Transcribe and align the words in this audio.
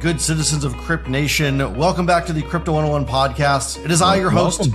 good 0.00 0.20
citizens 0.20 0.64
of 0.64 0.76
Crypt 0.78 1.08
Nation. 1.08 1.76
Welcome 1.76 2.06
back 2.06 2.24
to 2.26 2.32
the 2.32 2.42
Crypto 2.42 2.72
101 2.72 3.06
podcast. 3.06 3.84
It 3.84 3.90
is 3.90 4.00
I, 4.00 4.16
your 4.16 4.30
host, 4.30 4.70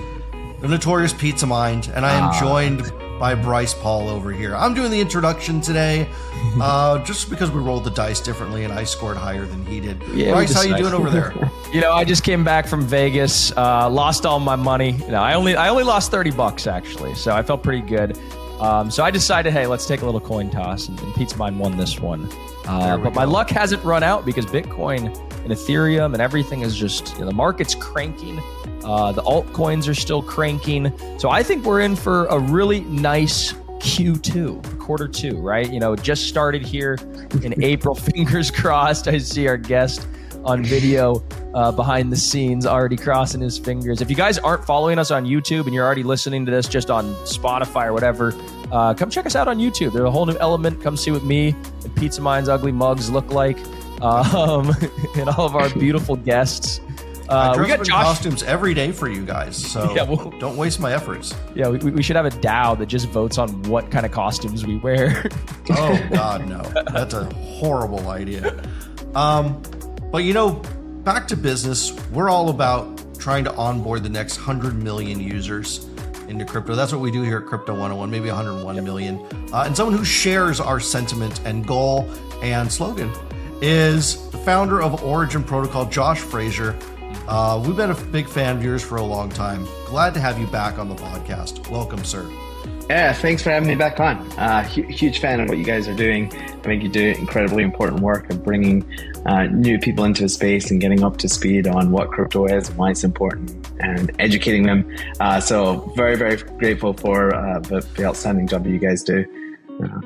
the 0.62 0.68
notorious 0.68 1.14
Pizza 1.14 1.48
Mind, 1.48 1.92
and 1.96 2.06
I 2.06 2.14
am 2.16 2.26
Ah. 2.26 2.40
joined 2.40 2.92
by 3.20 3.34
Bryce 3.34 3.74
Paul 3.74 4.08
over 4.10 4.32
here. 4.32 4.56
I'm 4.56 4.74
doing 4.74 4.92
the 4.92 5.00
introduction 5.00 5.62
today 5.62 6.08
uh, 6.62 7.00
just 7.00 7.30
because 7.30 7.50
we 7.50 7.60
rolled 7.62 7.86
the 7.86 7.92
dice 7.92 8.20
differently 8.20 8.66
and 8.66 8.74
I 8.74 8.84
scored 8.84 9.18
higher 9.18 9.46
than 9.46 9.66
he 9.66 9.80
did. 9.80 10.02
Yeah, 10.14 10.28
we 10.28 10.32
Bryce, 10.34 10.54
how 10.54 10.62
you 10.62 10.78
doing 10.78 10.94
over 10.94 11.10
there? 11.10 11.34
You 11.74 11.82
know, 11.82 11.92
I 11.92 12.06
just 12.06 12.24
came 12.24 12.46
back 12.46 12.68
from 12.68 12.86
Vegas, 12.86 13.52
uh, 13.58 13.90
lost 13.90 14.26
all 14.26 14.40
my 14.40 14.56
money. 14.56 14.92
You 14.92 15.08
know, 15.12 15.22
I 15.22 15.34
only 15.34 15.58
I 15.58 15.68
only 15.68 15.84
lost 15.84 16.10
thirty 16.10 16.32
bucks 16.32 16.68
actually, 16.68 17.16
so 17.16 17.34
I 17.36 17.44
felt 17.44 17.64
pretty 17.64 17.82
good. 17.86 18.18
Um, 18.60 18.90
so 18.90 19.04
I 19.04 19.12
decided, 19.12 19.52
hey, 19.52 19.68
let's 19.68 19.86
take 19.86 20.02
a 20.02 20.06
little 20.06 20.22
coin 20.22 20.50
toss, 20.50 20.88
and, 20.88 21.00
and 21.02 21.14
Pizza 21.16 21.38
Mind 21.38 21.60
won 21.60 21.78
this 21.78 22.00
one. 22.00 22.30
Uh, 22.66 22.98
but 22.98 23.14
my 23.14 23.26
luck 23.26 23.50
hasn't 23.50 23.84
run 23.84 24.04
out 24.04 24.26
because 24.26 24.46
Bitcoin 24.46 25.08
and 25.44 25.52
Ethereum 25.52 26.14
and 26.14 26.22
everything 26.22 26.62
is 26.62 26.76
just 26.76 27.14
you 27.14 27.22
know, 27.22 27.28
the 27.28 27.34
market's 27.34 27.76
cranking. 27.76 28.40
Uh, 28.84 29.12
the 29.12 29.22
altcoins 29.24 29.88
are 29.88 29.94
still 29.94 30.22
cranking. 30.22 30.92
So 31.20 31.30
I 31.30 31.44
think 31.44 31.66
we're 31.66 31.82
in 31.82 31.96
for 31.96 32.26
a 32.28 32.40
really 32.40 32.82
nice 32.82 33.54
Q2, 33.54 34.80
quarter 34.80 35.08
two, 35.08 35.38
right? 35.38 35.72
You 35.72 35.80
know, 35.80 35.96
just 35.96 36.28
started 36.28 36.66
here 36.66 36.98
in 37.44 37.64
April. 37.64 37.94
Fingers 37.94 38.50
crossed. 38.50 39.08
I 39.08 39.18
see 39.20 39.48
our 39.48 39.58
guest 39.58 40.08
on 40.46 40.64
video 40.64 41.24
uh, 41.54 41.72
behind 41.72 42.12
the 42.12 42.18
scenes 42.18 42.66
already 42.66 42.96
crossing 42.98 43.42
his 43.42 43.58
fingers. 43.58 44.02
If 44.02 44.10
you 44.10 44.16
guys 44.16 44.38
aren't 44.38 44.64
following 44.66 45.00
us 45.00 45.10
on 45.12 45.26
YouTube 45.26 45.66
and 45.66 45.74
you're 45.74 45.86
already 45.86 46.04
listening 46.04 46.46
to 46.46 46.52
this 46.52 46.68
just 46.68 46.90
on 46.90 47.06
Spotify 47.26 47.86
or 47.88 47.94
whatever, 47.94 48.34
uh, 48.72 48.94
come 48.94 49.10
check 49.10 49.26
us 49.26 49.36
out 49.36 49.48
on 49.48 49.58
YouTube. 49.58 49.92
There's 49.94 50.06
a 50.06 50.12
whole 50.12 50.26
new 50.26 50.38
element. 50.38 50.82
Come 50.84 50.96
see 50.98 51.12
what 51.12 51.24
me 51.24 51.56
and 51.84 51.96
Pizza 51.96 52.22
Mind's 52.22 52.50
ugly 52.50 52.72
mugs 52.72 53.10
look 53.10 53.32
like, 53.32 53.58
um, 54.02 54.72
and 55.16 55.30
all 55.30 55.46
of 55.46 55.56
our 55.56 55.70
beautiful 55.70 56.16
guests. 56.16 56.80
Uh, 57.28 57.58
we 57.60 57.66
got 57.68 57.84
Josh. 57.84 58.04
costumes 58.06 58.44
every 58.44 58.76
day 58.76 58.92
for 58.92 59.10
you 59.10 59.26
guys, 59.26 59.58
so 59.58 59.92
Yeah, 59.96 60.04
well- 60.04 60.30
don't 60.40 60.56
waste 60.58 60.80
my 60.80 60.94
efforts. 60.94 61.34
Yeah, 61.56 61.70
we, 61.70 61.90
we 61.90 62.04
should 62.04 62.16
have 62.16 62.28
a 62.28 62.30
DAO 62.30 62.78
that 62.78 62.86
just 62.86 63.08
votes 63.10 63.40
on 63.40 63.64
what 63.64 63.90
kind 63.90 64.06
of 64.06 64.12
costumes 64.12 64.64
we 64.64 64.78
wear. 64.78 65.28
Oh 65.72 66.08
God, 66.14 66.48
no! 66.48 66.62
That's 66.94 67.16
a 67.16 67.24
horrible 67.34 68.10
idea. 68.10 68.64
Um, 69.16 69.60
but 70.12 70.24
you 70.24 70.34
know, 70.34 70.62
back 71.04 71.28
to 71.30 71.38
business. 71.38 71.94
We're 72.12 72.30
all 72.30 72.50
about 72.50 73.20
trying 73.20 73.44
to 73.46 73.54
onboard 73.56 74.04
the 74.04 74.10
next 74.10 74.38
hundred 74.38 74.76
million 74.76 75.20
users 75.20 75.88
into 76.28 76.46
crypto. 76.46 76.76
That's 76.76 76.92
what 76.92 77.02
we 77.02 77.12
do 77.12 77.22
here 77.22 77.38
at 77.38 77.46
Crypto 77.46 77.74
101. 77.74 78.10
Maybe 78.10 78.28
101 78.30 78.84
million. 78.84 79.20
Uh, 79.54 79.64
and 79.66 79.76
someone 79.76 79.98
who 79.98 80.06
shares 80.06 80.60
our 80.60 80.80
sentiment 80.80 81.42
and 81.46 81.66
goal 81.66 82.10
and 82.42 82.72
slogan 82.72 83.12
is 83.62 84.30
the 84.32 84.38
founder 84.38 84.82
of 84.82 85.04
Origin 85.04 85.44
Protocol, 85.44 85.86
Josh 85.86 86.20
Fraser. 86.20 86.76
Uh, 87.28 87.62
we've 87.66 87.76
been 87.76 87.92
a 87.92 87.96
big 87.96 88.28
fan 88.28 88.58
of 88.58 88.64
yours 88.64 88.84
for 88.84 88.98
a 88.98 89.04
long 89.04 89.30
time. 89.30 89.68
Glad 89.86 90.14
to 90.14 90.20
have 90.20 90.40
you 90.40 90.48
back 90.48 90.78
on 90.78 90.90
the 90.90 90.96
podcast. 90.96 91.70
Welcome, 91.70 92.04
sir. 92.04 92.30
Yeah, 92.90 93.14
thanks 93.14 93.42
for 93.42 93.50
having 93.50 93.68
me 93.68 93.74
back 93.74 94.00
on. 94.00 94.18
Uh, 94.38 94.64
hu- 94.64 94.84
huge 94.84 95.18
fan 95.20 95.40
of 95.40 95.50
what 95.50 95.58
you 95.58 95.64
guys 95.64 95.88
are 95.88 95.96
doing. 95.96 96.32
I 96.36 96.58
think 96.60 96.84
you 96.84 96.90
do 96.90 97.16
incredibly 97.18 97.64
important 97.64 98.02
work 98.02 98.30
of 98.30 98.44
bringing 98.44 98.86
uh, 99.26 99.46
new 99.46 99.80
people 99.80 100.04
into 100.06 100.24
a 100.26 100.30
space 100.30 100.70
and 100.70 100.80
getting 100.80 101.04
up 101.04 101.18
to 101.18 101.28
speed 101.28 101.66
on 101.68 101.90
what 101.92 102.10
crypto 102.12 102.46
is 102.46 102.70
and 102.70 102.78
why 102.78 102.92
it's 102.92 103.04
important 103.04 103.70
and 103.80 104.12
educating 104.20 104.64
them. 104.68 104.96
Uh, 105.20 105.40
so 105.40 105.92
very, 105.96 106.16
very 106.16 106.36
grateful 106.38 106.94
for 106.94 107.34
uh, 107.34 107.58
the, 107.60 107.80
the 107.96 108.06
outstanding 108.06 108.48
job 108.48 108.64
that 108.64 108.70
you 108.70 108.78
guys 108.80 109.02
do. 109.02 109.26
Uh, 109.84 110.00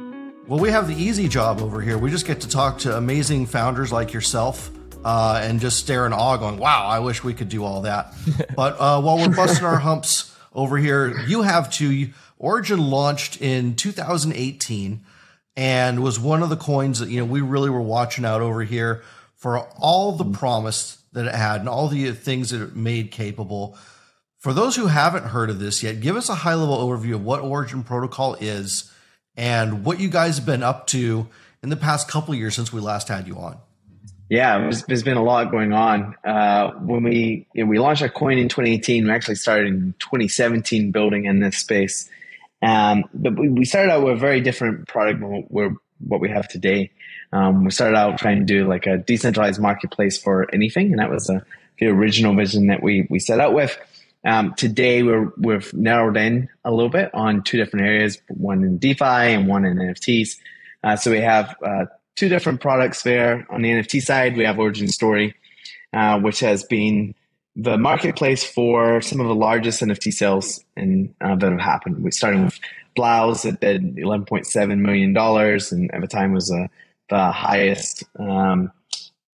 Well, 0.48 0.60
we 0.60 0.70
have 0.72 0.88
the 0.88 0.96
easy 0.96 1.28
job 1.28 1.62
over 1.62 1.82
here. 1.82 1.98
We 1.98 2.10
just 2.10 2.26
get 2.26 2.40
to 2.42 2.48
talk 2.48 2.78
to 2.80 2.96
amazing 2.96 3.48
founders 3.48 3.92
like 3.92 4.14
yourself 4.14 4.72
uh, 5.04 5.42
and 5.44 5.60
just 5.60 5.80
stare 5.80 6.06
in 6.06 6.14
awe, 6.14 6.38
going, 6.38 6.58
wow, 6.58 6.88
I 6.88 7.00
wish 7.00 7.26
we 7.26 7.34
could 7.34 7.50
do 7.50 7.66
all 7.66 7.82
that. 7.82 8.14
but 8.56 8.78
uh, 8.80 9.02
while 9.02 9.18
we're 9.18 9.36
busting 9.36 9.66
our 9.66 9.78
humps 9.80 10.34
over 10.56 10.78
here, 10.78 11.20
you 11.28 11.42
have 11.42 11.70
to. 11.74 12.08
Origin 12.40 12.80
launched 12.80 13.42
in 13.42 13.76
2018 13.76 15.02
and 15.58 16.02
was 16.02 16.20
one 16.20 16.42
of 16.42 16.50
the 16.50 16.56
coins 16.56 17.00
that, 17.00 17.10
you 17.10 17.20
know, 17.20 17.26
we 17.26 17.42
really 17.42 17.70
were 17.70 17.82
watching 17.82 18.24
out 18.24 18.42
over 18.42 18.64
here 18.64 19.04
for 19.36 19.60
all 19.78 20.14
the 20.14 20.26
promise 20.26 21.04
that 21.12 21.26
it 21.26 21.36
had 21.36 21.60
and 21.60 21.70
all 21.70 21.90
the 21.90 22.12
things 22.14 22.52
that 22.52 22.62
it 22.62 22.76
made 22.76 23.12
capable. 23.12 23.78
For 24.38 24.54
those 24.54 24.78
who 24.78 24.88
haven't 24.88 25.26
heard 25.26 25.50
of 25.50 25.60
this 25.60 25.84
yet, 25.84 26.00
give 26.00 26.16
us 26.16 26.30
a 26.30 26.36
high 26.36 26.54
level 26.54 26.78
overview 26.78 27.16
of 27.16 27.26
what 27.26 27.42
Origin 27.42 27.84
Protocol 27.84 28.36
is 28.36 28.90
and 29.36 29.84
what 29.84 30.00
you 30.00 30.10
guys 30.10 30.38
have 30.38 30.46
been 30.46 30.64
up 30.64 30.88
to 30.88 31.28
in 31.62 31.70
the 31.70 31.76
past 31.76 32.08
couple 32.08 32.34
years 32.34 32.56
since 32.56 32.72
we 32.72 32.80
last 32.80 33.10
had 33.10 33.28
you 33.28 33.36
on. 33.36 33.58
Yeah, 34.30 34.60
there's, 34.60 34.84
there's 34.86 35.04
been 35.04 35.18
a 35.18 35.24
lot 35.24 35.50
going 35.52 35.74
on. 35.74 36.16
Uh, 36.24 36.72
when 36.74 37.04
we 37.04 37.48
you 37.54 37.64
know, 37.64 37.70
we 37.70 37.80
launched 37.80 38.04
our 38.04 38.10
coin 38.10 38.38
in 38.38 38.48
2018, 38.48 39.06
we 39.06 39.12
actually 39.12 39.36
started 39.36 39.68
in 39.68 39.96
2017 40.00 40.92
building 40.92 41.26
in 41.26 41.40
this 41.40 41.58
space. 41.58 42.10
Um, 42.62 43.06
but 43.14 43.38
we, 43.38 43.66
started 43.66 43.92
out 43.92 44.04
with 44.04 44.14
a 44.14 44.20
very 44.20 44.42
different 44.42 44.88
product 44.88 45.22
than 45.22 45.46
what, 45.48 45.72
what 46.00 46.20
we 46.20 46.30
have 46.30 46.48
today. 46.48 46.92
Um, 47.32 47.64
we 47.64 47.72
started 47.72 47.96
out 47.96 48.18
trying 48.18 48.40
to 48.40 48.46
do 48.46 48.68
like 48.68 48.86
a 48.86 48.98
decentralized 48.98 49.62
marketplace 49.62 50.18
for 50.18 50.54
anything, 50.54 50.92
and 50.92 51.00
that 51.00 51.10
was 51.10 51.30
a, 51.30 51.46
the 51.80 51.88
original 51.88 52.36
vision 52.36 52.68
that 52.68 52.84
we 52.84 53.08
we 53.10 53.20
set 53.20 53.40
out 53.40 53.54
with. 53.54 53.78
Um, 54.26 54.54
today, 54.56 55.02
we're, 55.04 55.32
we've 55.38 55.74
narrowed 55.74 56.18
in 56.18 56.50
a 56.66 56.72
little 56.72 56.90
bit 56.90 57.14
on 57.14 57.44
two 57.44 57.58
different 57.58 57.86
areas, 57.86 58.22
one 58.28 58.64
in 58.64 58.78
DeFi 58.78 59.04
and 59.04 59.48
one 59.48 59.64
in 59.64 59.78
NFTs. 59.78 60.38
Uh, 60.84 60.96
so 60.96 61.12
we 61.12 61.22
have 61.22 61.56
uh, 61.66 61.86
two 62.16 62.28
different 62.28 62.60
products 62.60 63.04
there. 63.04 63.48
On 63.50 63.62
the 63.62 63.70
NFT 63.70 64.02
side, 64.02 64.36
we 64.36 64.44
have 64.44 64.60
Origin 64.60 64.90
Story, 64.90 65.36
uh, 65.94 66.20
which 66.20 66.42
has 66.42 66.64
been 66.64 67.16
the 67.62 67.78
marketplace 67.78 68.44
for 68.44 69.02
some 69.02 69.20
of 69.20 69.28
the 69.28 69.36
largest 69.36 69.82
NFT 69.82 70.14
sales 70.14 70.64
in, 70.78 71.14
uh, 71.22 71.36
that 71.36 71.52
have 71.52 71.62
happened. 71.62 72.04
We're 72.04 72.12
starting 72.12 72.46
with 72.46 72.60
Blau's 72.96 73.46
at, 73.46 73.60
did 73.62 73.96
$11.7 73.96 74.80
million 74.80 75.16
and 75.16 75.94
at 75.94 76.02
the 76.02 76.08
time 76.08 76.34
was 76.34 76.52
uh, 76.52 76.68
the 77.10 77.32
highest 77.32 78.04
um, 78.18 78.72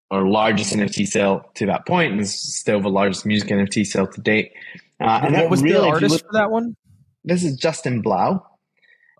or 0.09 0.27
largest 0.27 0.73
NFT 0.73 1.07
sale 1.07 1.49
to 1.55 1.65
that 1.67 1.85
point 1.85 2.11
and 2.11 2.21
is 2.21 2.37
still 2.37 2.81
the 2.81 2.89
largest 2.89 3.25
music 3.25 3.49
NFT 3.49 3.85
sale 3.85 4.07
to 4.07 4.21
date. 4.21 4.53
Uh, 4.99 5.21
and 5.23 5.35
that 5.35 5.43
what 5.43 5.51
was 5.51 5.63
really, 5.63 5.75
the 5.75 5.87
artist 5.87 6.11
look- 6.11 6.25
for 6.27 6.33
that 6.33 6.51
one? 6.51 6.75
This 7.23 7.43
is 7.43 7.55
Justin 7.55 8.01
Blau 8.01 8.45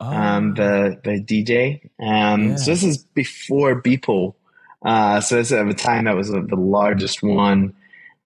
Oh, 0.01 0.07
um, 0.07 0.56
the 0.56 1.00
the 1.03 1.22
DJ. 1.23 1.90
Um, 2.00 2.50
Yeah. 2.50 2.56
So 2.56 2.72
this 2.72 2.84
is 2.84 2.97
before 2.97 3.79
Beeple. 3.79 4.34
Uh, 4.84 5.22
so 5.22 5.35
this 5.35 5.51
at 5.51 5.67
the 5.67 5.75
time 5.75 6.06
that 6.06 6.16
was 6.16 6.29
the 6.29 6.41
the 6.41 6.56
largest 6.56 7.22
one. 7.22 7.75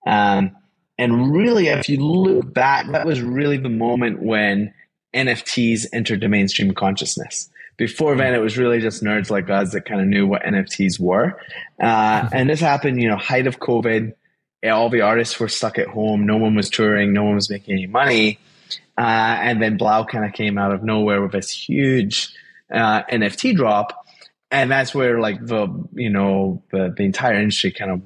Um, 0.07 0.55
and 0.97 1.35
really, 1.35 1.67
if 1.67 1.89
you 1.89 1.99
look 1.99 2.53
back, 2.53 2.89
that 2.91 3.05
was 3.05 3.21
really 3.21 3.57
the 3.57 3.69
moment 3.69 4.21
when 4.21 4.73
NFTs 5.13 5.87
entered 5.93 6.21
the 6.21 6.29
mainstream 6.29 6.73
consciousness. 6.73 7.49
Before 7.77 8.15
then, 8.15 8.33
it 8.33 8.39
was 8.39 8.57
really 8.57 8.79
just 8.79 9.03
nerds 9.03 9.29
like 9.29 9.49
us 9.49 9.73
that 9.73 9.85
kind 9.85 9.99
of 9.99 10.07
knew 10.07 10.25
what 10.25 10.43
NFTs 10.43 10.97
were. 10.99 11.37
Uh, 11.81 12.29
and 12.31 12.49
this 12.49 12.61
happened, 12.61 13.01
you 13.01 13.09
know, 13.09 13.17
height 13.17 13.47
of 13.47 13.59
COVID. 13.59 14.13
All 14.63 14.89
the 14.89 15.01
artists 15.01 15.37
were 15.39 15.49
stuck 15.49 15.77
at 15.77 15.87
home. 15.87 16.25
No 16.25 16.37
one 16.37 16.55
was 16.55 16.69
touring. 16.69 17.11
No 17.11 17.25
one 17.25 17.35
was 17.35 17.49
making 17.49 17.73
any 17.73 17.87
money. 17.87 18.39
Uh, 18.97 19.37
and 19.41 19.61
then 19.61 19.75
Blau 19.75 20.05
kind 20.05 20.23
of 20.23 20.31
came 20.31 20.57
out 20.57 20.73
of 20.73 20.83
nowhere 20.83 21.21
with 21.21 21.33
this 21.33 21.51
huge 21.51 22.33
uh, 22.71 23.03
NFT 23.03 23.55
drop, 23.55 24.05
and 24.51 24.71
that's 24.71 24.95
where 24.95 25.19
like 25.19 25.45
the 25.45 25.67
you 25.93 26.09
know 26.09 26.63
the 26.71 26.93
the 26.95 27.03
entire 27.03 27.35
industry 27.35 27.71
kind 27.71 27.91
of 27.91 28.01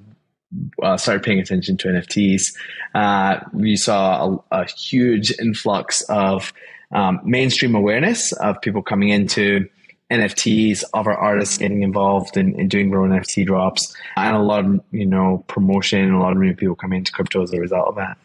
uh, 0.81 0.97
started 0.97 1.23
paying 1.23 1.39
attention 1.39 1.77
to 1.77 1.87
NFTs. 1.89 2.53
Uh, 2.95 3.39
we 3.53 3.75
saw 3.75 4.39
a, 4.51 4.61
a 4.61 4.65
huge 4.65 5.31
influx 5.39 6.01
of 6.09 6.53
um, 6.91 7.19
mainstream 7.23 7.75
awareness 7.75 8.31
of 8.34 8.59
people 8.61 8.81
coming 8.81 9.09
into 9.09 9.67
NFTs, 10.09 10.84
other 10.93 11.11
artists 11.11 11.57
getting 11.57 11.84
involved 11.84 12.35
in, 12.35 12.59
in 12.59 12.67
doing 12.67 12.90
their 12.90 13.01
own 13.01 13.11
NFT 13.11 13.46
drops, 13.46 13.96
and 14.17 14.35
a 14.35 14.41
lot 14.41 14.66
of 14.66 14.81
you 14.91 15.05
know 15.05 15.43
promotion, 15.47 16.11
a 16.13 16.19
lot 16.19 16.31
of 16.31 16.40
new 16.40 16.55
people 16.55 16.75
coming 16.75 16.99
into 16.99 17.11
crypto 17.11 17.43
as 17.43 17.53
a 17.53 17.59
result 17.59 17.87
of 17.90 17.95
that. 17.95 18.17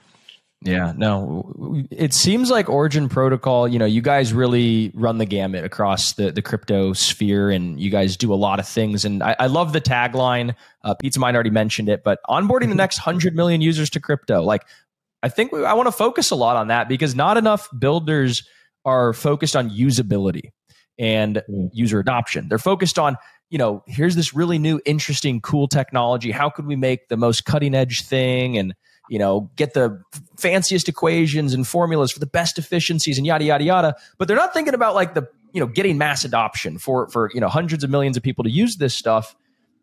Yeah, 0.65 0.93
no. 0.97 1.85
It 1.91 2.15
seems 2.15 2.51
like 2.51 2.71
Origin 2.71 3.09
Protocol, 3.11 3.69
you 3.69 3.79
know, 3.79 3.85
you 3.85 4.01
guys 4.01 4.33
really 4.33 4.91
run 4.95 5.19
the 5.19 5.27
gamut 5.27 5.63
across 5.65 6.15
the, 6.15 6.33
the 6.33 6.41
crypto 6.41 6.95
sphere 6.95 7.51
and 7.51 7.79
you 7.79 7.91
guys 7.91 8.17
do 8.17 8.33
a 8.33 8.37
lot 8.37 8.59
of 8.59 8.67
things. 8.67 9.05
And 9.05 9.23
I, 9.23 9.37
I 9.39 9.47
love 9.47 9.75
the 9.75 9.81
tagline. 9.83 10.55
Uh, 10.83 10.95
Pizza 10.95 11.21
Mind 11.21 11.37
already 11.37 11.51
mentioned 11.51 11.91
it, 11.91 12.03
but 12.03 12.21
onboarding 12.29 12.71
the 12.71 12.75
next 12.85 12.99
100 12.99 13.37
million 13.37 13.61
users 13.61 13.91
to 13.91 14.01
crypto. 14.01 14.41
Like, 14.43 14.65
I 15.23 15.29
think 15.29 15.53
we, 15.53 15.65
I 15.65 15.75
want 15.75 15.87
to 15.87 15.93
focus 15.93 16.31
a 16.31 16.35
lot 16.35 16.57
on 16.57 16.69
that 16.69 16.89
because 16.89 17.15
not 17.15 17.37
enough 17.37 17.69
builders 17.79 18.49
are 18.87 19.13
focused 19.13 19.55
on 19.57 19.69
usability 19.71 20.51
and 20.99 21.43
Mm. 21.51 21.71
user 21.73 21.99
adoption. 21.99 22.49
They're 22.49 22.59
focused 22.59 22.99
on, 22.99 23.17
you 23.51 23.59
know, 23.59 23.83
here's 23.87 24.17
this 24.17 24.33
really 24.33 24.59
new, 24.59 24.81
interesting, 24.87 25.41
cool 25.41 25.69
technology. 25.69 26.31
How 26.31 26.49
could 26.49 26.67
we 26.67 26.77
make 26.77 27.09
the 27.09 27.17
most 27.17 27.45
cutting 27.45 27.75
edge 27.75 28.03
thing 28.07 28.57
and, 28.57 28.75
you 29.09 29.19
know, 29.19 29.51
get 29.56 29.75
the 29.75 30.03
fanciest 30.37 30.89
equations 30.89 31.55
and 31.55 31.67
formulas 31.67 32.11
for 32.11 32.21
the 32.21 32.27
best 32.27 32.59
efficiencies 32.59 33.19
and 33.19 33.27
yada 33.27 33.45
yada 33.45 33.65
yada. 33.65 33.97
But 34.19 34.29
they're 34.29 34.37
not 34.37 34.55
thinking 34.55 34.75
about 34.75 34.95
like 34.95 35.15
the, 35.15 35.29
you 35.53 35.61
know, 35.61 35.67
getting 35.67 35.99
mass 35.99 36.25
adoption 36.25 36.79
for 36.79 37.09
for, 37.09 37.31
you 37.35 37.41
know, 37.41 37.49
hundreds 37.49 37.85
of 37.85 37.91
millions 37.91 38.17
of 38.17 38.23
people 38.23 38.45
to 38.45 38.51
use 38.51 38.77
this 38.77 38.95
stuff. 38.95 39.37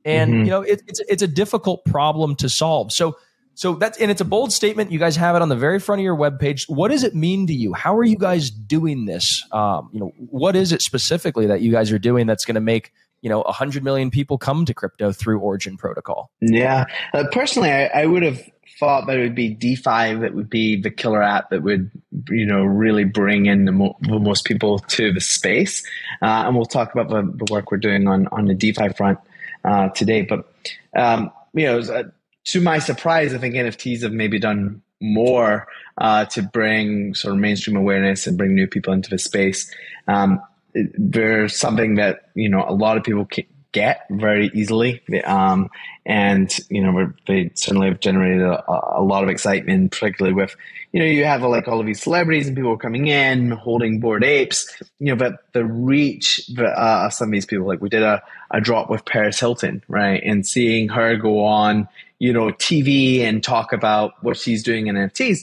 and 0.06 0.32
mm-hmm. 0.32 0.44
you 0.46 0.50
know 0.50 0.62
it, 0.62 0.82
it's 0.88 1.00
it's 1.08 1.22
a 1.22 1.28
difficult 1.28 1.86
problem 1.86 2.36
to 2.36 2.50
solve. 2.50 2.92
So 2.92 3.18
so 3.54 3.76
that's 3.76 3.98
and 4.00 4.10
it's 4.10 4.22
a 4.22 4.26
bold 4.26 4.52
statement. 4.52 4.92
You 4.92 5.00
guys 5.00 5.16
have 5.18 5.36
it 5.36 5.42
on 5.42 5.50
the 5.50 5.56
very 5.56 5.80
front 5.80 6.00
of 6.00 6.04
your 6.04 6.16
webpage. 6.16 6.64
What 6.68 6.90
does 6.90 7.04
it 7.04 7.14
mean 7.14 7.48
to 7.48 7.54
you? 7.54 7.74
How 7.74 7.96
are 7.98 8.04
you 8.04 8.18
guys 8.18 8.50
doing 8.50 9.06
this? 9.06 9.46
Um, 9.52 9.90
you 9.92 10.00
know, 10.00 10.12
what 10.18 10.56
is 10.56 10.72
it 10.72 10.82
specifically 10.82 11.48
that 11.48 11.62
you 11.62 11.72
guys 11.72 11.92
are 11.92 12.00
doing 12.00 12.28
that's 12.28 12.46
going 12.46 12.56
to 12.56 12.62
make 12.62 12.94
you 13.22 13.30
know 13.30 13.42
100 13.42 13.84
million 13.84 14.12
people 14.12 14.38
come 14.38 14.66
to 14.66 14.74
crypto 14.74 15.12
through 15.12 15.40
origin 15.40 15.78
protocol. 15.78 16.32
Yeah. 16.42 16.86
Uh, 17.14 17.26
personally 17.32 17.72
I, 17.72 17.86
I, 17.88 18.06
would 18.06 18.24
have 18.24 18.42
thought 18.80 19.08
that 19.08 19.18
it 19.18 19.22
would 19.22 19.36
be 19.36 19.50
defi 19.50 20.16
that 20.16 20.34
would 20.34 20.50
be 20.50 20.80
the 20.80 20.90
killer 20.90 21.22
app 21.22 21.50
that 21.50 21.62
would 21.62 21.92
you 22.30 22.46
know 22.46 22.64
really 22.64 23.04
bring 23.04 23.46
in 23.46 23.66
the, 23.66 23.72
mo- 23.72 23.98
the 24.02 24.20
most 24.20 24.46
people 24.46 24.80
to 24.80 25.12
the 25.12 25.22
space. 25.22 25.86
Uh, 26.22 26.44
and 26.46 26.56
we'll 26.56 26.66
talk 26.66 26.94
about 26.94 27.10
the, 27.10 27.22
the, 27.22 27.52
work 27.52 27.72
we're 27.72 27.78
doing 27.78 28.08
on 28.08 28.28
on 28.28 28.46
the 28.46 28.56
defi 28.56 28.90
front 28.90 29.20
uh, 29.66 29.90
today. 29.90 30.24
But 30.24 30.52
um, 30.96 31.32
you 31.54 31.66
know 31.66 31.80
uh, 31.80 32.04
to 32.44 32.60
my 32.60 32.80
surprise 32.80 33.36
i 33.36 33.38
think 33.38 33.54
nfts 33.54 34.02
have 34.02 34.12
maybe 34.12 34.40
done 34.40 34.82
more 35.02 35.68
uh, 35.98 36.26
to 36.26 36.42
bring 36.42 37.14
sort 37.14 37.34
of 37.34 37.40
mainstream 37.40 37.76
awareness 37.76 38.28
and 38.28 38.38
bring 38.38 38.56
new 38.56 38.68
people 38.68 38.94
into 38.94 39.10
the 39.10 39.18
space. 39.18 39.70
Um, 40.08 40.42
they're 40.74 41.48
something 41.48 41.96
that 41.96 42.30
you 42.36 42.50
know 42.50 42.66
a 42.68 42.74
lot 42.74 42.98
of 42.98 43.04
people 43.04 43.28
get 43.72 44.06
very 44.10 44.52
easily, 44.54 45.02
um, 45.24 45.70
and 46.06 46.52
you 46.70 46.84
know 46.84 47.14
they 47.28 47.52
certainly 47.56 47.88
have 47.88 48.00
generated 48.00 48.42
a, 48.42 48.64
a, 48.68 49.02
lot 49.02 49.24
of 49.24 49.30
excitement, 49.30 49.92
particularly 49.92 50.34
with 50.34 50.56
you 50.92 51.00
know 51.00 51.06
you 51.06 51.24
have 51.24 51.42
like 51.44 51.68
all 51.68 51.80
of 51.80 51.86
these 51.86 52.02
celebrities 52.02 52.48
and 52.48 52.56
people 52.56 52.78
coming 52.78 53.08
in 53.08 53.52
holding 53.52 54.00
Bored 54.00 54.24
Apes, 54.24 54.70
you 55.00 55.08
know, 55.08 55.16
but 55.16 55.40
the 55.54 55.66
reach 55.66 56.50
uh, 56.58 57.06
of 57.06 57.14
some 57.14 57.30
of 57.30 57.32
these 57.32 57.46
people, 57.46 57.68
like 57.68 57.82
we 57.82 57.90
did 57.90 58.04
a, 58.04 58.22
a 58.52 58.60
drop 58.60 58.90
with 58.90 59.06
Paris 59.06 59.40
Hilton, 59.40 59.84
right, 59.88 60.22
and 60.24 60.46
seeing 60.46 60.90
her 60.90 61.16
go 61.16 61.44
on 61.46 61.88
you 62.20 62.34
know 62.34 62.48
TV 62.48 63.22
and 63.22 63.44
talk 63.44 63.74
about 63.74 64.14
what 64.22 64.38
she's 64.38 64.64
doing 64.64 64.88
in 64.88 64.96
NFTs 64.96 65.40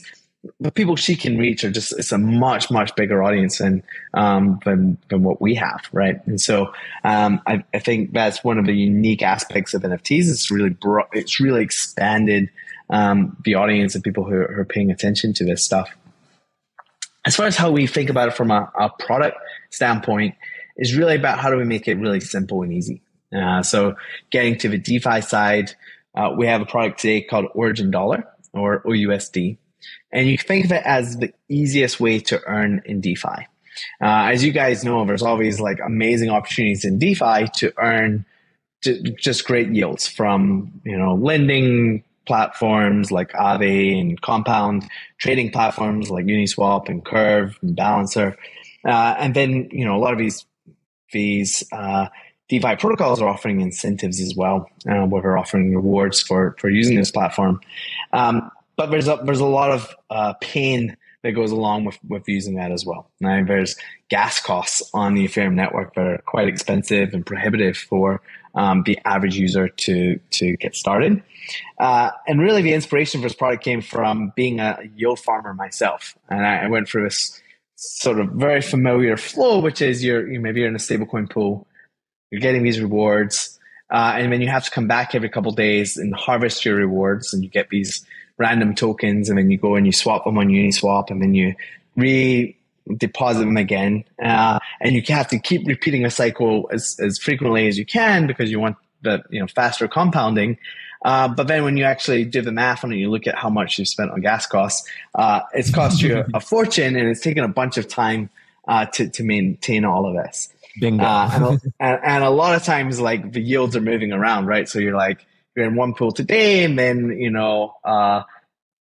the 0.59 0.71
people 0.71 0.95
she 0.95 1.15
can 1.15 1.37
reach 1.37 1.63
are 1.63 1.71
just 1.71 1.97
it's 1.97 2.11
a 2.11 2.17
much 2.17 2.71
much 2.71 2.95
bigger 2.95 3.21
audience 3.21 3.57
than 3.57 3.83
um, 4.13 4.59
than 4.63 4.97
than 5.09 5.23
what 5.23 5.41
we 5.41 5.55
have, 5.55 5.87
right? 5.91 6.25
And 6.27 6.39
so 6.39 6.73
um, 7.03 7.41
I, 7.45 7.63
I, 7.73 7.79
think 7.79 8.13
that's 8.13 8.43
one 8.43 8.57
of 8.57 8.65
the 8.65 8.73
unique 8.73 9.21
aspects 9.21 9.73
of 9.73 9.81
NFTs. 9.81 10.29
It's 10.29 10.49
really 10.49 10.69
brought, 10.69 11.09
it's 11.11 11.41
really 11.41 11.61
expanded 11.61 12.49
um, 12.89 13.35
the 13.43 13.55
audience 13.55 13.95
of 13.95 14.03
people 14.03 14.23
who 14.23 14.35
are, 14.35 14.53
who 14.53 14.61
are, 14.61 14.65
paying 14.65 14.91
attention 14.91 15.33
to 15.33 15.45
this 15.45 15.65
stuff. 15.65 15.89
As 17.25 17.35
far 17.35 17.45
as 17.45 17.57
how 17.57 17.71
we 17.71 17.85
think 17.85 18.09
about 18.09 18.29
it 18.29 18.33
from 18.33 18.49
a, 18.49 18.71
a 18.79 18.89
product 18.89 19.37
standpoint, 19.71 20.35
is 20.77 20.95
really 20.95 21.15
about 21.15 21.39
how 21.39 21.49
do 21.49 21.57
we 21.57 21.65
make 21.65 21.87
it 21.87 21.95
really 21.95 22.21
simple 22.21 22.63
and 22.63 22.71
easy. 22.71 23.01
Uh, 23.35 23.61
so 23.61 23.95
getting 24.31 24.57
to 24.57 24.69
the 24.69 24.77
DeFi 24.77 25.21
side, 25.21 25.75
uh, 26.15 26.31
we 26.35 26.47
have 26.47 26.61
a 26.61 26.65
product 26.65 27.01
today 27.01 27.21
called 27.21 27.45
Origin 27.53 27.91
Dollar 27.91 28.25
or 28.53 28.81
OUSD. 28.83 29.57
And 30.11 30.27
you 30.27 30.37
think 30.37 30.65
of 30.65 30.71
it 30.71 30.83
as 30.85 31.17
the 31.17 31.33
easiest 31.47 31.99
way 31.99 32.19
to 32.21 32.41
earn 32.45 32.81
in 32.85 33.01
DeFi. 33.01 33.47
Uh, 34.01 34.31
as 34.31 34.43
you 34.43 34.51
guys 34.51 34.83
know, 34.83 35.05
there's 35.05 35.21
always 35.21 35.59
like 35.59 35.79
amazing 35.85 36.29
opportunities 36.29 36.83
in 36.85 36.99
DeFi 36.99 37.47
to 37.55 37.73
earn 37.77 38.25
just 38.81 39.45
great 39.45 39.69
yields 39.69 40.07
from, 40.07 40.81
you 40.83 40.97
know, 40.97 41.15
lending 41.15 42.03
platforms 42.25 43.11
like 43.11 43.31
Aave 43.33 43.99
and 43.99 44.21
Compound, 44.21 44.87
trading 45.17 45.51
platforms 45.51 46.09
like 46.09 46.25
Uniswap 46.25 46.87
and 46.87 47.03
Curve 47.03 47.57
and 47.61 47.75
Balancer. 47.75 48.37
Uh, 48.85 49.15
and 49.17 49.33
then, 49.33 49.69
you 49.71 49.83
know, 49.83 49.95
a 49.95 49.99
lot 49.99 50.13
of 50.13 50.19
these, 50.19 50.45
these, 51.11 51.63
uh, 51.71 52.07
DeFi 52.49 52.77
protocols 52.77 53.21
are 53.21 53.27
offering 53.27 53.61
incentives 53.61 54.19
as 54.19 54.35
well, 54.35 54.69
uh, 54.89 55.05
where 55.05 55.21
they're 55.21 55.37
offering 55.37 55.75
rewards 55.75 56.21
for, 56.21 56.55
for 56.59 56.69
using 56.69 56.97
this 56.97 57.11
platform. 57.11 57.61
Um, 58.11 58.49
but 58.79 58.91
there's 58.91 59.09
a 59.09 59.19
there's 59.25 59.41
a 59.41 59.45
lot 59.45 59.71
of 59.71 59.93
uh, 60.09 60.33
pain 60.39 60.95
that 61.21 61.33
goes 61.33 61.51
along 61.51 61.83
with 61.83 61.99
with 62.07 62.23
using 62.29 62.55
that 62.55 62.71
as 62.71 62.85
well. 62.85 63.11
Now, 63.19 63.43
there's 63.43 63.75
gas 64.09 64.39
costs 64.39 64.89
on 64.93 65.15
the 65.15 65.27
Ethereum 65.27 65.53
network 65.53 65.95
that 65.95 66.07
are 66.07 66.23
quite 66.25 66.47
expensive 66.47 67.13
and 67.13 67.25
prohibitive 67.25 67.75
for 67.75 68.21
um, 68.55 68.83
the 68.83 68.97
average 69.03 69.35
user 69.35 69.67
to 69.67 70.17
to 70.31 70.55
get 70.55 70.75
started. 70.75 71.21
Uh, 71.77 72.11
and 72.25 72.39
really, 72.39 72.61
the 72.61 72.71
inspiration 72.71 73.19
for 73.19 73.27
this 73.27 73.35
product 73.35 73.65
came 73.65 73.81
from 73.81 74.31
being 74.37 74.61
a 74.61 74.79
yield 74.95 75.19
farmer 75.19 75.53
myself, 75.53 76.17
and 76.29 76.47
I, 76.47 76.59
I 76.63 76.67
went 76.69 76.87
through 76.87 77.03
this 77.03 77.41
sort 77.75 78.17
of 78.17 78.29
very 78.29 78.61
familiar 78.61 79.17
flow, 79.17 79.59
which 79.59 79.81
is 79.81 80.05
you're 80.05 80.25
you 80.31 80.39
maybe 80.39 80.61
you're 80.61 80.69
in 80.69 80.75
a 80.75 80.79
stablecoin 80.79 81.29
pool, 81.29 81.67
you're 82.31 82.39
getting 82.39 82.63
these 82.63 82.79
rewards, 82.79 83.59
uh, 83.89 84.13
and 84.15 84.31
then 84.31 84.39
you 84.39 84.47
have 84.47 84.63
to 84.63 84.71
come 84.71 84.87
back 84.87 85.15
every 85.15 85.29
couple 85.29 85.51
days 85.51 85.97
and 85.97 86.15
harvest 86.15 86.63
your 86.63 86.75
rewards, 86.75 87.33
and 87.33 87.43
you 87.43 87.49
get 87.49 87.67
these 87.67 88.05
random 88.39 88.73
tokens 88.73 89.29
and 89.29 89.37
then 89.37 89.51
you 89.51 89.57
go 89.57 89.75
and 89.75 89.85
you 89.85 89.91
swap 89.91 90.25
them 90.25 90.37
on 90.37 90.47
Uniswap 90.47 91.11
and 91.11 91.21
then 91.21 91.35
you 91.35 91.53
re 91.95 92.55
deposit 92.97 93.39
them 93.41 93.57
again. 93.57 94.03
Uh, 94.23 94.57
and 94.81 94.95
you 94.95 95.03
have 95.09 95.27
to 95.27 95.37
keep 95.37 95.67
repeating 95.67 96.05
a 96.05 96.09
cycle 96.09 96.67
as, 96.71 96.99
as 96.99 97.19
frequently 97.19 97.67
as 97.67 97.77
you 97.77 97.85
can 97.85 98.25
because 98.25 98.49
you 98.49 98.59
want 98.59 98.77
the 99.03 99.21
you 99.29 99.39
know 99.39 99.47
faster 99.47 99.87
compounding. 99.87 100.57
Uh, 101.05 101.27
but 101.27 101.47
then 101.47 101.63
when 101.63 101.77
you 101.77 101.83
actually 101.83 102.25
do 102.25 102.41
the 102.41 102.51
math 102.51 102.83
on 102.83 102.91
it, 102.91 102.97
you 102.97 103.09
look 103.09 103.27
at 103.27 103.35
how 103.35 103.49
much 103.49 103.77
you've 103.77 103.87
spent 103.87 104.11
on 104.11 104.19
gas 104.19 104.45
costs, 104.45 104.87
uh, 105.15 105.41
it's 105.53 105.71
cost 105.71 106.01
you 106.01 106.25
a, 106.33 106.41
fortune 106.41 106.97
and 106.97 107.07
it's 107.07 107.21
taken 107.21 107.43
a 107.43 107.47
bunch 107.47 107.77
of 107.77 107.87
time 107.87 108.29
uh, 108.67 108.85
to, 108.85 109.07
to 109.07 109.23
maintain 109.23 109.85
all 109.85 110.05
of 110.05 110.13
this. 110.13 110.51
Bingo. 110.81 111.03
Uh, 111.03 111.29
and, 111.33 111.73
and, 111.79 111.99
and, 112.03 112.23
a 112.25 112.29
lot 112.29 112.53
of 112.53 112.63
times, 112.63 112.99
like 112.99 113.31
the 113.31 113.39
yields 113.39 113.77
are 113.77 113.81
moving 113.81 114.11
around, 114.11 114.47
right? 114.47 114.67
So 114.67 114.77
you're 114.77 114.95
like, 114.95 115.25
you're 115.55 115.65
in 115.65 115.75
one 115.75 115.93
pool 115.93 116.11
today, 116.11 116.63
and 116.63 116.77
then 116.77 117.09
you 117.19 117.29
know 117.29 117.73
uh, 117.83 118.23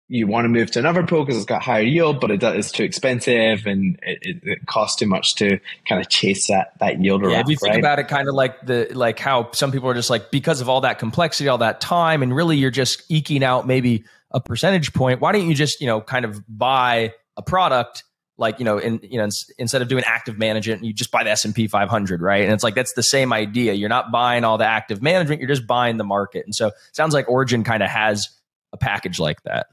you 0.08 0.26
want 0.26 0.44
to 0.44 0.48
move 0.48 0.70
to 0.70 0.78
another 0.78 1.04
pool 1.04 1.24
because 1.24 1.36
it's 1.36 1.46
got 1.46 1.62
higher 1.62 1.82
yield, 1.82 2.20
but 2.20 2.30
it 2.30 2.42
it's 2.42 2.70
too 2.70 2.84
expensive 2.84 3.66
and 3.66 3.98
it, 4.02 4.18
it, 4.22 4.36
it, 4.42 4.66
costs 4.66 4.96
too 4.96 5.06
much 5.06 5.34
to 5.36 5.58
kind 5.88 6.00
of 6.00 6.08
chase 6.08 6.46
that 6.46 6.72
that 6.78 7.02
yield 7.02 7.22
around. 7.22 7.32
Yeah, 7.32 7.40
if 7.40 7.48
you 7.48 7.56
think 7.56 7.74
right? 7.74 7.80
about 7.80 7.98
it, 7.98 8.08
kind 8.08 8.28
of 8.28 8.34
like 8.34 8.64
the 8.64 8.88
like 8.92 9.18
how 9.18 9.50
some 9.52 9.72
people 9.72 9.88
are 9.88 9.94
just 9.94 10.10
like 10.10 10.30
because 10.30 10.60
of 10.60 10.68
all 10.68 10.82
that 10.82 10.98
complexity, 10.98 11.48
all 11.48 11.58
that 11.58 11.80
time, 11.80 12.22
and 12.22 12.34
really 12.34 12.56
you're 12.56 12.70
just 12.70 13.02
eking 13.10 13.42
out 13.42 13.66
maybe 13.66 14.04
a 14.30 14.40
percentage 14.40 14.92
point. 14.92 15.20
Why 15.20 15.32
don't 15.32 15.48
you 15.48 15.54
just 15.54 15.80
you 15.80 15.86
know 15.86 16.00
kind 16.00 16.24
of 16.24 16.42
buy 16.48 17.12
a 17.36 17.42
product? 17.42 18.04
Like 18.38 18.58
you 18.58 18.64
know 18.64 18.78
in 18.78 19.00
you 19.02 19.18
know 19.18 19.28
instead 19.58 19.82
of 19.82 19.88
doing 19.88 20.04
active 20.04 20.38
management 20.38 20.84
you 20.84 20.92
just 20.92 21.10
buy 21.10 21.24
the 21.24 21.30
S&P 21.30 21.66
500 21.68 22.20
right? 22.20 22.44
And 22.44 22.52
it's 22.52 22.62
like 22.62 22.74
that's 22.74 22.92
the 22.92 23.02
same 23.02 23.32
idea. 23.32 23.72
You're 23.72 23.88
not 23.88 24.10
buying 24.10 24.44
all 24.44 24.58
the 24.58 24.66
active 24.66 25.02
management 25.02 25.40
you're 25.40 25.48
just 25.48 25.66
buying 25.66 25.96
the 25.96 26.04
market. 26.04 26.44
And 26.44 26.54
so 26.54 26.72
sounds 26.92 27.14
like 27.14 27.28
origin 27.28 27.64
kind 27.64 27.82
of 27.82 27.88
has 27.88 28.28
a 28.72 28.76
package 28.76 29.18
like 29.18 29.42
that. 29.44 29.68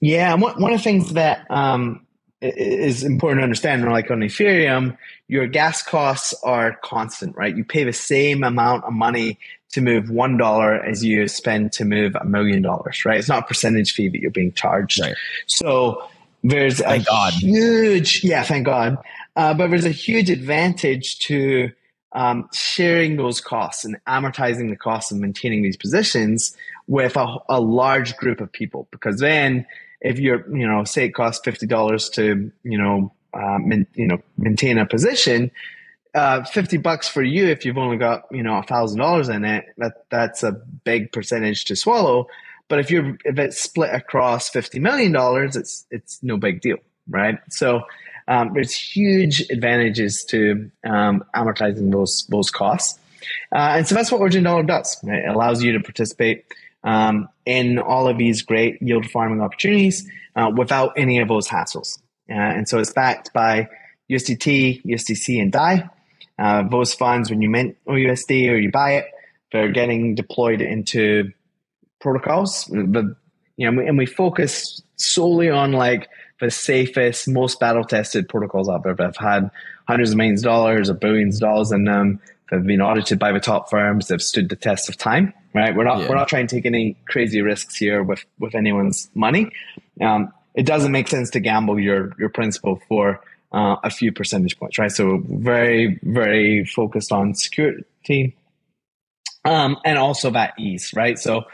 Yeah 0.00 0.34
one, 0.34 0.60
one 0.60 0.72
of 0.72 0.78
the 0.78 0.84
things 0.84 1.12
that 1.12 1.46
um, 1.50 2.06
is 2.40 3.02
important 3.04 3.40
to 3.40 3.44
understand 3.44 3.84
like 3.84 4.10
on 4.10 4.20
ethereum 4.20 4.96
your 5.28 5.46
gas 5.46 5.82
costs 5.82 6.34
are 6.42 6.76
constant 6.82 7.36
right? 7.36 7.56
You 7.56 7.64
pay 7.64 7.84
the 7.84 7.92
same 7.92 8.42
amount 8.42 8.84
of 8.84 8.92
money 8.92 9.38
to 9.72 9.80
move 9.80 10.10
one 10.10 10.36
dollar 10.36 10.74
as 10.74 11.04
you 11.04 11.28
spend 11.28 11.72
to 11.72 11.84
move 11.84 12.16
a 12.20 12.24
million 12.24 12.62
dollars 12.62 13.04
right? 13.04 13.18
It's 13.18 13.28
not 13.28 13.44
a 13.44 13.46
percentage 13.46 13.92
fee 13.92 14.08
that 14.08 14.20
you're 14.20 14.30
being 14.32 14.52
charged. 14.52 15.00
Right. 15.00 15.14
so 15.46 16.08
there's 16.48 16.80
thank 16.80 17.02
a 17.04 17.06
God. 17.06 17.32
huge, 17.34 18.22
yeah, 18.24 18.42
thank 18.42 18.66
God. 18.66 18.96
Uh, 19.34 19.54
but 19.54 19.70
there's 19.70 19.84
a 19.84 19.90
huge 19.90 20.30
advantage 20.30 21.18
to 21.20 21.70
um, 22.12 22.48
sharing 22.52 23.16
those 23.16 23.40
costs 23.40 23.84
and 23.84 23.96
amortizing 24.06 24.70
the 24.70 24.76
costs 24.76 25.12
of 25.12 25.18
maintaining 25.18 25.62
these 25.62 25.76
positions 25.76 26.56
with 26.86 27.16
a, 27.16 27.36
a, 27.48 27.60
large 27.60 28.16
group 28.16 28.40
of 28.40 28.50
people. 28.50 28.88
Because 28.90 29.18
then, 29.18 29.66
if 30.00 30.18
you're, 30.18 30.48
you 30.56 30.66
know, 30.66 30.84
say 30.84 31.06
it 31.06 31.14
costs 31.14 31.42
fifty 31.44 31.66
dollars 31.66 32.08
to, 32.10 32.50
you 32.62 32.78
know, 32.78 33.12
uh, 33.34 33.58
you 33.94 34.06
know, 34.06 34.18
maintain 34.38 34.78
a 34.78 34.86
position, 34.86 35.50
uh, 36.16 36.42
50 36.44 36.78
bucks 36.78 37.06
for 37.06 37.22
you 37.22 37.46
if 37.46 37.66
you've 37.66 37.76
only 37.76 37.98
got 37.98 38.22
you 38.30 38.42
know 38.42 38.56
a 38.56 38.62
thousand 38.62 38.98
dollars 38.98 39.28
in 39.28 39.44
it 39.44 39.66
that 39.76 40.06
that's 40.08 40.42
a 40.42 40.52
big 40.84 41.12
percentage 41.12 41.66
to 41.66 41.76
swallow 41.76 42.26
but 42.68 42.78
if 42.78 42.90
you're 42.90 43.16
if 43.24 43.38
it's 43.38 43.60
split 43.60 43.94
across 43.94 44.48
fifty 44.48 44.78
million 44.78 45.12
dollars, 45.12 45.56
it's 45.56 45.86
it's 45.90 46.22
no 46.22 46.36
big 46.36 46.60
deal, 46.60 46.78
right? 47.08 47.38
So 47.50 47.82
um, 48.28 48.52
there's 48.54 48.72
huge 48.72 49.40
advantages 49.50 50.24
to 50.30 50.70
um, 50.84 51.24
amortizing 51.34 51.92
those 51.92 52.26
those 52.28 52.50
costs, 52.50 52.98
uh, 53.54 53.76
and 53.76 53.86
so 53.86 53.94
that's 53.94 54.10
what 54.10 54.20
Origin 54.20 54.44
Dollar 54.44 54.62
does. 54.62 54.96
Right? 55.04 55.24
It 55.24 55.28
allows 55.28 55.62
you 55.62 55.72
to 55.72 55.80
participate 55.80 56.44
um, 56.84 57.28
in 57.44 57.78
all 57.78 58.08
of 58.08 58.18
these 58.18 58.42
great 58.42 58.80
yield 58.80 59.06
farming 59.06 59.40
opportunities 59.40 60.08
uh, 60.34 60.50
without 60.56 60.92
any 60.96 61.18
of 61.18 61.28
those 61.28 61.48
hassles. 61.48 61.98
Uh, 62.30 62.34
and 62.34 62.68
so 62.68 62.78
it's 62.78 62.92
backed 62.92 63.32
by 63.32 63.68
USDT, 64.10 64.84
USDC, 64.84 65.40
and 65.40 65.52
DAI. 65.52 65.88
Uh, 66.38 66.62
those 66.68 66.94
funds, 66.94 67.30
when 67.30 67.42
you 67.42 67.50
mint 67.50 67.76
OUSD 67.88 68.50
or 68.50 68.56
you 68.56 68.70
buy 68.70 68.94
it, 68.94 69.06
they're 69.52 69.72
getting 69.72 70.14
deployed 70.14 70.60
into 70.60 71.32
protocols, 72.00 72.64
but 72.70 73.04
you 73.56 73.70
know, 73.70 73.82
and 73.82 73.96
we 73.96 74.06
focus 74.06 74.82
solely 74.96 75.50
on 75.50 75.72
like 75.72 76.08
the 76.40 76.50
safest, 76.50 77.28
most 77.28 77.58
battle 77.58 77.84
tested 77.84 78.28
protocols 78.28 78.68
out 78.68 78.84
there 78.84 78.94
that 78.94 79.02
have 79.02 79.16
had 79.16 79.50
hundreds 79.88 80.10
of 80.10 80.16
millions 80.16 80.40
of 80.40 80.44
dollars 80.44 80.90
or 80.90 80.94
billions 80.94 81.36
of 81.36 81.40
dollars 81.40 81.72
in 81.72 81.84
them 81.84 82.20
They've 82.50 82.64
been 82.64 82.80
audited 82.80 83.18
by 83.18 83.32
the 83.32 83.40
top 83.40 83.68
firms. 83.68 84.08
They've 84.08 84.20
stood 84.22 84.48
the 84.48 84.56
test 84.56 84.88
of 84.88 84.96
time. 84.96 85.32
Right? 85.52 85.74
We're 85.74 85.84
not 85.84 86.00
yeah. 86.00 86.08
we're 86.08 86.16
not 86.16 86.28
trying 86.28 86.46
to 86.46 86.54
take 86.54 86.66
any 86.66 86.96
crazy 87.08 87.40
risks 87.40 87.76
here 87.76 88.02
with 88.02 88.24
with 88.38 88.54
anyone's 88.54 89.10
money. 89.14 89.50
Um, 90.00 90.32
it 90.54 90.66
doesn't 90.66 90.92
make 90.92 91.08
sense 91.08 91.30
to 91.30 91.40
gamble 91.40 91.80
your 91.80 92.12
your 92.18 92.28
principal 92.28 92.80
for 92.88 93.20
uh, 93.52 93.76
a 93.82 93.90
few 93.90 94.12
percentage 94.12 94.58
points, 94.58 94.78
right? 94.78 94.92
So 94.92 95.22
very 95.24 95.98
very 96.02 96.66
focused 96.66 97.10
on 97.10 97.34
security, 97.34 98.36
um, 99.44 99.78
and 99.84 99.98
also 99.98 100.30
that 100.32 100.52
ease, 100.58 100.92
right? 100.94 101.18
So 101.18 101.44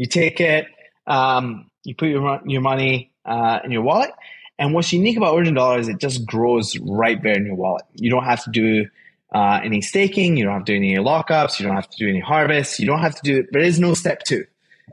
you 0.00 0.06
take 0.06 0.40
it, 0.40 0.66
um, 1.06 1.70
you 1.84 1.94
put 1.94 2.08
your 2.08 2.40
your 2.46 2.62
money 2.62 3.12
uh, 3.26 3.58
in 3.62 3.70
your 3.70 3.82
wallet, 3.82 4.12
and 4.58 4.72
what's 4.72 4.94
unique 4.94 5.18
about 5.18 5.34
Origin 5.34 5.52
Dollar 5.52 5.78
is 5.78 5.88
it 5.88 5.98
just 5.98 6.24
grows 6.24 6.74
right 6.78 7.22
there 7.22 7.34
in 7.34 7.44
your 7.44 7.54
wallet. 7.54 7.84
You 7.96 8.08
don't 8.08 8.24
have 8.24 8.42
to 8.44 8.50
do 8.50 8.86
uh, 9.34 9.60
any 9.62 9.82
staking. 9.82 10.38
You 10.38 10.44
don't 10.44 10.54
have 10.54 10.64
to 10.64 10.72
do 10.72 10.76
any 10.76 10.94
lockups. 10.94 11.60
You 11.60 11.66
don't 11.66 11.76
have 11.76 11.90
to 11.90 11.96
do 11.98 12.08
any 12.08 12.20
harvests. 12.20 12.80
You 12.80 12.86
don't 12.86 13.00
have 13.00 13.14
to 13.16 13.20
do. 13.22 13.46
There 13.52 13.60
is 13.60 13.78
no 13.78 13.92
step 13.92 14.22
two. 14.22 14.46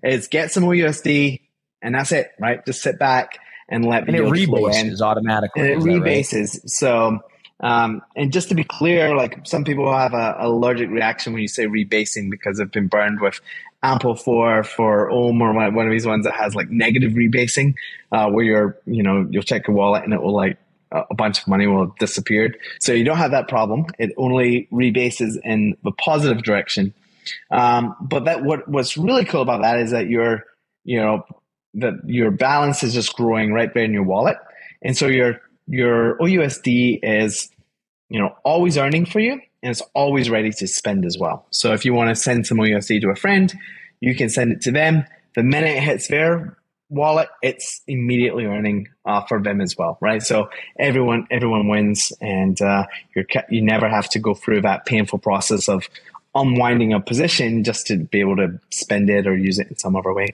It's 0.03 0.27
get 0.27 0.51
some 0.51 0.63
USD, 0.63 1.39
and 1.81 1.95
that's 1.95 2.11
it. 2.11 2.31
Right? 2.37 2.65
Just 2.65 2.81
sit 2.81 2.99
back 2.99 3.39
and 3.69 3.85
let 3.85 4.09
and 4.09 4.15
it 4.15 4.23
rebases 4.23 4.99
automatically. 4.99 5.61
And 5.61 5.71
it 5.71 5.79
rebases. 5.79 6.55
Right? 6.55 6.69
So. 6.69 7.19
Um, 7.59 8.03
and 8.15 8.31
just 8.31 8.49
to 8.49 8.55
be 8.55 8.63
clear, 8.63 9.15
like 9.15 9.39
some 9.47 9.63
people 9.63 9.91
have 9.91 10.13
a, 10.13 10.35
allergic 10.37 10.91
reaction 10.91 11.33
when 11.33 11.41
you 11.41 11.47
say 11.47 11.65
rebasing 11.65 12.29
because 12.29 12.59
they've 12.59 12.71
been 12.71 12.85
burned 12.85 13.19
with 13.19 13.41
Ampleforth 13.87 14.67
for 14.67 15.09
Ohm 15.09 15.41
or 15.41 15.53
one 15.53 15.85
of 15.85 15.91
these 15.91 16.05
ones 16.05 16.25
that 16.25 16.33
has 16.33 16.55
like 16.55 16.69
negative 16.69 17.13
rebasing, 17.13 17.75
uh, 18.11 18.29
where 18.29 18.43
you're, 18.43 18.77
you 18.85 19.03
know, 19.03 19.27
you'll 19.29 19.43
check 19.43 19.67
your 19.67 19.75
wallet 19.75 20.03
and 20.03 20.13
it 20.13 20.21
will 20.21 20.35
like 20.35 20.57
a 20.91 21.15
bunch 21.15 21.39
of 21.39 21.47
money 21.47 21.67
will 21.67 21.85
have 21.87 21.95
disappeared. 21.97 22.57
So 22.79 22.93
you 22.93 23.03
don't 23.03 23.17
have 23.17 23.31
that 23.31 23.47
problem. 23.47 23.85
It 23.99 24.11
only 24.17 24.67
rebases 24.71 25.37
in 25.43 25.75
the 25.83 25.91
positive 25.91 26.43
direction. 26.43 26.93
Um, 27.51 27.95
but 28.01 28.25
that 28.25 28.43
what 28.43 28.67
what's 28.67 28.97
really 28.97 29.25
cool 29.25 29.41
about 29.41 29.61
that 29.61 29.79
is 29.79 29.91
that 29.91 30.07
your 30.07 30.45
you 30.85 30.99
know 31.01 31.25
that 31.75 31.93
your 32.05 32.31
balance 32.31 32.83
is 32.83 32.93
just 32.93 33.13
growing 33.15 33.51
right 33.51 33.73
there 33.73 33.83
in 33.83 33.91
your 33.91 34.03
wallet, 34.03 34.37
and 34.81 34.97
so 34.97 35.07
your 35.07 35.41
your 35.67 36.17
OUSD 36.19 36.99
is 37.03 37.49
you 38.09 38.19
know 38.19 38.33
always 38.45 38.77
earning 38.77 39.05
for 39.05 39.19
you, 39.19 39.33
and 39.33 39.71
it's 39.71 39.81
always 39.93 40.29
ready 40.29 40.51
to 40.51 40.67
spend 40.67 41.05
as 41.05 41.17
well. 41.19 41.45
So 41.51 41.73
if 41.73 41.83
you 41.83 41.93
want 41.93 42.09
to 42.09 42.15
send 42.15 42.47
some 42.47 42.59
OUSD 42.59 43.01
to 43.01 43.09
a 43.09 43.15
friend, 43.15 43.53
you 43.99 44.15
can 44.15 44.29
send 44.29 44.51
it 44.51 44.61
to 44.61 44.71
them. 44.71 45.05
The 45.35 45.43
minute 45.43 45.77
it 45.77 45.83
hits 45.83 46.07
their 46.07 46.57
wallet, 46.89 47.29
it's 47.41 47.81
immediately 47.87 48.45
earning 48.45 48.87
uh, 49.05 49.25
for 49.25 49.41
them 49.41 49.61
as 49.61 49.75
well, 49.77 49.97
right? 50.01 50.21
So 50.21 50.49
everyone 50.79 51.27
everyone 51.31 51.67
wins, 51.67 52.11
and 52.21 52.59
uh, 52.61 52.85
you 53.15 53.25
you 53.49 53.61
never 53.61 53.89
have 53.89 54.09
to 54.11 54.19
go 54.19 54.33
through 54.33 54.61
that 54.61 54.85
painful 54.85 55.19
process 55.19 55.67
of 55.67 55.87
unwinding 56.33 56.93
a 56.93 56.99
position 56.99 57.63
just 57.63 57.87
to 57.87 57.97
be 57.97 58.19
able 58.19 58.35
to 58.37 58.59
spend 58.71 59.09
it 59.09 59.27
or 59.27 59.35
use 59.35 59.59
it 59.59 59.67
in 59.67 59.77
some 59.77 59.95
other 59.95 60.13
way. 60.13 60.33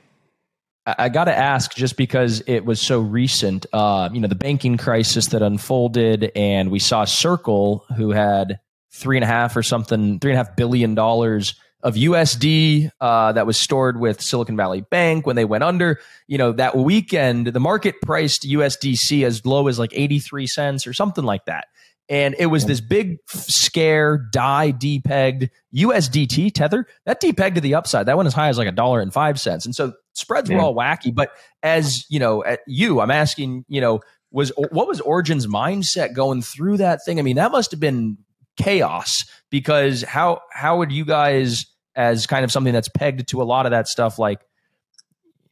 I 0.85 1.07
got 1.07 1.25
to 1.25 1.35
ask, 1.35 1.73
just 1.73 1.95
because 1.95 2.43
it 2.45 2.65
was 2.65 2.81
so 2.81 2.99
recent, 2.99 3.65
uh, 3.71 4.09
you 4.11 4.19
know, 4.19 4.27
the 4.27 4.35
banking 4.35 4.75
crisis 4.75 5.27
that 5.27 5.41
unfolded, 5.41 6.33
and 6.35 6.71
we 6.71 6.79
saw 6.79 7.05
Circle, 7.05 7.85
who 7.95 8.11
had 8.11 8.59
three 8.91 9.15
and 9.15 9.23
a 9.23 9.27
half 9.27 9.55
or 9.55 9.63
something, 9.63 10.19
three 10.19 10.31
and 10.31 10.41
a 10.41 10.43
half 10.43 10.57
billion 10.57 10.93
dollars 10.93 11.55
of 11.83 11.95
USD 11.95 12.89
uh, 13.01 13.33
that 13.33 13.45
was 13.45 13.57
stored 13.57 13.99
with 13.99 14.21
Silicon 14.21 14.55
Valley 14.55 14.81
Bank 14.81 15.27
when 15.27 15.35
they 15.35 15.45
went 15.45 15.63
under. 15.63 15.99
You 16.27 16.37
know, 16.37 16.53
that 16.53 16.75
weekend, 16.75 17.47
the 17.47 17.59
market 17.59 17.95
priced 18.01 18.43
USDC 18.43 19.23
as 19.25 19.45
low 19.45 19.67
as 19.67 19.77
like 19.77 19.91
83 19.93 20.47
cents 20.47 20.87
or 20.87 20.93
something 20.93 21.25
like 21.25 21.45
that. 21.45 21.67
And 22.09 22.35
it 22.37 22.47
was 22.47 22.65
this 22.65 22.81
big 22.81 23.17
scare, 23.27 24.17
die, 24.17 24.71
depegged 24.71 25.49
USDT 25.73 26.53
tether 26.53 26.85
that 27.05 27.21
depegged 27.21 27.55
to 27.55 27.61
the 27.61 27.75
upside. 27.75 28.05
That 28.05 28.17
went 28.17 28.27
as 28.27 28.33
high 28.33 28.49
as 28.49 28.57
like 28.57 28.67
a 28.67 28.73
dollar 28.73 28.99
and 28.99 29.13
five 29.13 29.39
cents. 29.39 29.65
And 29.65 29.75
so 29.75 29.93
spreads 30.13 30.49
yeah. 30.49 30.57
were 30.57 30.63
all 30.63 30.75
wacky. 30.75 31.13
But 31.13 31.31
as 31.61 32.05
you 32.09 32.19
know, 32.19 32.43
at 32.43 32.59
you, 32.67 32.99
I'm 32.99 33.11
asking, 33.11 33.65
you 33.67 33.81
know, 33.81 34.01
was 34.31 34.51
what 34.57 34.87
was 34.87 34.99
Origin's 35.01 35.47
mindset 35.47 36.13
going 36.13 36.41
through 36.41 36.77
that 36.77 36.99
thing? 37.05 37.19
I 37.19 37.21
mean, 37.21 37.37
that 37.37 37.51
must 37.51 37.71
have 37.71 37.79
been 37.79 38.17
chaos 38.57 39.25
because 39.49 40.01
how 40.03 40.41
how 40.51 40.77
would 40.77 40.91
you 40.91 41.05
guys 41.05 41.65
as 41.95 42.27
kind 42.27 42.43
of 42.43 42.51
something 42.51 42.73
that's 42.73 42.89
pegged 42.89 43.27
to 43.29 43.41
a 43.41 43.43
lot 43.43 43.65
of 43.65 43.71
that 43.71 43.87
stuff 43.87 44.17
like 44.17 44.39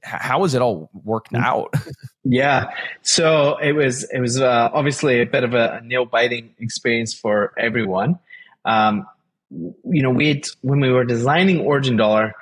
how 0.03 0.43
is 0.45 0.55
it 0.55 0.61
all 0.61 0.89
working 0.93 1.39
mm. 1.39 1.45
out? 1.45 1.73
Yeah. 2.23 2.69
So 3.01 3.57
it 3.57 3.71
was 3.71 4.03
it 4.03 4.19
was 4.19 4.39
uh, 4.39 4.69
obviously 4.71 5.21
a 5.21 5.25
bit 5.25 5.43
of 5.43 5.55
a, 5.55 5.81
nail 5.83 6.05
biting 6.05 6.53
experience 6.59 7.15
for 7.15 7.51
everyone. 7.57 8.19
Um, 8.63 9.07
you 9.51 10.01
know 10.01 10.09
we 10.09 10.27
had, 10.29 10.45
when 10.61 10.79
we 10.79 10.89
were 10.89 11.03
designing 11.03 11.59
origin 11.59 11.97
dollar 11.97 12.33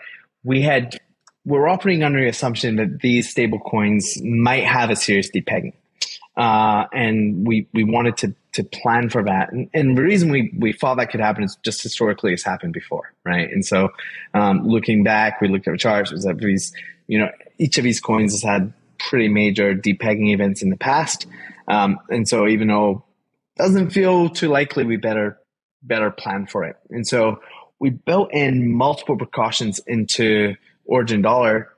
we 0.44 0.62
had 0.62 1.00
we 1.46 1.58
we're 1.58 1.68
operating 1.68 2.04
under 2.04 2.20
the 2.22 2.28
assumption 2.28 2.76
that 2.76 3.00
these 3.00 3.30
stable 3.30 3.60
coins 3.60 4.22
might 4.22 4.64
have 4.64 4.90
a 4.90 4.96
serious 4.96 5.30
depegging 5.32 5.74
uh, 6.38 6.86
and 6.94 7.48
we 7.48 7.68
we 7.74 7.84
wanted 7.84 8.18
to 8.18 8.36
to 8.60 8.64
plan 8.66 9.10
for 9.10 9.24
that. 9.24 9.52
And, 9.54 9.70
and, 9.74 9.98
the 9.98 10.02
reason 10.02 10.32
we 10.32 10.54
we 10.58 10.74
thought 10.74 10.98
that 10.98 11.10
could 11.12 11.22
happen 11.22 11.44
is 11.44 11.58
just 11.64 11.82
historically 11.82 12.34
it's 12.34 12.44
happened 12.44 12.74
before, 12.74 13.14
right? 13.24 13.50
And 13.50 13.66
so, 13.66 13.90
um, 14.34 14.68
looking 14.68 15.04
back, 15.04 15.40
we 15.40 15.48
looked 15.48 15.68
at 15.68 15.72
the 15.72 15.78
charts. 15.78 16.12
Was 16.12 16.26
that 16.26 16.38
these, 16.38 16.74
you 17.08 17.20
know, 17.20 17.30
each 17.58 17.78
of 17.78 17.86
these 17.86 18.02
coins 18.02 18.34
has 18.34 18.44
had 18.44 18.74
pretty 18.98 19.30
major 19.30 19.74
depegging 19.74 20.34
events 20.34 20.62
in 20.62 20.70
the 20.70 20.78
past, 20.78 21.26
um, 21.70 22.00
and 22.10 22.28
so 22.28 22.48
even 22.48 22.68
though 22.68 23.06
it 23.56 23.62
doesn't 23.62 23.92
feel 23.92 24.30
too 24.30 24.50
likely, 24.50 24.84
we 24.84 24.98
better 24.98 25.40
better 25.82 26.12
plan 26.12 26.46
for 26.46 26.66
it. 26.66 26.76
And 26.90 27.08
so 27.08 27.40
we 27.80 27.92
built 27.92 28.34
in 28.34 28.74
multiple 28.74 29.16
precautions 29.16 29.80
into 29.88 30.56
Origin 30.84 31.22
Dollar 31.22 31.70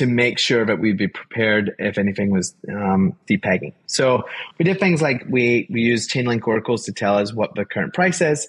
to 0.00 0.06
make 0.06 0.38
sure 0.38 0.64
that 0.64 0.78
we'd 0.78 0.96
be 0.96 1.08
prepared 1.08 1.74
if 1.78 1.98
anything 1.98 2.30
was 2.30 2.54
um, 2.70 3.14
depegging. 3.28 3.74
So 3.84 4.24
we 4.58 4.64
did 4.64 4.80
things 4.80 5.02
like 5.02 5.26
we 5.28 5.66
we 5.68 5.82
used 5.82 6.10
Chainlink 6.10 6.46
oracles 6.46 6.86
to 6.86 6.92
tell 6.92 7.18
us 7.18 7.34
what 7.34 7.54
the 7.54 7.66
current 7.66 7.92
price 7.92 8.22
is, 8.22 8.48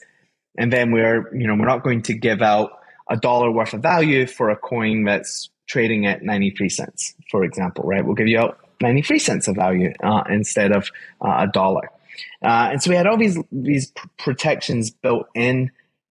and 0.57 0.71
then 0.71 0.93
we're 0.93 1.29
you 1.35 1.47
know 1.47 1.55
we're 1.55 1.65
not 1.65 1.83
going 1.83 2.03
to 2.03 2.13
give 2.13 2.41
out 2.41 2.71
a 3.09 3.17
dollar 3.17 3.51
worth 3.51 3.73
of 3.73 3.81
value 3.81 4.27
for 4.27 4.49
a 4.49 4.55
coin 4.55 5.03
that's 5.03 5.49
trading 5.67 6.05
at 6.05 6.23
93 6.23 6.69
cents, 6.69 7.15
for 7.29 7.43
example, 7.43 7.83
right? 7.83 8.05
We'll 8.05 8.15
give 8.15 8.29
you 8.29 8.39
out 8.39 8.57
93 8.79 9.19
cents 9.19 9.49
of 9.49 9.57
value 9.57 9.91
uh, 10.01 10.23
instead 10.29 10.71
of 10.71 10.89
uh, 11.19 11.35
a 11.39 11.47
dollar. 11.47 11.89
Uh, 12.41 12.69
and 12.71 12.81
so 12.81 12.91
we 12.91 12.95
had 12.95 13.07
all 13.07 13.17
these 13.17 13.37
these 13.51 13.91
protections 14.17 14.89
built 14.89 15.27
in 15.35 15.69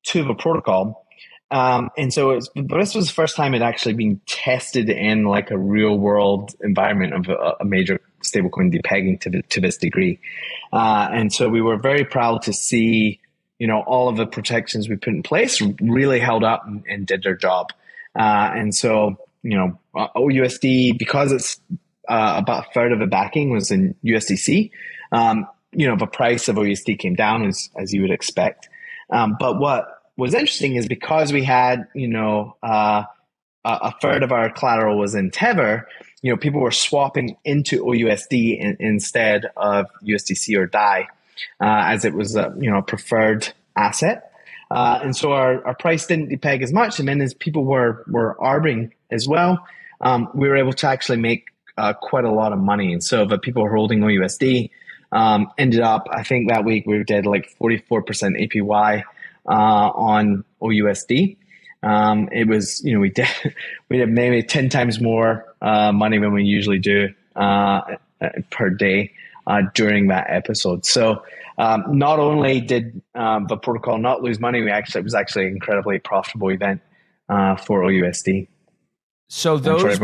to 0.09 0.23
the 0.23 0.35
protocol 0.35 1.07
um, 1.50 1.90
and 1.97 2.12
so 2.12 2.35
was, 2.35 2.50
this 2.54 2.95
was 2.95 3.09
the 3.09 3.12
first 3.12 3.37
time 3.37 3.54
it 3.54 3.62
actually 3.62 3.95
being 3.95 4.21
tested 4.26 4.88
in 4.88 5.25
like 5.25 5.50
a 5.50 5.59
real 5.59 5.99
world 5.99 6.54
environment 6.62 7.14
of 7.14 7.28
a, 7.28 7.57
a 7.61 7.64
major 7.64 8.00
stablecoin 8.25 8.73
depegging 8.73 9.21
to, 9.21 9.42
to 9.42 9.61
this 9.61 9.76
degree. 9.76 10.21
Uh, 10.73 11.09
and 11.12 11.33
so 11.33 11.49
we 11.49 11.61
were 11.61 11.76
very 11.76 12.04
proud 12.04 12.42
to 12.42 12.52
see, 12.52 13.21
you 13.59 13.66
know, 13.66 13.80
all 13.80 14.09
of 14.09 14.16
the 14.16 14.26
protections 14.26 14.88
we 14.88 14.97
put 14.97 15.12
in 15.12 15.23
place 15.23 15.61
really 15.80 16.21
held 16.21 16.45
up 16.45 16.66
and, 16.66 16.85
and 16.88 17.07
did 17.07 17.23
their 17.25 17.37
job. 17.37 17.73
Uh, 18.16 18.50
and 18.54 18.75
so, 18.75 19.16
you 19.42 19.57
know, 19.57 19.78
uh, 19.97 20.09
OUSD, 20.16 20.99
because 20.99 21.33
it's 21.33 21.61
uh, 22.09 22.35
about 22.38 22.66
a 22.66 22.73
third 22.73 22.92
of 22.92 23.00
the 23.00 23.07
backing 23.07 23.50
was 23.50 23.73
in 23.73 23.97
USDC, 24.04 24.71
um, 25.11 25.49
you 25.73 25.88
know, 25.88 25.97
the 25.97 26.07
price 26.07 26.49
of 26.49 26.57
OUSD 26.57 26.99
came 26.99 27.14
down 27.14 27.45
as, 27.47 27.71
as 27.76 27.92
you 27.92 28.02
would 28.02 28.11
expect. 28.11 28.69
Um, 29.11 29.37
but 29.38 29.59
what 29.59 30.00
was 30.21 30.35
interesting 30.35 30.77
is 30.77 30.87
because 30.87 31.33
we 31.33 31.43
had, 31.43 31.89
you 31.95 32.09
know, 32.09 32.57
uh, 32.62 33.05
a 33.65 33.93
third 34.00 34.23
of 34.23 34.33
our 34.33 34.50
collateral 34.50 34.99
was 34.99 35.15
in 35.15 35.31
Tether, 35.31 35.87
you 36.23 36.31
know, 36.31 36.37
people 36.37 36.61
were 36.61 36.71
swapping 36.71 37.37
into 37.45 37.85
OUSD 37.85 38.59
in, 38.59 38.77
instead 38.81 39.47
of 39.57 39.87
USDC 40.03 40.57
or 40.57 40.67
DAI, 40.67 41.09
uh, 41.61 41.85
as 41.87 42.05
it 42.05 42.15
was 42.15 42.37
a, 42.37 42.55
you 42.59 42.71
know, 42.71 42.83
preferred 42.83 43.53
asset. 43.77 44.33
Uh, 44.71 45.00
and 45.03 45.17
so 45.17 45.33
our, 45.33 45.65
our 45.67 45.75
price 45.75 46.07
didn't 46.07 46.31
depeg 46.31 46.62
as 46.62 46.73
much. 46.73 47.00
And 47.00 47.09
then 47.09 47.21
as 47.21 47.35
people 47.35 47.65
were, 47.65 48.05
were 48.07 48.41
arbing 48.41 48.93
as 49.11 49.27
well, 49.27 49.67
um, 50.00 50.29
we 50.35 50.49
were 50.49 50.57
able 50.57 50.73
to 50.75 50.87
actually 50.87 51.19
make 51.19 51.47
uh, 51.77 51.93
quite 51.95 52.25
a 52.25 52.31
lot 52.31 52.53
of 52.53 52.59
money. 52.59 52.93
And 52.93 53.03
so 53.03 53.25
the 53.25 53.39
people 53.39 53.69
holding 53.69 54.00
OUSD 54.00 54.71
um, 55.12 55.50
ended 55.59 55.81
up, 55.81 56.07
I 56.11 56.23
think 56.23 56.49
that 56.49 56.65
week 56.65 56.87
we 56.87 57.03
did 57.05 57.27
like 57.27 57.53
44% 57.61 58.05
APY 58.05 59.03
uh, 59.03 59.03
on 59.54 60.45
OUSD. 60.62 61.37
Um, 61.83 62.28
it 62.30 62.47
was, 62.47 62.83
you 62.85 62.95
know, 62.95 63.00
we 63.00 63.11
did 63.11 63.28
we 63.88 63.99
did 63.99 64.09
maybe 64.09 64.42
ten 64.42 64.69
times 64.69 65.00
more 65.00 65.54
uh, 65.62 65.92
money 65.92 66.19
than 66.19 66.33
we 66.33 66.45
usually 66.45 66.78
do 66.78 67.09
uh, 67.37 67.80
per 68.50 68.71
day 68.71 69.12
uh, 69.47 69.62
during 69.75 70.09
that 70.09 70.26
episode. 70.28 70.85
So 70.87 71.23
um, 71.59 71.85
not 71.99 72.19
only 72.19 72.61
did 72.61 73.02
um, 73.14 73.47
the 73.49 73.57
protocol 73.57 73.99
not 73.99 74.23
lose 74.23 74.40
money, 74.40 74.62
we 74.62 74.71
actually 74.71 75.00
it 75.00 75.04
was 75.04 75.14
actually 75.14 75.47
an 75.47 75.52
incredibly 75.54 75.99
profitable 75.99 76.50
event 76.50 76.80
uh, 77.28 77.57
for 77.57 77.83
OUSD. 77.83 78.49
So 79.28 79.59
those, 79.59 79.97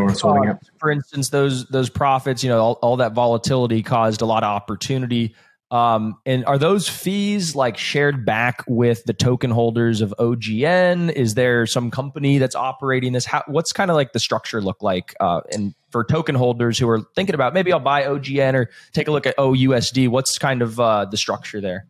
for 0.78 0.90
instance, 0.90 1.30
those 1.30 1.66
those 1.66 1.90
profits, 1.90 2.44
you 2.44 2.48
know, 2.48 2.60
all, 2.60 2.72
all 2.74 2.96
that 2.98 3.12
volatility 3.12 3.82
caused 3.82 4.20
a 4.20 4.26
lot 4.26 4.44
of 4.44 4.50
opportunity 4.50 5.34
Um, 5.70 6.16
and 6.24 6.44
are 6.44 6.58
those 6.58 6.88
fees 6.88 7.56
like 7.56 7.76
shared 7.76 8.24
back 8.24 8.62
with 8.68 9.04
the 9.04 9.12
token 9.12 9.50
holders 9.50 10.00
of 10.00 10.14
OGN? 10.18 11.10
Is 11.12 11.34
there 11.34 11.66
some 11.66 11.90
company 11.90 12.38
that's 12.38 12.54
operating 12.54 13.12
this? 13.12 13.24
How, 13.24 13.42
what's 13.48 13.72
kind 13.72 13.90
of 13.90 13.96
like 13.96 14.12
the 14.12 14.20
structure 14.20 14.62
look 14.62 14.82
like? 14.82 15.14
Uh, 15.18 15.40
and 15.52 15.74
for 15.90 16.04
token 16.04 16.36
holders 16.36 16.78
who 16.78 16.88
are 16.88 17.00
thinking 17.16 17.34
about 17.34 17.52
maybe 17.52 17.72
I'll 17.72 17.80
buy 17.80 18.04
OGN 18.04 18.54
or 18.54 18.70
take 18.92 19.08
a 19.08 19.10
look 19.10 19.26
at 19.26 19.36
OUSD, 19.38 20.08
what's 20.08 20.38
kind 20.38 20.62
of 20.62 20.78
uh, 20.78 21.06
the 21.06 21.16
structure 21.16 21.60
there? 21.60 21.86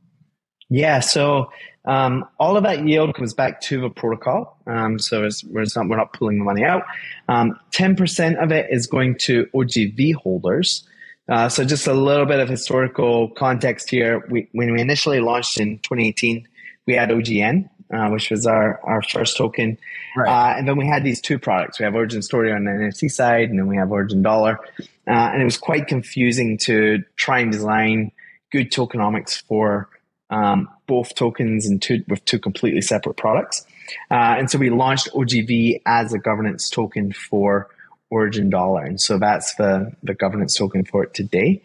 Yeah, 0.71 1.01
so 1.01 1.51
um, 1.85 2.25
all 2.41 2.57
of 2.57 2.65
that 2.65 2.87
yield 2.87 3.15
comes 3.15 3.35
back 3.35 3.61
to 3.63 3.81
the 3.81 3.91
protocol. 3.91 4.59
Um, 4.67 4.99
so 4.99 5.25
it's, 5.25 5.45
it's 5.55 5.77
not, 5.77 5.89
we're 5.89 5.97
not 5.97 6.13
pulling 6.13 6.39
the 6.39 6.45
money 6.45 6.65
out. 6.65 6.83
Um, 7.29 7.59
10% 7.73 8.43
of 8.43 8.51
it 8.53 8.67
is 8.71 8.87
going 8.87 9.17
to 9.21 9.47
OGV 9.55 10.15
holders. 10.15 10.87
Uh, 11.29 11.49
so 11.49 11.65
just 11.65 11.87
a 11.87 11.95
little 11.95 12.27
bit 12.27 12.41
of 12.41 12.49
historical 12.49 13.29
context 13.31 13.91
here. 13.91 14.25
We, 14.31 14.49
when 14.53 14.73
we 14.73 14.81
initially 14.81 15.21
launched 15.21 15.59
in 15.59 15.79
2018, 15.79 16.47
we 16.87 16.95
had 16.95 17.11
OGN, 17.11 17.69
uh, 17.93 18.09
which 18.11 18.31
was 18.31 18.47
our, 18.47 18.81
our 18.85 19.03
first 19.03 19.37
token. 19.37 19.79
Right. 20.17 20.29
Uh, 20.29 20.59
and 20.59 20.69
then 20.69 20.77
we 20.77 20.87
had 20.87 21.03
these 21.05 21.21
two 21.21 21.39
products. 21.39 21.79
We 21.79 21.85
have 21.85 21.95
Origin 21.95 22.23
Story 22.23 22.53
on 22.53 22.65
the 22.65 22.71
NFT 22.71 23.11
side, 23.11 23.51
and 23.51 23.59
then 23.59 23.67
we 23.67 23.77
have 23.77 23.91
Origin 23.91 24.23
Dollar. 24.23 24.59
Uh, 24.79 24.85
and 25.33 25.43
it 25.43 25.45
was 25.45 25.59
quite 25.59 25.89
confusing 25.89 26.59
to 26.59 27.03
try 27.17 27.41
and 27.41 27.51
design 27.51 28.13
good 28.53 28.71
tokenomics 28.71 29.43
for 29.43 29.89
um, 30.31 30.69
both 30.87 31.15
tokens 31.15 31.67
and 31.67 31.81
two, 31.83 32.05
with 32.09 32.25
two 32.25 32.39
completely 32.39 32.81
separate 32.81 33.17
products. 33.17 33.67
Uh, 34.11 34.35
and 34.39 34.51
so 34.51 34.59
we 34.59 34.71
launched 34.71 35.09
OGV 35.13 35.83
as 35.87 36.13
a 36.13 36.19
governance 36.19 36.69
token 36.71 37.13
for 37.13 37.69
Origin 38.11 38.51
Dollar. 38.51 38.85
And 38.85 39.01
so 39.01 39.19
that's 39.19 39.55
the, 39.57 39.93
the 40.03 40.15
governance 40.15 40.57
token 40.57 40.85
for 40.85 41.05
it 41.05 41.15
today. 41.15 41.63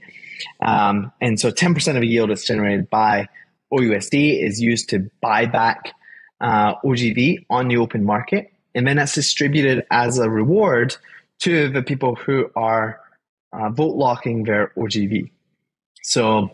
Um, 0.62 1.12
and 1.22 1.40
so 1.40 1.52
10% 1.52 1.96
of 1.96 2.02
a 2.02 2.06
yield 2.06 2.30
that's 2.30 2.46
generated 2.46 2.90
by 2.90 3.28
OUSD 3.72 4.44
is 4.44 4.60
used 4.60 4.90
to 4.90 5.10
buy 5.22 5.46
back 5.46 5.94
uh, 6.40 6.76
OGV 6.84 7.46
on 7.50 7.68
the 7.68 7.78
open 7.78 8.04
market. 8.04 8.52
And 8.74 8.88
then 8.88 8.98
that's 8.98 9.14
distributed 9.14 9.86
as 9.92 10.18
a 10.18 10.30
reward 10.30 10.96
to 11.40 11.70
the 11.70 11.84
people 11.84 12.16
who 12.16 12.50
are 12.56 13.00
uh, 13.54 13.70
vote 13.70 13.96
locking 13.96 14.44
their 14.44 14.72
OGV. 14.78 15.30
So 16.04 16.52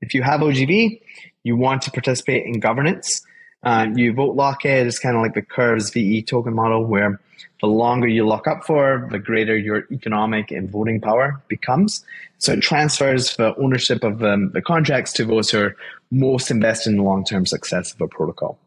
if 0.00 0.14
you 0.14 0.22
have 0.22 0.40
OGV, 0.40 1.00
you 1.44 1.56
want 1.56 1.82
to 1.82 1.90
participate 1.90 2.46
in 2.46 2.60
governance, 2.60 3.22
uh, 3.62 3.86
you 3.94 4.12
vote 4.12 4.36
lock 4.36 4.64
it. 4.64 4.86
It's 4.86 4.98
kind 4.98 5.16
of 5.16 5.22
like 5.22 5.34
the 5.34 5.42
Curves 5.42 5.90
VE 5.90 6.22
token 6.22 6.54
model 6.54 6.84
where 6.84 7.20
the 7.60 7.66
longer 7.66 8.06
you 8.06 8.26
lock 8.26 8.46
up 8.46 8.64
for, 8.64 9.08
the 9.10 9.18
greater 9.18 9.56
your 9.56 9.86
economic 9.90 10.50
and 10.50 10.70
voting 10.70 11.00
power 11.00 11.42
becomes. 11.48 12.04
So 12.38 12.52
it 12.52 12.60
transfers 12.60 13.36
the 13.36 13.56
ownership 13.56 14.04
of 14.04 14.22
um, 14.22 14.50
the 14.50 14.60
contracts 14.60 15.12
to 15.14 15.24
those 15.24 15.50
who 15.50 15.60
are 15.60 15.76
most 16.10 16.50
invested 16.50 16.90
in 16.90 16.96
the 16.98 17.02
long-term 17.02 17.46
success 17.46 17.94
of 17.94 18.00
a 18.00 18.08
protocol. 18.08 18.58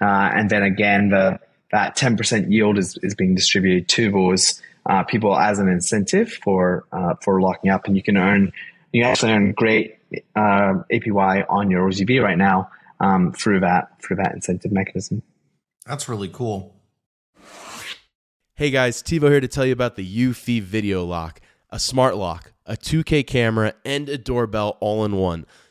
Uh, 0.00 0.30
and 0.34 0.50
then 0.50 0.62
again, 0.62 1.08
the 1.08 1.40
that 1.72 1.96
10% 1.96 2.52
yield 2.52 2.78
is, 2.78 2.96
is 3.02 3.16
being 3.16 3.34
distributed 3.34 3.88
to 3.88 4.12
those 4.12 4.62
uh, 4.86 5.02
people 5.02 5.36
as 5.36 5.58
an 5.58 5.68
incentive 5.68 6.32
for 6.32 6.84
uh, 6.92 7.14
for 7.20 7.40
locking 7.40 7.70
up, 7.70 7.86
and 7.86 7.96
you 7.96 8.02
can 8.02 8.16
earn 8.16 8.52
you 8.92 9.02
can 9.02 9.10
actually 9.10 9.32
earn 9.32 9.52
great 9.52 9.98
uh, 10.36 10.74
APY 10.92 11.44
on 11.48 11.70
your 11.70 11.88
OGV 11.88 12.22
right 12.22 12.38
now 12.38 12.70
um, 13.04 13.32
through 13.32 13.60
that 13.60 14.00
through 14.02 14.16
that 14.16 14.32
incentive 14.32 14.72
mechanism. 14.72 15.22
That's 15.86 16.08
really 16.08 16.28
cool. 16.28 16.74
Hey 18.54 18.70
guys, 18.70 19.02
TiVo 19.02 19.30
here 19.30 19.40
to 19.40 19.48
tell 19.48 19.66
you 19.66 19.72
about 19.72 19.96
the 19.96 20.06
Eufy 20.06 20.62
Video 20.62 21.04
Lock, 21.04 21.40
a 21.70 21.78
smart 21.78 22.16
lock, 22.16 22.52
a 22.64 22.76
2K 22.76 23.26
camera, 23.26 23.74
and 23.84 24.08
a 24.08 24.16
doorbell 24.16 24.78
all 24.80 25.04
in 25.04 25.16
one. 25.16 25.44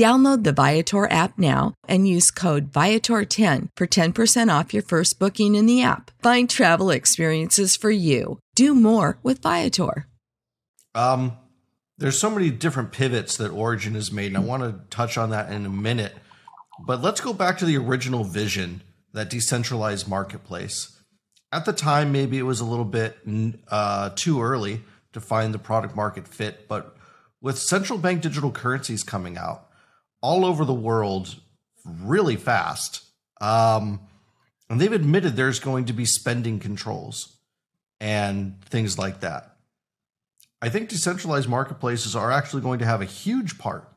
Download 0.00 0.44
the 0.44 0.52
Viator 0.52 1.12
app 1.12 1.38
now 1.38 1.74
and 1.86 2.08
use 2.08 2.30
code 2.30 2.72
Viator10 2.72 3.68
for 3.76 3.86
10% 3.86 4.58
off 4.58 4.72
your 4.72 4.82
first 4.82 5.18
booking 5.18 5.54
in 5.54 5.66
the 5.66 5.82
app. 5.82 6.10
Find 6.22 6.48
travel 6.48 6.88
experiences 6.88 7.76
for 7.76 7.90
you. 7.90 8.38
Do 8.54 8.74
more 8.74 9.18
with 9.22 9.42
Viator. 9.42 10.06
Um, 10.94 11.36
there's 11.98 12.18
so 12.18 12.30
many 12.30 12.48
different 12.48 12.92
pivots 12.92 13.36
that 13.36 13.50
Origin 13.50 13.92
has 13.92 14.10
made, 14.10 14.28
and 14.28 14.38
I 14.38 14.40
want 14.40 14.62
to 14.62 14.80
touch 14.88 15.18
on 15.18 15.28
that 15.30 15.52
in 15.52 15.66
a 15.66 15.70
minute. 15.70 16.14
But 16.86 17.02
let's 17.02 17.20
go 17.20 17.34
back 17.34 17.58
to 17.58 17.66
the 17.66 17.76
original 17.76 18.24
vision, 18.24 18.80
that 19.12 19.28
decentralized 19.28 20.08
marketplace. 20.08 20.98
At 21.52 21.66
the 21.66 21.74
time, 21.74 22.10
maybe 22.10 22.38
it 22.38 22.44
was 22.44 22.60
a 22.60 22.64
little 22.64 22.86
bit 22.86 23.18
uh, 23.68 24.12
too 24.16 24.40
early 24.40 24.80
to 25.12 25.20
find 25.20 25.52
the 25.52 25.58
product 25.58 25.94
market 25.94 26.26
fit, 26.26 26.68
but 26.68 26.96
with 27.42 27.58
central 27.58 27.98
bank 27.98 28.22
digital 28.22 28.50
currencies 28.50 29.02
coming 29.02 29.36
out, 29.36 29.66
all 30.20 30.44
over 30.44 30.64
the 30.64 30.74
world 30.74 31.34
really 31.84 32.36
fast. 32.36 33.04
Um, 33.40 34.00
and 34.68 34.80
they've 34.80 34.92
admitted 34.92 35.36
there's 35.36 35.60
going 35.60 35.86
to 35.86 35.92
be 35.92 36.04
spending 36.04 36.58
controls 36.60 37.36
and 38.00 38.62
things 38.66 38.98
like 38.98 39.20
that. 39.20 39.56
I 40.62 40.68
think 40.68 40.88
decentralized 40.90 41.48
marketplaces 41.48 42.14
are 42.14 42.30
actually 42.30 42.62
going 42.62 42.80
to 42.80 42.84
have 42.84 43.00
a 43.00 43.06
huge 43.06 43.58
part 43.58 43.88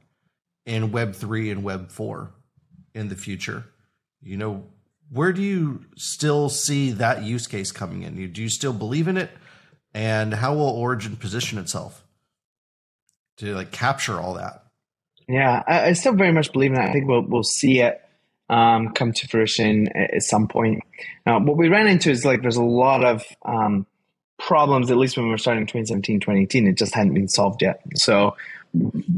in 0.65 0.91
Web3 0.91 1.51
and 1.51 1.63
Web4 1.63 2.29
in 2.93 3.09
the 3.09 3.15
future. 3.15 3.65
You 4.21 4.37
know, 4.37 4.63
where 5.11 5.33
do 5.33 5.41
you 5.41 5.85
still 5.95 6.49
see 6.49 6.91
that 6.91 7.23
use 7.23 7.47
case 7.47 7.71
coming 7.71 8.03
in? 8.03 8.31
Do 8.31 8.41
you 8.41 8.49
still 8.49 8.73
believe 8.73 9.07
in 9.07 9.17
it? 9.17 9.29
And 9.93 10.33
how 10.33 10.55
will 10.55 10.69
Origin 10.69 11.17
position 11.17 11.59
itself 11.59 12.03
to 13.37 13.53
like 13.53 13.71
capture 13.71 14.19
all 14.19 14.35
that? 14.35 14.62
Yeah, 15.27 15.63
I, 15.67 15.89
I, 15.89 15.93
still 15.93 16.13
very 16.13 16.31
much 16.31 16.51
believe 16.51 16.71
in 16.71 16.75
that. 16.75 16.89
I 16.89 16.93
think 16.93 17.07
we'll 17.07 17.21
we'll 17.21 17.43
see 17.43 17.79
it 17.79 18.01
um, 18.49 18.89
come 18.93 19.13
to 19.13 19.27
fruition 19.27 19.87
at, 19.89 20.15
at 20.15 20.23
some 20.23 20.47
point. 20.47 20.83
Now, 21.25 21.39
what 21.39 21.57
we 21.57 21.69
ran 21.69 21.87
into 21.87 22.11
is 22.11 22.25
like 22.25 22.41
there's 22.41 22.57
a 22.57 22.63
lot 22.63 23.03
of 23.03 23.23
um, 23.45 23.85
problems, 24.37 24.91
at 24.91 24.97
least 24.97 25.17
when 25.17 25.25
we 25.25 25.31
were 25.31 25.37
starting 25.37 25.65
2017, 25.65 26.19
2018, 26.19 26.67
it 26.67 26.77
just 26.77 26.93
hadn't 26.93 27.13
been 27.13 27.27
solved 27.27 27.61
yet. 27.61 27.81
So 27.95 28.35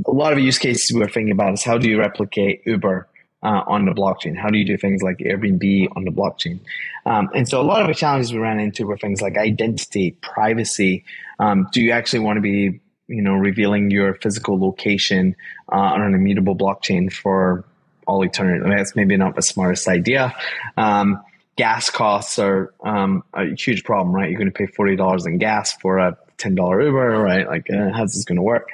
a 0.05 0.11
lot 0.11 0.33
of 0.33 0.39
use 0.39 0.57
cases 0.57 0.91
we 0.93 0.99
were 0.99 1.09
thinking 1.09 1.31
about 1.31 1.53
is 1.53 1.63
how 1.63 1.77
do 1.77 1.89
you 1.89 1.99
replicate 1.99 2.61
Uber 2.65 3.07
uh, 3.43 3.63
on 3.67 3.85
the 3.85 3.91
blockchain? 3.91 4.37
How 4.37 4.49
do 4.49 4.57
you 4.57 4.65
do 4.65 4.77
things 4.77 5.01
like 5.01 5.17
Airbnb 5.19 5.89
on 5.95 6.03
the 6.03 6.11
blockchain? 6.11 6.59
Um, 7.05 7.29
and 7.33 7.47
so 7.47 7.61
a 7.61 7.63
lot 7.63 7.81
of 7.81 7.87
the 7.87 7.93
challenges 7.93 8.33
we 8.33 8.39
ran 8.39 8.59
into 8.59 8.85
were 8.85 8.97
things 8.97 9.21
like 9.21 9.37
identity, 9.37 10.11
privacy. 10.21 11.03
Um, 11.39 11.67
do 11.71 11.81
you 11.81 11.91
actually 11.91 12.19
want 12.19 12.37
to 12.37 12.41
be 12.41 12.79
you 13.07 13.21
know, 13.21 13.33
revealing 13.33 13.91
your 13.91 14.15
physical 14.15 14.59
location 14.59 15.35
uh, 15.71 15.75
on 15.75 16.01
an 16.01 16.13
immutable 16.13 16.55
blockchain 16.55 17.11
for 17.11 17.63
all 18.07 18.23
eternity. 18.23 18.63
I 18.63 18.67
mean, 18.67 18.77
that's 18.77 18.95
maybe 18.95 19.17
not 19.17 19.35
the 19.35 19.41
smartest 19.41 19.87
idea. 19.87 20.35
Um, 20.77 21.21
gas 21.55 21.89
costs 21.89 22.39
are 22.39 22.73
um, 22.83 23.23
a 23.33 23.55
huge 23.55 23.83
problem, 23.83 24.15
right? 24.15 24.29
You're 24.29 24.39
going 24.39 24.51
to 24.51 24.57
pay 24.57 24.67
forty 24.67 24.95
dollars 24.95 25.25
in 25.25 25.37
gas 25.37 25.73
for 25.81 25.99
a 25.99 26.17
ten 26.37 26.55
dollar 26.55 26.81
Uber, 26.81 27.17
right? 27.19 27.47
Like, 27.47 27.69
uh, 27.71 27.91
how's 27.93 28.13
this 28.13 28.25
going 28.25 28.37
to 28.37 28.41
work? 28.41 28.69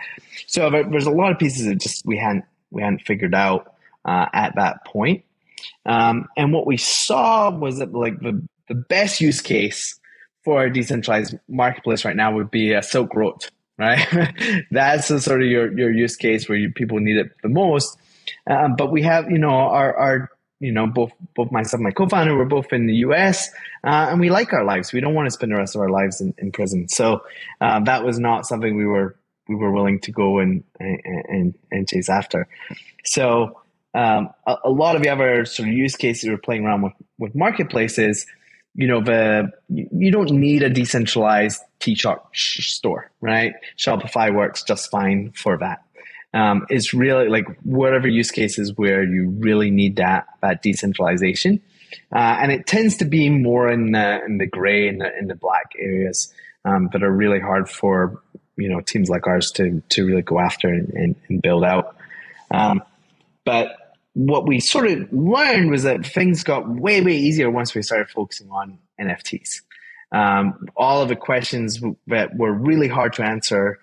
So 0.47 0.69
there's 0.69 1.05
a 1.05 1.11
lot 1.11 1.31
of 1.31 1.39
pieces 1.39 1.65
that 1.65 1.75
just 1.75 2.05
we 2.05 2.17
hadn't 2.17 2.45
we 2.71 2.81
hadn't 2.81 3.01
figured 3.01 3.35
out 3.35 3.73
uh, 4.05 4.27
at 4.33 4.55
that 4.55 4.85
point. 4.85 5.23
Um, 5.85 6.27
and 6.37 6.51
what 6.53 6.65
we 6.65 6.77
saw 6.77 7.51
was 7.51 7.79
that 7.79 7.93
like 7.93 8.19
the 8.19 8.41
the 8.67 8.75
best 8.75 9.21
use 9.21 9.41
case 9.41 9.99
for 10.43 10.63
a 10.63 10.73
decentralized 10.73 11.35
marketplace 11.47 12.03
right 12.03 12.15
now 12.15 12.33
would 12.33 12.49
be 12.49 12.73
a 12.73 12.81
Silk 12.81 13.13
Road 13.13 13.45
right? 13.77 14.33
That's 14.71 15.07
the 15.07 15.19
sort 15.19 15.41
of 15.41 15.47
your, 15.47 15.77
your 15.77 15.91
use 15.91 16.15
case 16.15 16.47
where 16.47 16.57
you, 16.57 16.71
people 16.71 16.99
need 16.99 17.17
it 17.17 17.31
the 17.43 17.49
most. 17.49 17.97
Um, 18.49 18.75
but 18.75 18.91
we 18.91 19.01
have, 19.03 19.29
you 19.29 19.37
know, 19.37 19.49
our, 19.49 19.95
our, 19.95 20.29
you 20.59 20.71
know, 20.71 20.87
both, 20.87 21.11
both 21.35 21.51
myself 21.51 21.79
and 21.79 21.83
my 21.83 21.91
co-founder, 21.91 22.37
we're 22.37 22.45
both 22.45 22.71
in 22.71 22.85
the 22.85 22.93
U.S. 22.95 23.49
Uh, 23.83 24.07
and 24.11 24.19
we 24.19 24.29
like 24.29 24.53
our 24.53 24.63
lives. 24.63 24.93
We 24.93 24.99
don't 24.99 25.15
want 25.15 25.25
to 25.27 25.31
spend 25.31 25.51
the 25.51 25.57
rest 25.57 25.75
of 25.75 25.81
our 25.81 25.89
lives 25.89 26.21
in, 26.21 26.33
in 26.37 26.51
prison. 26.51 26.87
So 26.87 27.21
uh, 27.59 27.79
that 27.81 28.03
was 28.05 28.19
not 28.19 28.45
something 28.45 28.75
we 28.75 28.85
were 28.85 29.15
we 29.47 29.55
were 29.55 29.71
willing 29.71 29.99
to 29.99 30.11
go 30.11 30.39
and 30.39 30.63
and, 30.79 31.55
and 31.71 31.87
chase 31.87 32.09
after. 32.09 32.47
So 33.03 33.59
um, 33.93 34.29
a, 34.47 34.55
a, 34.65 34.69
lot 34.69 34.95
of 34.95 35.01
the 35.01 35.09
other 35.09 35.45
sort 35.45 35.67
of 35.67 35.75
use 35.75 35.95
cases 35.95 36.29
we're 36.29 36.37
playing 36.37 36.65
around 36.65 36.83
with 36.83 36.93
with 37.17 37.35
marketplaces 37.35 38.25
you 38.75 38.87
know 38.87 39.01
the 39.01 39.51
you 39.69 40.11
don't 40.11 40.31
need 40.31 40.63
a 40.63 40.69
decentralized 40.69 41.61
t-shirt 41.79 42.21
store 42.33 43.11
right? 43.21 43.53
Shopify 43.77 44.33
works 44.33 44.63
just 44.63 44.89
fine 44.91 45.31
for 45.31 45.57
that. 45.59 45.83
Um, 46.33 46.65
it's 46.69 46.93
really 46.93 47.29
like 47.29 47.45
whatever 47.63 48.07
use 48.07 48.31
cases 48.31 48.75
where 48.77 49.03
you 49.03 49.29
really 49.29 49.69
need 49.69 49.97
that 49.97 50.27
that 50.41 50.61
decentralization. 50.61 51.61
Uh, 52.13 52.37
and 52.41 52.51
it 52.51 52.65
tends 52.67 52.97
to 52.97 53.05
be 53.05 53.29
more 53.29 53.69
in 53.69 53.91
the 53.91 54.23
in 54.25 54.37
the 54.37 54.47
gray 54.47 54.87
and 54.87 55.01
the, 55.01 55.17
in 55.17 55.27
the 55.27 55.35
black 55.35 55.71
areas 55.77 56.33
um, 56.65 56.89
that 56.93 57.03
are 57.03 57.11
really 57.11 57.39
hard 57.39 57.69
for 57.69 58.21
you 58.55 58.69
know 58.69 58.81
teams 58.81 59.09
like 59.09 59.27
ours 59.27 59.51
to 59.51 59.81
to 59.89 60.05
really 60.05 60.21
go 60.21 60.39
after 60.39 60.69
and, 60.69 60.89
and, 60.93 61.15
and 61.29 61.41
build 61.41 61.63
out. 61.63 61.95
Um, 62.49 62.81
but 63.45 63.75
what 64.13 64.45
we 64.45 64.59
sort 64.59 64.87
of 64.87 65.11
learned 65.11 65.71
was 65.71 65.83
that 65.83 66.05
things 66.05 66.43
got 66.43 66.67
way, 66.67 67.01
way 67.01 67.15
easier 67.15 67.49
once 67.49 67.73
we 67.73 67.81
started 67.81 68.09
focusing 68.09 68.49
on 68.49 68.77
NFTs. 68.99 69.61
Um, 70.11 70.67
all 70.75 71.01
of 71.01 71.09
the 71.09 71.15
questions 71.15 71.81
that 72.07 72.35
were 72.35 72.51
really 72.51 72.89
hard 72.89 73.13
to 73.13 73.23
answer 73.23 73.79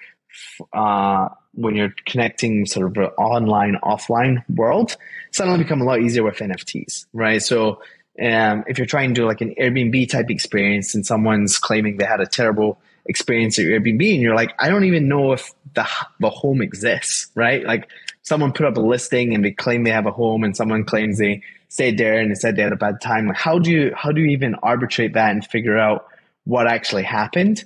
uh, 0.74 1.28
when 1.54 1.74
you're 1.74 1.94
connecting 2.06 2.66
sort 2.66 2.86
of 2.86 2.96
an 2.98 3.10
online, 3.18 3.76
offline 3.82 4.44
world 4.48 4.96
suddenly 5.32 5.58
become 5.58 5.80
a 5.80 5.84
lot 5.84 6.00
easier 6.00 6.22
with 6.22 6.36
NFTs, 6.36 7.06
right? 7.14 7.42
So 7.42 7.80
um, 8.22 8.64
if 8.66 8.78
you're 8.78 8.86
trying 8.86 9.14
to 9.14 9.20
do 9.22 9.26
like 9.26 9.40
an 9.40 9.54
Airbnb 9.58 10.10
type 10.10 10.30
experience 10.30 10.94
and 10.94 11.06
someone's 11.06 11.56
claiming 11.56 11.96
they 11.96 12.04
had 12.04 12.20
a 12.20 12.26
terrible 12.26 12.78
experience 13.08 13.58
at 13.58 13.64
Airbnb 13.64 14.12
and 14.12 14.22
you're 14.22 14.34
like, 14.34 14.52
I 14.58 14.68
don't 14.68 14.84
even 14.84 15.08
know 15.08 15.32
if 15.32 15.50
the, 15.74 15.86
the 16.20 16.30
home 16.30 16.60
exists, 16.62 17.30
right? 17.34 17.64
Like 17.64 17.88
someone 18.22 18.52
put 18.52 18.66
up 18.66 18.76
a 18.76 18.80
listing 18.80 19.34
and 19.34 19.44
they 19.44 19.50
claim 19.50 19.84
they 19.84 19.90
have 19.90 20.06
a 20.06 20.12
home 20.12 20.44
and 20.44 20.56
someone 20.56 20.84
claims 20.84 21.18
they 21.18 21.42
stayed 21.68 21.98
there 21.98 22.18
and 22.18 22.30
they 22.30 22.34
said 22.34 22.56
they 22.56 22.62
had 22.62 22.72
a 22.72 22.76
bad 22.76 23.00
time. 23.00 23.26
Like 23.26 23.36
how 23.36 23.58
do 23.58 23.70
you 23.70 23.92
how 23.96 24.12
do 24.12 24.20
you 24.20 24.28
even 24.28 24.54
arbitrate 24.56 25.14
that 25.14 25.30
and 25.30 25.44
figure 25.44 25.78
out 25.78 26.06
what 26.44 26.66
actually 26.66 27.04
happened? 27.04 27.64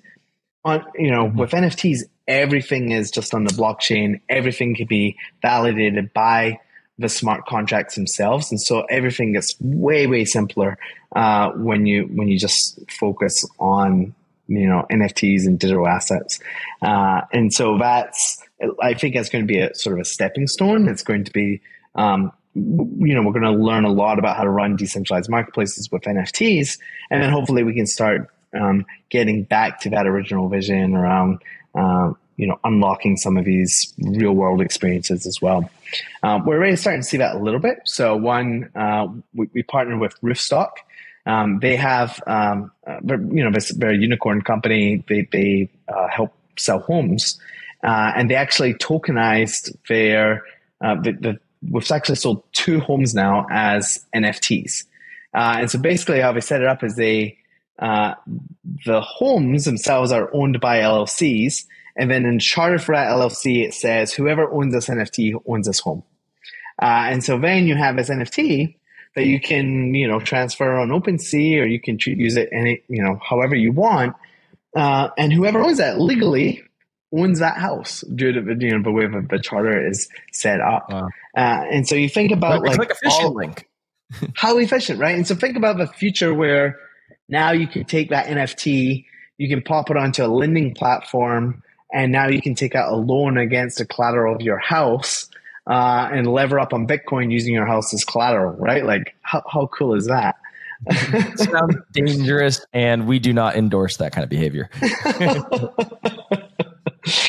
On 0.65 0.85
you 0.97 1.11
know, 1.11 1.27
mm-hmm. 1.27 1.39
with 1.39 1.51
NFTs, 1.51 2.03
everything 2.29 2.93
is 2.93 3.11
just 3.11 3.35
on 3.35 3.45
the 3.45 3.53
blockchain. 3.53 4.21
Everything 4.29 4.77
can 4.77 4.87
be 4.87 5.17
validated 5.43 6.13
by 6.13 6.61
the 6.99 7.09
smart 7.09 7.47
contracts 7.47 7.97
themselves, 7.97 8.53
and 8.53 8.61
so 8.61 8.83
everything 8.83 9.33
gets 9.33 9.57
way 9.61 10.07
way 10.07 10.25
simpler 10.25 10.79
uh, 11.17 11.51
when 11.51 11.87
you 11.87 12.05
when 12.15 12.29
you 12.29 12.39
just 12.39 12.79
focus 12.91 13.45
on 13.59 14.15
you 14.57 14.69
know 14.69 14.87
NFTs 14.91 15.47
and 15.47 15.59
digital 15.59 15.87
assets. 15.87 16.39
Uh, 16.81 17.23
and 17.33 17.53
so 17.53 17.79
that's 17.79 18.43
I 18.81 18.95
think 18.95 19.15
that's 19.15 19.29
going 19.29 19.45
to 19.45 19.53
be 19.53 19.59
a 19.59 19.75
sort 19.75 19.97
of 19.97 20.03
a 20.03 20.05
stepping 20.05 20.47
stone. 20.47 20.89
It's 20.89 21.03
going 21.03 21.25
to 21.25 21.33
be, 21.33 21.61
um, 21.95 22.33
you 22.55 23.15
know, 23.15 23.23
we're 23.23 23.33
going 23.33 23.43
to 23.43 23.51
learn 23.51 23.85
a 23.85 23.91
lot 23.91 24.19
about 24.19 24.37
how 24.37 24.45
to 24.45 24.51
run 24.51 24.77
decentralized 24.77 25.31
marketplaces 25.31 25.91
with 25.91 26.03
NFTs, 26.03 26.79
and 27.11 27.23
then 27.23 27.31
hopefully 27.31 27.65
we 27.65 27.75
can 27.75 27.87
start 27.87 28.29
um, 28.59 28.85
getting 29.11 29.45
back 29.45 29.81
to 29.81 29.91
that 29.91 30.07
original 30.07 30.49
vision 30.49 30.95
around, 30.95 31.43
uh, 31.75 32.13
you 32.37 32.47
know, 32.47 32.59
unlocking 32.65 33.17
some 33.17 33.37
of 33.37 33.45
these 33.45 33.95
real 33.99 34.33
world 34.33 34.61
experiences 34.61 35.27
as 35.27 35.39
well. 35.41 35.71
Um, 36.23 36.45
we're 36.45 36.57
already 36.57 36.77
starting 36.77 37.03
to 37.03 37.09
see 37.09 37.17
that 37.19 37.37
a 37.37 37.39
little 37.39 37.61
bit. 37.61 37.81
So 37.85 38.17
one, 38.17 38.71
uh, 38.75 39.09
we, 39.35 39.49
we 39.55 39.63
partnered 39.63 40.01
with 40.01 40.21
Roofstock. 40.21 40.71
Um, 41.25 41.61
they 41.61 41.77
have, 41.77 42.21
um, 42.27 42.73
uh, 42.87 42.99
you 43.07 43.49
know, 43.49 43.53
they're 43.77 43.91
a 43.91 43.97
unicorn 43.97 44.43
company. 44.43 45.05
They, 45.09 45.29
they 45.31 45.69
uh, 45.89 46.09
help 46.09 46.35
sell 46.59 46.81
homes 46.81 47.41
uh, 47.83 48.13
and 48.17 48.31
they 48.31 48.35
actually 48.35 48.75
tokenized 48.75 49.77
their 49.89 50.45
uh, 50.81 50.97
the, 51.01 51.13
the, 51.13 51.39
we've 51.69 51.91
actually 51.91 52.17
sold 52.17 52.43
two 52.53 52.81
homes 52.81 53.15
now 53.15 53.47
as 53.51 54.05
NFTs. 54.15 54.85
Uh, 55.35 55.57
and 55.61 55.71
so 55.71 55.79
basically, 55.79 56.21
how 56.21 56.33
they 56.33 56.41
set 56.41 56.61
it 56.61 56.67
up 56.67 56.83
is 56.85 56.97
they 56.97 57.39
the 57.79 59.01
homes 59.01 59.65
themselves 59.65 60.13
are 60.13 60.31
owned 60.33 60.61
by 60.61 60.79
LLCs, 60.79 61.65
and 61.97 62.11
then 62.11 62.25
in 62.27 62.39
charter 62.39 62.79
for 62.79 62.95
that 62.95 63.09
LLC, 63.09 63.65
it 63.65 63.75
says 63.75 64.13
whoever 64.13 64.51
owns 64.53 64.73
this 64.73 64.89
NFT 64.89 65.43
owns 65.47 65.67
this 65.67 65.81
home. 65.81 66.03
And 66.81 67.25
so 67.25 67.39
then 67.39 67.67
you 67.67 67.75
have 67.77 67.97
this 67.97 68.11
NFT 68.11 68.77
that 69.15 69.27
you 69.27 69.41
can, 69.41 69.95
you 69.95 70.09
know, 70.09 70.21
transfer 70.21 70.79
on 70.79 70.89
OpenSea 70.89 71.61
or 71.61 71.67
you 71.67 71.81
can 71.81 71.99
use 72.01 72.37
it 72.37 72.49
any, 72.53 72.83
you 72.89 73.03
know, 73.03 73.21
however 73.23 73.55
you 73.55 73.73
want. 73.73 74.17
Uh, 74.75 75.09
and 75.19 75.33
whoever 75.33 75.61
owns 75.61 75.79
that 75.79 76.01
legally 76.01 76.63
owns 77.15 77.41
that 77.41 77.59
house 77.59 78.03
due 78.15 78.33
to 78.33 78.41
you 78.59 78.71
know 78.71 78.83
the 78.83 78.91
way 78.91 79.07
the, 79.07 79.27
the 79.29 79.39
charter 79.39 79.87
is 79.87 80.09
set 80.33 80.61
up. 80.61 80.91
Wow. 80.91 81.09
Uh, 81.37 81.65
and 81.71 81.87
so 81.87 81.95
you 81.95 82.09
think 82.09 82.33
about 82.33 82.63
like, 82.63 82.71
like, 82.71 82.79
like 82.79 82.91
a 82.91 82.95
fishing 82.95 83.27
all, 83.27 83.35
link. 83.35 83.69
how 84.35 84.59
efficient, 84.59 84.99
right? 84.99 85.15
And 85.15 85.27
so 85.27 85.35
think 85.35 85.57
about 85.57 85.79
the 85.79 85.87
future 85.87 86.33
where 86.33 86.79
now 87.29 87.53
you 87.53 87.67
can 87.67 87.85
take 87.85 88.11
that 88.11 88.27
NFT, 88.27 89.05
you 89.39 89.49
can 89.49 89.63
pop 89.63 89.91
it 89.91 89.97
onto 89.97 90.25
a 90.25 90.27
lending 90.29 90.75
platform, 90.75 91.63
and 91.93 92.13
now 92.13 92.29
you 92.29 92.41
can 92.41 92.55
take 92.55 92.75
out 92.75 92.93
a 92.93 92.97
loan 92.97 93.37
against 93.37 93.79
the 93.79 93.87
collateral 93.87 94.35
of 94.35 94.41
your 94.41 94.59
house 94.59 95.29
uh, 95.67 96.09
and 96.13 96.27
lever 96.27 96.59
up 96.59 96.73
on 96.73 96.87
Bitcoin 96.87 97.31
using 97.33 97.55
your 97.55 97.67
house 97.67 97.93
as 97.95 98.05
collateral, 98.05 98.57
right? 98.57 98.85
Like, 98.85 99.15
how, 99.23 99.43
how 99.51 99.67
cool 99.67 99.95
is 99.95 100.07
that? 100.07 100.37
Sounds 101.37 101.77
dangerous, 101.93 102.65
and 102.73 103.07
we 103.07 103.21
do 103.21 103.33
not 103.33 103.55
endorse 103.55 103.99
that 103.99 104.13
kind 104.13 104.25
of 104.25 104.31
behavior. 104.31 104.69
but 104.81 104.91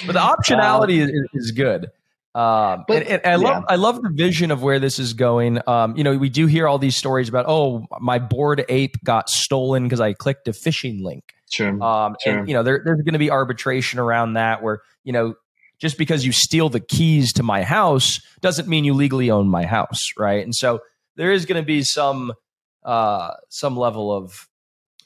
the 0.07 0.13
optionality 0.13 1.03
um, 1.03 1.09
is, 1.09 1.29
is, 1.33 1.51
good. 1.51 1.91
Um, 2.33 2.85
but, 2.87 3.03
and, 3.03 3.21
and 3.23 3.27
I 3.27 3.35
love 3.35 3.63
yeah. 3.67 3.73
I 3.73 3.75
love 3.75 4.01
the 4.01 4.09
vision 4.09 4.49
of 4.49 4.63
where 4.63 4.79
this 4.79 4.97
is 4.97 5.13
going. 5.13 5.59
Um, 5.67 5.95
you 5.95 6.03
know, 6.03 6.17
we 6.17 6.29
do 6.29 6.47
hear 6.47 6.67
all 6.67 6.79
these 6.79 6.95
stories 6.95 7.29
about 7.29 7.45
oh, 7.47 7.85
my 8.01 8.17
Bored 8.17 8.65
Ape 8.69 8.97
got 9.03 9.29
stolen 9.29 9.83
because 9.83 9.99
I 9.99 10.13
clicked 10.13 10.47
a 10.47 10.51
phishing 10.51 11.03
link. 11.03 11.23
Sure. 11.51 11.83
Um, 11.83 12.15
sure. 12.23 12.39
And 12.39 12.47
you 12.47 12.55
know, 12.55 12.63
there, 12.63 12.81
there's 12.83 13.01
going 13.01 13.13
to 13.13 13.19
be 13.19 13.29
arbitration 13.29 13.99
around 13.99 14.33
that 14.33 14.63
where 14.63 14.81
you 15.03 15.13
know 15.13 15.35
just 15.83 15.97
because 15.97 16.25
you 16.25 16.31
steal 16.31 16.69
the 16.69 16.79
keys 16.79 17.33
to 17.33 17.43
my 17.43 17.61
house 17.61 18.21
doesn't 18.39 18.69
mean 18.69 18.85
you 18.85 18.93
legally 18.93 19.29
own 19.29 19.49
my 19.49 19.65
house, 19.65 20.13
right? 20.17 20.41
And 20.41 20.55
so 20.55 20.79
there 21.17 21.33
is 21.33 21.45
going 21.45 21.61
to 21.61 21.65
be 21.65 21.83
some 21.83 22.31
uh, 22.85 23.31
some 23.49 23.75
level 23.75 24.09
of 24.15 24.47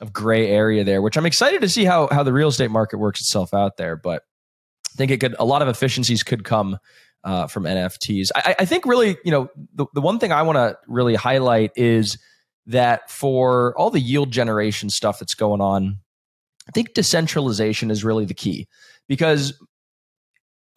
of 0.02 0.14
gray 0.14 0.48
area 0.48 0.84
there, 0.84 1.02
which 1.02 1.18
I'm 1.18 1.26
excited 1.26 1.62
to 1.62 1.70
see 1.70 1.84
how 1.84 2.08
how 2.12 2.22
the 2.22 2.32
real 2.32 2.50
estate 2.50 2.70
market 2.70 2.98
works 2.98 3.20
itself 3.20 3.56
out 3.56 3.78
there. 3.78 3.96
But 3.96 4.22
I 4.94 4.98
think 4.98 5.10
it 5.10 5.20
could 5.20 5.36
a 5.40 5.46
lot 5.46 5.64
of 5.64 5.68
efficiencies 5.68 6.22
could 6.22 6.44
come 6.44 6.78
uh, 7.24 7.48
from 7.48 7.64
NFTs. 7.64 8.30
I, 8.36 8.58
I 8.60 8.66
think 8.66 8.86
really, 8.86 9.18
you 9.26 9.32
know, 9.32 9.50
the, 9.74 9.88
the 9.96 10.02
one 10.02 10.20
thing 10.20 10.32
I 10.32 10.44
want 10.44 10.58
to 10.58 10.78
really 10.88 11.16
highlight 11.16 11.72
is 11.76 12.20
that 12.68 13.10
for 13.10 13.76
all 13.80 13.90
the 13.90 14.00
yield 14.00 14.30
generation 14.30 14.92
stuff 14.92 15.18
that's 15.18 15.34
going 15.34 15.60
on, 15.60 15.98
I 16.70 16.72
think 16.72 16.94
decentralization 16.94 17.90
is 17.90 18.04
really 18.04 18.26
the 18.26 18.36
key 18.36 18.68
because 19.08 19.60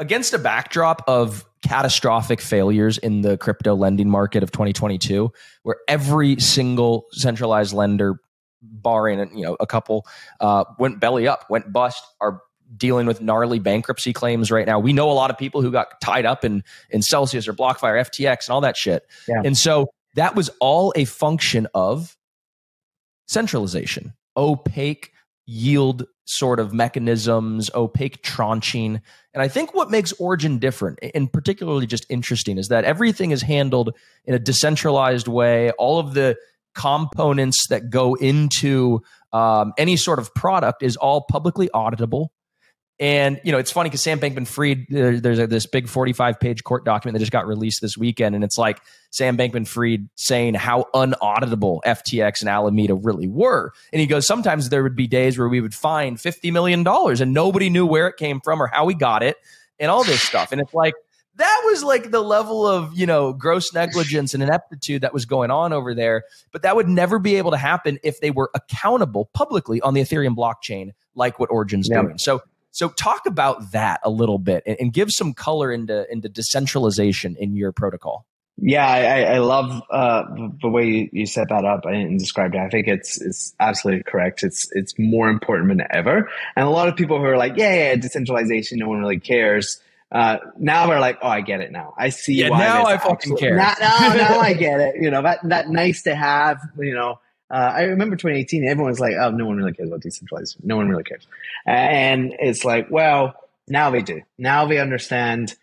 against 0.01 0.33
a 0.33 0.39
backdrop 0.39 1.05
of 1.07 1.45
catastrophic 1.63 2.41
failures 2.41 2.97
in 2.99 3.21
the 3.21 3.37
crypto 3.37 3.75
lending 3.75 4.09
market 4.09 4.43
of 4.43 4.51
2022 4.51 5.31
where 5.63 5.77
every 5.87 6.41
single 6.41 7.05
centralized 7.13 7.75
lender 7.75 8.19
barring 8.63 9.37
you 9.37 9.45
know 9.45 9.57
a 9.61 9.67
couple 9.67 10.07
uh, 10.41 10.65
went 10.79 10.99
belly 10.99 11.29
up 11.29 11.45
went 11.51 11.71
bust 11.71 12.03
are 12.21 12.41
dealing 12.77 13.07
with 13.07 13.21
gnarly 13.21 13.59
bankruptcy 13.59 14.13
claims 14.13 14.51
right 14.51 14.67
now 14.67 14.79
we 14.79 14.93
know 14.93 15.11
a 15.11 15.13
lot 15.13 15.31
of 15.31 15.37
people 15.37 15.61
who 15.61 15.71
got 15.71 16.01
tied 16.01 16.25
up 16.25 16.45
in 16.45 16.65
in 16.89 17.03
celsius 17.03 17.47
or 17.47 17.53
BlockFi 17.53 18.01
ftx 18.01 18.49
and 18.49 18.55
all 18.55 18.61
that 18.63 18.77
shit 18.77 19.03
yeah. 19.29 19.43
and 19.45 19.57
so 19.57 19.87
that 20.15 20.35
was 20.35 20.51
all 20.61 20.95
a 20.97 21.05
function 21.05 21.67
of 21.75 22.17
centralization 23.27 24.15
opaque 24.37 25.13
yield 25.51 26.07
sort 26.27 26.61
of 26.61 26.73
mechanisms, 26.73 27.71
opaque 27.75 28.23
tranching. 28.23 29.01
And 29.35 29.43
I 29.43 29.49
think 29.49 29.75
what 29.75 29.91
makes 29.91 30.13
Origin 30.13 30.59
different 30.59 31.01
and 31.13 31.33
particularly 31.33 31.87
just 31.87 32.07
interesting 32.09 32.57
is 32.57 32.69
that 32.69 32.85
everything 32.85 33.33
is 33.33 33.43
handled 33.43 33.97
in 34.25 34.35
a 34.35 34.39
decentralized 34.39 35.27
way. 35.27 35.73
All 35.73 35.99
of 35.99 36.15
the 36.15 36.37
components 36.77 37.67
that 37.69 37.91
go 37.91 38.15
into 38.15 39.03
um, 39.33 39.73
any 39.77 39.97
sort 39.97 40.21
of 40.21 40.33
product 40.35 40.85
is 40.85 40.97
all 40.97 41.27
publicly 41.29 41.69
auditable. 41.75 42.29
And 43.01 43.41
you 43.45 43.51
know, 43.51 43.57
it's 43.57 43.73
funny 43.73 43.89
because 43.89 44.03
Sam 44.03 44.21
Bankman-Fried, 44.21 44.87
there's 44.91 45.39
a, 45.39 45.47
this 45.47 45.65
big 45.65 45.89
45 45.89 46.39
page 46.39 46.63
court 46.63 46.85
document 46.85 47.15
that 47.15 47.21
just 47.21 47.33
got 47.33 47.47
released 47.47 47.81
this 47.81 47.97
weekend, 47.97 48.35
and 48.35 48.45
it's 48.45 48.59
like 48.59 48.83
Sam 49.09 49.39
Bankman-Fried 49.39 50.11
saying 50.17 50.53
how 50.53 50.85
unauditable 50.95 51.81
FTX 51.87 52.43
and 52.43 52.51
Alameda 52.51 52.95
really 52.95 53.27
were. 53.27 53.73
And 53.91 54.01
he 54.01 54.07
goes, 54.07 54.27
sometimes 54.27 54.69
there 54.69 54.83
would 54.83 54.97
be 54.97 55.07
days 55.07 55.39
where 55.39 55.49
we 55.49 55.63
would 55.63 55.75
find 55.75 56.21
50 56.21 56.51
million 56.51 56.83
dollars, 56.83 57.23
and 57.23 57.33
nobody 57.33 57.71
knew 57.71 57.87
where 57.87 58.07
it 58.07 58.19
came 58.19 58.39
from 58.39 58.63
or 58.63 58.67
how 58.67 58.85
we 58.85 58.93
got 58.93 59.23
it, 59.23 59.39
and 59.79 59.91
all 59.91 60.05
this 60.05 60.21
stuff. 60.21 60.53
And 60.53 60.61
it's 60.61 60.75
like 60.75 60.93
that 61.37 61.63
was 61.65 61.83
like 61.83 62.11
the 62.11 62.21
level 62.21 62.67
of 62.67 62.93
you 62.93 63.07
know 63.07 63.33
gross 63.33 63.73
negligence 63.73 64.35
and 64.35 64.43
ineptitude 64.43 65.01
that 65.01 65.15
was 65.15 65.25
going 65.25 65.51
on 65.51 65.73
over 65.73 65.95
there. 65.95 66.25
But 66.53 66.61
that 66.63 66.77
would 66.77 66.87
never 66.87 67.19
be 67.19 67.37
able 67.37 67.53
to 67.53 67.57
happen 67.57 67.99
if 68.03 68.21
they 68.21 68.31
were 68.31 68.51
accountable 68.55 69.31
publicly 69.33 69.81
on 69.81 69.95
the 69.95 70.03
Ethereum 70.03 70.37
blockchain, 70.37 70.91
like 71.15 71.39
what 71.39 71.51
Origin's 71.51 71.89
yeah. 71.89 72.03
doing. 72.03 72.19
So 72.19 72.43
so 72.81 72.89
talk 72.89 73.27
about 73.27 73.73
that 73.73 74.01
a 74.05 74.09
little 74.09 74.39
bit 74.39 74.63
and, 74.65 74.75
and 74.81 74.91
give 74.91 75.13
some 75.13 75.35
color 75.35 75.71
into 75.71 76.11
into 76.11 76.31
decentralization 76.31 77.37
in 77.39 77.55
your 77.55 77.73
protocol. 77.73 78.25
Yeah, 78.57 78.87
I, 78.87 79.35
I 79.35 79.39
love 79.39 79.83
uh, 79.91 80.23
the 80.63 80.69
way 80.71 81.11
you, 81.13 81.27
set 81.27 81.51
that 81.51 81.67
up 81.67 81.85
and 81.85 82.19
described 82.19 82.55
it. 82.55 82.59
I 82.59 82.71
think 82.71 82.89
it's 82.89 83.21
it's 83.21 83.55
absolutely 83.61 84.05
correct. 84.05 84.43
It's 84.43 84.67
it's 84.73 84.95
more 84.99 85.29
important 85.29 85.69
than 85.69 85.83
ever. 85.91 86.31
And 86.57 86.67
a 86.67 86.71
lot 86.71 86.89
of 86.89 86.97
people 86.97 87.19
who 87.19 87.25
are 87.27 87.37
like, 87.37 87.59
yeah, 87.59 87.75
yeah, 87.75 87.97
decentralization, 87.97 88.79
no 88.79 88.89
one 88.89 89.01
really 89.01 89.21
cares. 89.21 89.79
Uh, 90.11 90.39
now 90.59 90.87
they're 90.87 91.01
like, 91.01 91.19
oh, 91.21 91.29
I 91.29 91.43
get 91.43 91.61
it 91.61 91.73
now. 91.73 91.93
I 91.99 92.09
see 92.09 92.37
yeah, 92.37 92.49
why. 92.49 92.61
Now 92.61 92.87
I 92.87 92.97
fucking 92.97 93.37
care. 93.37 93.57
Now, 93.57 93.75
now, 93.79 94.15
now 94.15 94.41
I 94.41 94.55
get 94.59 94.81
it. 94.81 94.95
You 95.03 95.11
know 95.11 95.21
that 95.21 95.41
that 95.45 95.69
nice 95.69 96.01
to 96.05 96.15
have. 96.15 96.59
You 96.79 96.95
know, 96.95 97.21
uh, 97.51 97.73
I 97.75 97.83
remember 97.83 98.17
2018, 98.17 98.65
everyone 98.69 98.91
was 98.91 99.01
like, 99.01 99.15
oh, 99.21 99.31
no 99.31 99.47
one 99.47 99.57
really 99.57 99.73
cares 99.73 99.89
about 99.89 100.01
decentralized. 100.01 100.57
No 100.63 100.77
one 100.77 100.89
really 100.89 101.03
cares. 101.03 101.27
And 101.67 102.35
it's 102.39 102.65
like, 102.65 102.91
well, 102.91 103.35
now 103.67 103.91
they 103.91 104.03
do. 104.03 104.23
Now 104.39 104.67
they 104.67 104.79
understand 104.79 105.57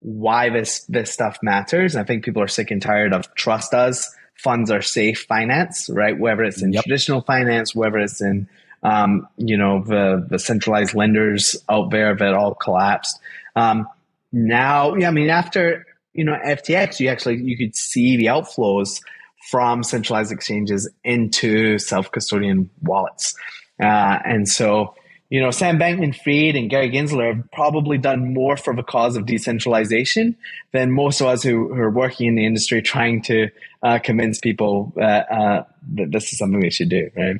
why 0.00 0.50
this, 0.50 0.84
this 0.84 1.10
stuff 1.10 1.38
matters. 1.42 1.96
I 1.96 2.04
think 2.04 2.24
people 2.24 2.42
are 2.42 2.48
sick 2.48 2.70
and 2.70 2.80
tired 2.82 3.14
of 3.14 3.34
trust 3.34 3.72
us. 3.72 4.14
Funds 4.34 4.70
are 4.70 4.82
safe 4.82 5.24
finance, 5.28 5.88
right? 5.90 6.18
Whether 6.18 6.44
it's 6.44 6.62
in 6.62 6.72
yep. 6.72 6.84
traditional 6.84 7.22
finance, 7.22 7.74
whether 7.74 7.98
it's 7.98 8.20
in, 8.20 8.46
um, 8.82 9.26
you 9.36 9.56
know, 9.56 9.82
the, 9.82 10.26
the 10.28 10.38
centralized 10.38 10.94
lenders 10.94 11.56
out 11.68 11.90
there 11.90 12.14
that 12.14 12.34
all 12.34 12.54
collapsed. 12.54 13.18
Um, 13.56 13.88
now, 14.32 14.94
yeah, 14.94 15.08
I 15.08 15.10
mean, 15.10 15.28
after, 15.30 15.86
you 16.12 16.24
know, 16.24 16.36
FTX, 16.44 17.00
you 17.00 17.08
actually, 17.08 17.42
you 17.42 17.56
could 17.56 17.74
see 17.74 18.16
the 18.16 18.26
outflows 18.26 19.00
from 19.48 19.82
centralized 19.82 20.32
exchanges 20.32 20.88
into 21.02 21.78
self-custodian 21.78 22.70
wallets. 22.82 23.34
Uh, 23.82 24.18
and 24.24 24.48
so, 24.48 24.94
you 25.30 25.40
know, 25.40 25.50
Sam 25.50 25.78
Bankman-Fried 25.78 26.56
and 26.56 26.68
Gary 26.68 26.90
Gensler 26.90 27.36
have 27.36 27.50
probably 27.52 27.98
done 27.98 28.34
more 28.34 28.56
for 28.56 28.74
the 28.74 28.82
cause 28.82 29.16
of 29.16 29.26
decentralization 29.26 30.36
than 30.72 30.90
most 30.90 31.20
of 31.20 31.28
us 31.28 31.42
who, 31.42 31.72
who 31.72 31.80
are 31.80 31.90
working 31.90 32.26
in 32.26 32.34
the 32.34 32.44
industry 32.44 32.82
trying 32.82 33.22
to 33.22 33.48
uh, 33.82 33.98
convince 34.00 34.40
people 34.40 34.92
that, 34.96 35.30
uh, 35.30 35.64
that 35.94 36.10
this 36.10 36.32
is 36.32 36.38
something 36.38 36.60
they 36.60 36.68
should 36.68 36.88
do, 36.90 37.10
right? 37.16 37.36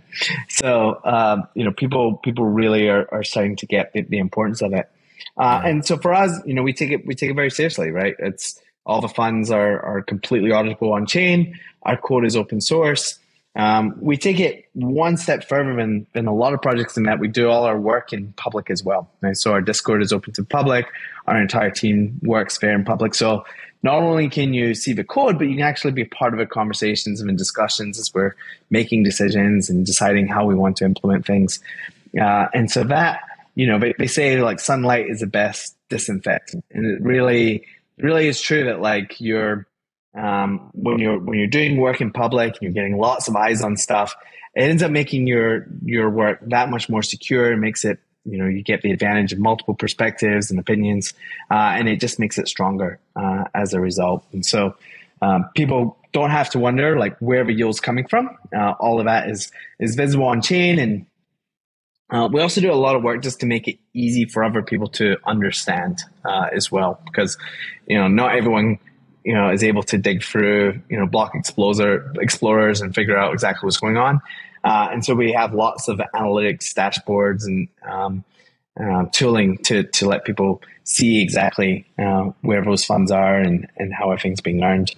So, 0.49 1.01
um, 1.05 1.49
you 1.55 1.65
know, 1.65 1.73
people 1.73 2.17
people 2.19 2.45
really 2.45 2.89
are, 2.89 3.09
are 3.13 3.25
starting 3.25 3.57
to 3.57 3.67
get 3.67 3.93
the, 3.93 4.03
the 4.03 4.19
importance 4.19 4.63
of 4.63 4.73
it. 4.73 4.89
Uh, 5.37 5.61
and 5.65 5.85
so 5.85 5.97
for 5.97 6.15
us, 6.15 6.41
you 6.47 6.55
know, 6.55 6.63
we 6.63 6.73
take 6.73 6.91
it 6.91 7.07
we 7.07 7.15
take 7.15 7.31
it 7.31 7.35
very 7.35 7.51
seriously, 7.51 7.91
right? 7.91 8.15
It's 8.19 8.61
all 8.87 9.01
the 9.01 9.09
funds 9.09 9.51
are, 9.51 9.81
are 9.81 10.03
completely 10.03 10.51
auditable 10.51 10.93
on 10.93 11.07
chain. 11.07 11.59
Our 11.83 11.97
code 11.97 12.25
is 12.25 12.37
open 12.37 12.61
source. 12.61 13.19
Um, 13.57 13.95
we 14.01 14.17
take 14.17 14.39
it 14.39 14.69
one 14.75 15.17
step 15.17 15.49
further 15.49 15.75
than, 15.75 16.07
than 16.13 16.27
a 16.27 16.35
lot 16.35 16.55
of 16.55 16.63
projects 16.63 16.97
in 16.97 17.03
that 17.05 17.19
we 17.19 17.27
do 17.27 17.49
all 17.49 17.65
our 17.65 17.79
work 17.79 18.13
in 18.13 18.33
public 18.35 18.71
as 18.71 18.85
well. 18.85 19.11
Right? 19.21 19.37
So 19.37 19.53
our 19.53 19.61
Discord 19.61 20.03
is 20.03 20.13
open 20.13 20.33
to 20.35 20.45
public. 20.45 20.87
Our 21.27 21.41
entire 21.41 21.71
team 21.71 22.21
works 22.23 22.59
there 22.59 22.75
in 22.75 22.85
public. 22.85 23.15
So 23.15 23.45
not 23.83 24.03
only 24.03 24.29
can 24.29 24.55
you 24.55 24.75
see 24.75 24.93
the 24.93 25.05
code, 25.05 25.39
but 25.39 25.49
you 25.49 25.57
can 25.57 25.65
actually 25.65 25.93
be 25.93 26.05
part 26.05 26.33
of 26.33 26.39
the 26.39 26.47
conversations 26.47 27.21
and 27.21 27.37
discussions 27.37 27.99
as 27.99 28.13
we're 28.15 28.37
making 28.71 29.03
decisions 29.03 29.69
and 29.69 29.85
deciding 29.85 30.29
how 30.29 30.45
we 30.45 30.55
want 30.55 30.77
to 30.77 30.85
implement 30.85 31.27
things. 31.27 31.61
Uh, 32.21 32.47
and 32.55 32.71
so 32.71 32.85
that, 32.85 33.21
you 33.55 33.67
know, 33.67 33.79
they, 33.79 33.95
they 33.99 34.07
say 34.07 34.41
like 34.41 34.61
sunlight 34.61 35.07
is 35.09 35.21
the 35.21 35.27
best 35.27 35.77
disinfectant. 35.89 36.65
And 36.71 36.87
it 36.87 37.03
really, 37.03 37.67
really 38.03 38.29
is 38.29 38.41
true 38.41 38.65
that 38.65 38.81
like 38.81 39.21
you're 39.21 39.67
um, 40.15 40.71
when 40.75 40.99
you're 40.99 41.19
when 41.19 41.39
you're 41.39 41.47
doing 41.47 41.77
work 41.77 42.01
in 42.01 42.13
public 42.13 42.55
and 42.55 42.63
you're 42.63 42.73
getting 42.73 42.99
lots 42.99 43.29
of 43.29 43.37
eyes 43.37 43.63
on 43.63 43.77
stuff, 43.77 44.15
it 44.55 44.63
ends 44.63 44.83
up 44.83 44.91
making 44.91 45.27
your 45.27 45.67
your 45.85 46.11
work 46.11 46.41
that 46.49 46.69
much 46.69 46.89
more 46.89 47.03
secure. 47.03 47.53
It 47.53 47.59
makes 47.59 47.85
it 47.85 47.99
you 48.25 48.39
know 48.39 48.47
you 48.47 48.63
get 48.63 48.83
the 48.83 48.91
advantage 48.91 49.33
of 49.33 49.39
multiple 49.39 49.75
perspectives 49.75 50.51
and 50.51 50.59
opinions, 50.59 51.15
uh, 51.51 51.55
and 51.55 51.89
it 51.89 52.01
just 52.01 52.19
makes 52.19 52.39
it 52.39 52.49
stronger 52.49 52.99
uh, 53.17 53.45
as 53.55 53.73
a 53.73 53.81
result. 53.81 54.25
And 54.33 54.45
so 54.45 54.75
um, 55.23 55.49
people 55.55 55.97
don't 56.13 56.31
have 56.31 56.51
to 56.51 56.59
wonder 56.59 56.99
like 56.99 57.17
where 57.19 57.45
the 57.45 57.53
yield's 57.53 57.81
coming 57.81 58.07
from. 58.07 58.37
Uh, 58.55 58.75
all 58.81 58.99
of 58.99 59.07
that 59.07 59.31
is 59.31 59.53
is 59.79 59.95
visible 59.95 60.27
on 60.27 60.43
chain 60.43 60.79
and. 60.79 61.07
Uh, 62.11 62.29
we 62.33 62.41
also 62.41 62.61
do 62.61 62.73
a 62.73 62.75
lot 62.75 62.97
of 62.97 63.03
work 63.03 63.23
just 63.23 63.41
to 63.41 63.47
make 63.47 63.69
it 63.69 63.79
easy 63.95 64.25
for 64.25 64.43
other 64.43 64.63
people 64.63 64.89
to 64.89 65.17
understand 65.25 66.01
uh, 66.25 66.49
as 66.53 66.71
well, 66.71 67.01
because 67.05 67.39
you 67.87 67.97
know 67.97 68.09
not 68.09 68.35
everyone 68.35 68.79
you 69.25 69.35
know, 69.35 69.51
is 69.51 69.63
able 69.63 69.83
to 69.83 69.99
dig 69.99 70.23
through, 70.23 70.81
you 70.89 70.99
know, 70.99 71.07
block 71.07 71.35
explorer 71.35 72.13
explorers 72.21 72.81
and 72.81 72.95
figure 72.95 73.19
out 73.19 73.33
exactly 73.33 73.67
what's 73.67 73.77
going 73.79 73.97
on. 73.97 74.21
Uh, 74.65 74.89
and 74.91 75.05
so 75.05 75.15
we 75.15 75.33
have 75.33 75.55
lots 75.55 75.89
of 75.89 76.01
analytics 76.15 76.75
dashboards 76.75 77.47
and 77.47 77.69
um, 77.89 78.25
uh, 78.81 79.05
tooling 79.13 79.59
to 79.59 79.85
to 79.85 80.07
let 80.07 80.25
people 80.25 80.63
see 80.85 81.23
exactly 81.23 81.87
uh, 81.99 82.31
where 82.41 82.65
those 82.65 82.85
funds 82.85 83.11
are 83.11 83.37
and 83.37 83.67
and 83.77 83.93
how 83.93 84.11
everything's 84.11 84.41
being 84.41 84.63
earned. 84.63 84.95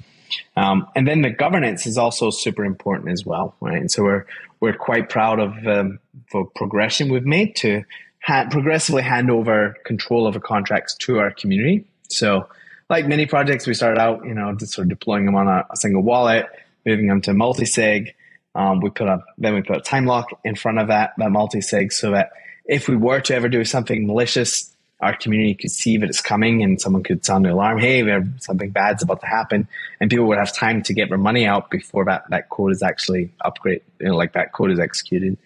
Um, 0.56 0.86
and 0.94 1.06
then 1.06 1.22
the 1.22 1.30
governance 1.30 1.86
is 1.86 1.98
also 1.98 2.30
super 2.30 2.64
important 2.64 3.10
as 3.10 3.24
well, 3.24 3.54
right? 3.60 3.80
And 3.80 3.90
so 3.90 4.02
we're 4.02 4.26
we're 4.60 4.76
quite 4.76 5.08
proud 5.08 5.40
of 5.40 5.66
um, 5.66 5.98
the 6.32 6.44
progression 6.54 7.12
we've 7.12 7.26
made 7.26 7.56
to 7.56 7.82
ha- 8.22 8.46
progressively 8.50 9.02
hand 9.02 9.30
over 9.30 9.76
control 9.84 10.26
of 10.26 10.34
the 10.34 10.40
contracts 10.40 10.94
to 10.98 11.18
our 11.18 11.32
community. 11.32 11.84
So, 12.08 12.48
like 12.88 13.06
many 13.06 13.26
projects, 13.26 13.66
we 13.66 13.74
started 13.74 14.00
out, 14.00 14.24
you 14.24 14.34
know, 14.34 14.54
just 14.54 14.72
sort 14.72 14.86
of 14.86 14.90
deploying 14.90 15.26
them 15.26 15.34
on 15.34 15.48
a, 15.48 15.64
a 15.70 15.76
single 15.76 16.02
wallet, 16.02 16.46
moving 16.86 17.08
them 17.08 17.20
to 17.22 17.34
multi-sig. 17.34 18.14
Um, 18.54 18.80
we 18.80 18.90
put 18.90 19.08
a 19.08 19.22
then 19.38 19.54
we 19.54 19.62
put 19.62 19.76
a 19.78 19.80
time 19.80 20.06
lock 20.06 20.28
in 20.44 20.54
front 20.54 20.78
of 20.78 20.88
that 20.88 21.14
that 21.18 21.30
multi-sig 21.30 21.92
so 21.92 22.10
that 22.12 22.30
if 22.66 22.88
we 22.88 22.96
were 22.96 23.20
to 23.20 23.34
ever 23.34 23.48
do 23.48 23.64
something 23.64 24.06
malicious, 24.06 24.71
our 25.02 25.16
community 25.16 25.54
could 25.54 25.72
see 25.72 25.96
that 25.96 26.08
it's 26.08 26.20
coming 26.20 26.62
and 26.62 26.80
someone 26.80 27.02
could 27.02 27.24
sound 27.26 27.44
the 27.44 27.52
alarm, 27.52 27.80
hey, 27.80 28.04
something 28.38 28.70
bad's 28.70 29.02
about 29.02 29.20
to 29.20 29.26
happen. 29.26 29.66
And 30.00 30.08
people 30.08 30.26
would 30.26 30.38
have 30.38 30.54
time 30.54 30.82
to 30.84 30.94
get 30.94 31.08
their 31.08 31.18
money 31.18 31.44
out 31.44 31.70
before 31.70 32.04
that, 32.04 32.30
that 32.30 32.48
code 32.48 32.70
is 32.70 32.82
actually 32.82 33.32
upgrade, 33.44 33.82
you 33.98 34.06
know, 34.06 34.16
like 34.16 34.34
that 34.34 34.52
code 34.52 34.70
is 34.70 34.78
executed. 34.78 35.36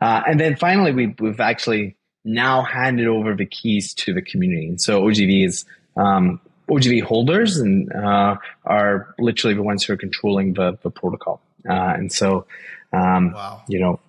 Uh, 0.00 0.22
and 0.26 0.40
then 0.40 0.56
finally, 0.56 0.92
we, 0.92 1.14
we've 1.20 1.38
actually 1.38 1.94
now 2.24 2.62
handed 2.62 3.06
over 3.06 3.36
the 3.36 3.46
keys 3.46 3.94
to 3.94 4.12
the 4.12 4.20
community. 4.20 4.66
And 4.66 4.80
so 4.80 5.02
OGV 5.02 5.46
is, 5.46 5.64
um, 5.96 6.40
OGV 6.68 7.02
holders 7.02 7.58
and 7.58 7.92
uh, 7.92 8.36
are 8.64 9.14
literally 9.18 9.54
the 9.54 9.62
ones 9.62 9.84
who 9.84 9.92
are 9.92 9.96
controlling 9.96 10.54
the, 10.54 10.76
the 10.82 10.90
protocol. 10.90 11.40
Uh, 11.68 11.72
and 11.72 12.12
so, 12.12 12.46
um, 12.92 13.32
wow. 13.32 13.62
you 13.68 13.78
know, 13.78 14.00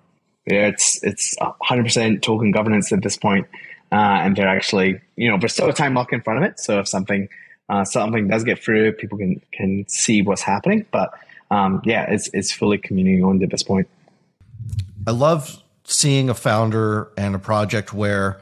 it's 0.47 0.99
it's 1.03 1.35
100% 1.39 2.21
token 2.21 2.51
governance 2.51 2.91
at 2.91 3.01
this 3.01 3.17
point, 3.17 3.47
uh, 3.91 3.95
and 3.95 4.35
they're 4.35 4.47
actually 4.47 4.99
you 5.15 5.29
know 5.29 5.37
there's 5.37 5.53
still 5.53 5.69
a 5.69 5.73
time 5.73 5.93
lock 5.93 6.13
in 6.13 6.21
front 6.21 6.43
of 6.43 6.49
it. 6.49 6.59
So 6.59 6.79
if 6.79 6.87
something 6.87 7.29
uh, 7.69 7.83
something 7.85 8.27
does 8.27 8.43
get 8.43 8.63
through, 8.63 8.93
people 8.93 9.17
can 9.17 9.41
can 9.51 9.85
see 9.87 10.21
what's 10.21 10.41
happening. 10.41 10.85
But 10.91 11.13
um, 11.51 11.81
yeah, 11.85 12.09
it's 12.09 12.29
it's 12.33 12.51
fully 12.51 12.77
community 12.77 13.21
owned 13.21 13.43
at 13.43 13.49
this 13.49 13.63
point. 13.63 13.87
I 15.07 15.11
love 15.11 15.61
seeing 15.83 16.29
a 16.29 16.33
founder 16.33 17.11
and 17.15 17.35
a 17.35 17.39
project 17.39 17.93
where 17.93 18.41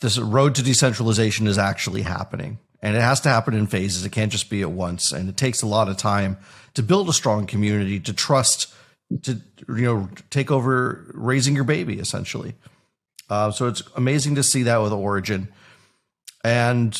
this 0.00 0.18
road 0.18 0.54
to 0.56 0.62
decentralization 0.62 1.46
is 1.46 1.56
actually 1.56 2.02
happening. 2.02 2.58
And 2.82 2.96
it 2.96 3.00
has 3.00 3.20
to 3.20 3.28
happen 3.28 3.54
in 3.54 3.68
phases. 3.68 4.04
It 4.04 4.10
can't 4.10 4.32
just 4.32 4.50
be 4.50 4.60
at 4.60 4.70
once. 4.70 5.12
And 5.12 5.28
it 5.28 5.36
takes 5.36 5.62
a 5.62 5.66
lot 5.66 5.88
of 5.88 5.96
time 5.96 6.36
to 6.74 6.82
build 6.82 7.08
a 7.08 7.12
strong 7.12 7.46
community, 7.46 8.00
to 8.00 8.12
trust 8.12 8.74
to 9.22 9.40
you 9.68 9.82
know 9.82 10.08
take 10.30 10.50
over 10.50 11.04
raising 11.14 11.54
your 11.54 11.64
baby 11.64 11.98
essentially. 11.98 12.54
Uh, 13.32 13.50
so 13.50 13.66
it's 13.66 13.82
amazing 13.96 14.34
to 14.34 14.42
see 14.42 14.64
that 14.64 14.82
with 14.82 14.92
Origin. 14.92 15.48
And 16.44 16.94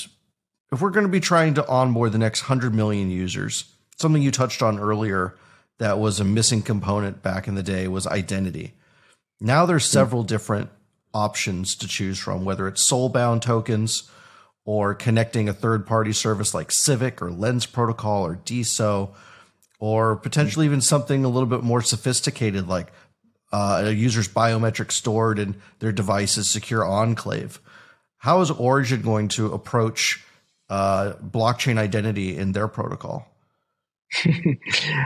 if 0.73 0.81
we're 0.81 0.89
going 0.89 1.05
to 1.05 1.13
be 1.13 1.21
trying 1.21 1.53
to 1.55 1.69
onboard 1.69 2.13
the 2.13 2.19
next 2.19 2.45
100 2.45 2.75
million 2.75 3.11
users, 3.11 3.67
something 3.99 4.23
you 4.23 4.31
touched 4.31 4.63
on 4.63 4.79
earlier 4.79 5.37
that 5.79 5.99
was 5.99 6.21
a 6.21 6.25
missing 6.25 6.63
component 6.63 7.23
back 7.23 7.49
in 7.49 7.55
the 7.55 7.63
day 7.63 7.87
was 7.87 8.07
identity. 8.07 8.73
Now 9.43 9.67
there's 9.67 9.85
several 9.85 10.23
different 10.23 10.71
options 11.13 11.77
to 11.77 11.87
choose 11.87 12.19
from, 12.19 12.47
whether 12.47 12.67
it's 12.67 12.91
soulbound 12.91 13.43
tokens 13.43 14.11
or 14.65 14.95
connecting 14.95 15.51
a 15.51 15.53
third 15.53 15.87
party 15.87 16.15
service 16.15 16.55
like 16.55 16.73
Civic 16.73 17.21
or 17.21 17.31
Lens 17.31 17.67
Protocol 17.67 18.25
or 18.25 18.37
DeSo 18.37 19.11
or 19.79 20.17
potentially 20.17 20.65
even 20.65 20.81
something 20.81 21.27
a 21.27 21.29
little 21.29 21.49
bit 21.49 21.63
more 21.63 21.83
sophisticated 21.83 22.69
like 22.69 22.91
uh, 23.53 23.83
a 23.87 23.91
user's 23.91 24.29
biometric 24.29 24.91
stored 24.91 25.39
in 25.39 25.57
their 25.81 25.93
device's 25.93 26.49
secure 26.49 26.85
enclave. 26.85 27.61
How 28.19 28.41
is 28.41 28.51
Origin 28.51 29.03
going 29.03 29.29
to 29.29 29.53
approach 29.53 30.25
uh, 30.71 31.15
blockchain 31.23 31.79
identity 31.79 32.37
in 32.37 32.53
their 32.53 32.69
protocol? 32.69 33.27
uh, 34.27 34.33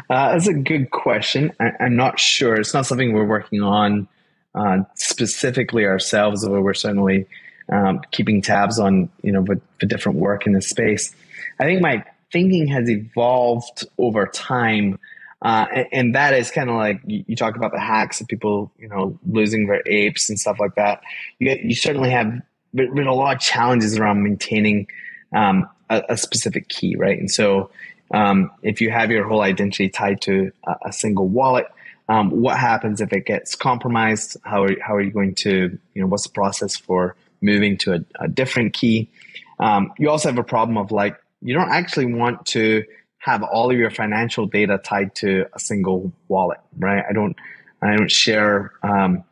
that's 0.09 0.49
a 0.49 0.55
good 0.55 0.91
question. 0.91 1.53
I, 1.61 1.73
am 1.81 1.97
not 1.97 2.21
sure. 2.21 2.55
It's 2.55 2.75
not 2.75 2.87
something 2.87 3.13
we're 3.13 3.25
working 3.25 3.63
on 3.63 4.09
uh, 4.55 4.81
specifically 4.95 5.85
ourselves, 5.85 6.45
although 6.45 6.61
we're 6.61 6.75
certainly 6.75 7.27
um, 7.73 8.01
keeping 8.11 8.43
tabs 8.43 8.79
on 8.79 9.09
you 9.23 9.33
know 9.33 9.43
the, 9.43 9.61
the 9.81 9.87
different 9.87 10.19
work 10.19 10.47
in 10.47 10.53
this 10.53 10.69
space. 10.69 11.15
I 11.61 11.65
think 11.65 11.83
my 11.83 12.05
thinking 12.33 12.69
has 12.69 12.89
evolved 12.89 13.87
over 13.99 14.27
time. 14.27 14.99
Uh, 15.43 15.67
and, 15.75 15.87
and, 15.93 16.15
that 16.15 16.33
is 16.33 16.51
kind 16.51 16.71
of 16.71 16.77
like 16.77 17.01
you, 17.05 17.23
you, 17.27 17.37
talk 17.37 17.57
about 17.57 17.71
the 17.71 17.79
hacks 17.79 18.23
of 18.23 18.27
people, 18.27 18.73
you 18.79 18.89
know, 18.89 19.19
losing 19.27 19.67
their 19.67 19.83
apes 19.87 20.31
and 20.31 20.41
stuff 20.41 20.59
like 20.59 20.75
that. 20.77 21.03
You, 21.39 21.57
you 21.63 21.75
certainly 21.75 22.09
have 22.11 22.41
been 22.75 23.07
a 23.07 23.15
lot 23.15 23.37
of 23.37 23.41
challenges 23.43 23.99
around 23.99 24.23
maintaining 24.23 24.87
um, 25.35 25.69
a, 25.91 26.03
a, 26.09 26.17
specific 26.17 26.69
key, 26.69 26.97
right? 26.97 27.19
And 27.19 27.31
so, 27.31 27.71
um, 28.15 28.51
if 28.63 28.81
you 28.81 28.91
have 28.91 29.11
your 29.11 29.29
whole 29.29 29.43
identity 29.43 29.91
tied 29.91 30.23
to 30.23 30.53
a, 30.67 30.75
a 30.87 30.93
single 30.93 31.29
wallet, 31.29 31.67
um, 32.09 32.31
what 32.31 32.57
happens 32.57 33.01
if 33.01 33.13
it 33.13 33.27
gets 33.27 33.55
compromised? 33.55 34.37
How 34.43 34.65
are, 34.65 34.81
how 34.81 34.95
are 34.95 35.01
you 35.01 35.11
going 35.11 35.35
to, 35.37 35.79
you 35.95 36.01
know, 36.01 36.07
what's 36.07 36.25
the 36.25 36.33
process 36.33 36.77
for 36.77 37.17
moving 37.41 37.77
to 37.79 37.95
a, 37.95 38.25
a 38.25 38.29
different 38.29 38.73
key? 38.73 39.11
Um, 39.59 39.93
you 39.99 40.09
also 40.09 40.29
have 40.29 40.39
a 40.39 40.45
problem 40.45 40.79
of 40.79 40.93
like 40.93 41.19
you 41.43 41.55
don't 41.55 41.71
actually 41.71 42.13
want 42.13 42.47
to 42.47 42.85
have 43.27 43.43
all 43.43 43.73
of 43.73 43.77
your 43.77 43.91
financial 43.91 44.47
data 44.47 44.79
tied 44.79 45.13
to 45.17 45.47
a 45.53 45.59
single 45.59 46.13
wallet, 46.29 46.61
right? 46.79 47.05
I 47.11 47.13
don't, 47.13 47.35
I 47.83 47.97
don't 47.97 48.11
share 48.11 48.71
um, 48.85 49.25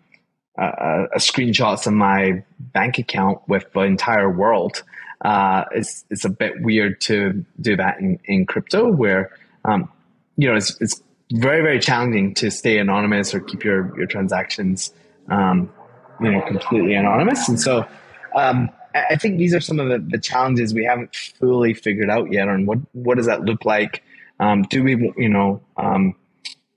uh, 0.58 1.06
screenshots 1.18 1.86
of 1.86 1.92
my 1.92 2.42
bank 2.58 2.98
account 2.98 3.38
with 3.46 3.72
the 3.72 3.82
entire 3.82 4.28
world. 4.28 4.82
Uh, 5.24 5.64
it's 5.70 6.04
it's 6.10 6.24
a 6.24 6.28
bit 6.28 6.60
weird 6.60 7.00
to 7.02 7.46
do 7.60 7.76
that 7.76 8.00
in, 8.00 8.18
in 8.24 8.46
crypto, 8.46 8.90
where 8.90 9.30
um, 9.64 9.88
you 10.36 10.48
know 10.48 10.56
it's 10.56 10.76
it's 10.80 11.00
very 11.32 11.62
very 11.62 11.78
challenging 11.78 12.34
to 12.34 12.50
stay 12.50 12.78
anonymous 12.78 13.32
or 13.32 13.38
keep 13.38 13.62
your 13.62 13.96
your 13.96 14.08
transactions 14.08 14.92
um, 15.28 15.72
you 16.20 16.32
know 16.32 16.40
completely 16.42 16.94
anonymous, 16.94 17.48
and 17.48 17.60
so. 17.60 17.86
Um, 18.34 18.70
I 18.94 19.16
think 19.16 19.38
these 19.38 19.54
are 19.54 19.60
some 19.60 19.80
of 19.80 19.88
the, 19.88 19.98
the 19.98 20.18
challenges 20.18 20.72
we 20.72 20.84
haven't 20.84 21.14
fully 21.14 21.74
figured 21.74 22.10
out 22.10 22.32
yet 22.32 22.48
on 22.48 22.66
what 22.66 22.78
what 22.92 23.16
does 23.16 23.26
that 23.26 23.44
look 23.44 23.64
like. 23.64 24.02
Um, 24.40 24.62
do 24.62 24.82
we 24.82 25.12
you 25.16 25.28
know 25.28 25.60
um, 25.76 26.14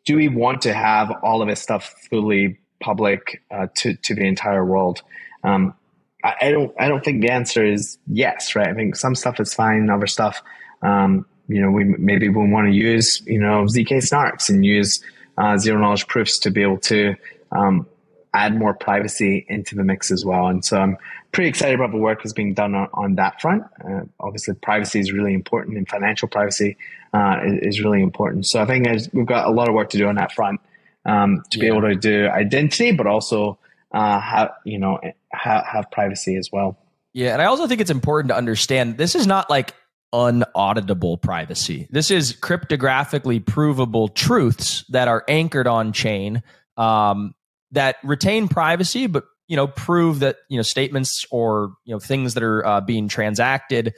do 0.05 0.15
we 0.15 0.27
want 0.27 0.61
to 0.63 0.73
have 0.73 1.11
all 1.21 1.41
of 1.41 1.47
this 1.47 1.61
stuff 1.61 1.93
fully 2.09 2.57
public 2.79 3.43
uh, 3.51 3.67
to 3.75 3.95
to 3.95 4.15
the 4.15 4.25
entire 4.25 4.65
world? 4.65 5.01
Um, 5.43 5.75
I, 6.23 6.35
I, 6.41 6.51
don't 6.51 6.73
I 6.79 6.87
don't 6.87 7.03
think 7.03 7.21
the 7.21 7.31
answer 7.31 7.63
is 7.63 7.97
yes, 8.07 8.55
right? 8.55 8.67
I 8.67 8.73
think 8.73 8.95
some 8.95 9.15
stuff 9.15 9.39
is 9.39 9.53
fine, 9.53 9.89
other 9.89 10.07
stuff. 10.07 10.41
Um, 10.81 11.25
you 11.47 11.61
know, 11.61 11.69
we 11.71 11.83
maybe 11.83 12.29
we 12.29 12.49
want 12.49 12.67
to 12.67 12.73
use 12.73 13.21
you 13.25 13.39
know 13.39 13.65
zk 13.65 13.89
snarks 13.89 14.49
and 14.49 14.65
use 14.65 15.03
uh, 15.37 15.57
zero 15.57 15.79
knowledge 15.79 16.07
proofs 16.07 16.39
to 16.39 16.51
be 16.51 16.61
able 16.61 16.79
to 16.79 17.15
um, 17.51 17.87
add 18.33 18.55
more 18.55 18.73
privacy 18.73 19.45
into 19.49 19.75
the 19.75 19.83
mix 19.83 20.11
as 20.11 20.25
well. 20.25 20.47
And 20.47 20.63
so 20.63 20.79
I'm 20.79 20.97
pretty 21.31 21.49
excited 21.49 21.75
about 21.75 21.91
the 21.91 21.97
work 21.97 22.23
that's 22.23 22.33
being 22.33 22.53
done 22.53 22.75
on, 22.75 22.89
on 22.93 23.15
that 23.15 23.41
front. 23.41 23.63
Uh, 23.83 24.01
obviously, 24.19 24.53
privacy 24.55 24.99
is 24.99 25.11
really 25.11 25.33
important, 25.33 25.77
and 25.77 25.87
financial 25.87 26.27
privacy 26.27 26.77
uh, 27.13 27.39
is, 27.45 27.75
is, 27.75 27.81
really 27.81 28.01
important. 28.01 28.45
So 28.45 28.61
I 28.61 28.65
think 28.65 28.87
we've 29.13 29.25
got 29.25 29.47
a 29.47 29.51
lot 29.51 29.67
of 29.67 29.75
work 29.75 29.89
to 29.91 29.97
do 29.97 30.07
on 30.07 30.15
that 30.15 30.31
front 30.31 30.59
um, 31.05 31.43
to 31.51 31.57
yeah. 31.57 31.61
be 31.61 31.67
able 31.67 31.81
to 31.81 31.95
do 31.95 32.27
identity, 32.27 32.91
but 32.91 33.07
also 33.07 33.57
uh, 33.91 34.19
have 34.19 34.51
you 34.65 34.79
know 34.79 34.99
have, 35.31 35.65
have 35.65 35.91
privacy 35.91 36.35
as 36.35 36.49
well. 36.51 36.77
Yeah, 37.13 37.33
and 37.33 37.41
I 37.41 37.45
also 37.45 37.67
think 37.67 37.81
it's 37.81 37.91
important 37.91 38.29
to 38.29 38.35
understand 38.35 38.97
this 38.97 39.15
is 39.15 39.25
not 39.25 39.49
like 39.49 39.73
unauditable 40.13 41.21
privacy. 41.21 41.87
This 41.89 42.11
is 42.11 42.33
cryptographically 42.33 43.45
provable 43.45 44.07
truths 44.07 44.85
that 44.89 45.07
are 45.07 45.23
anchored 45.27 45.67
on 45.67 45.93
chain 45.93 46.43
um, 46.77 47.33
that 47.71 47.97
retain 48.03 48.47
privacy, 48.47 49.07
but 49.07 49.25
you 49.47 49.55
know 49.55 49.67
prove 49.67 50.19
that 50.19 50.37
you 50.49 50.57
know 50.57 50.63
statements 50.63 51.25
or 51.31 51.73
you 51.85 51.93
know 51.93 51.99
things 51.99 52.33
that 52.33 52.43
are 52.43 52.65
uh, 52.65 52.81
being 52.81 53.07
transacted 53.07 53.93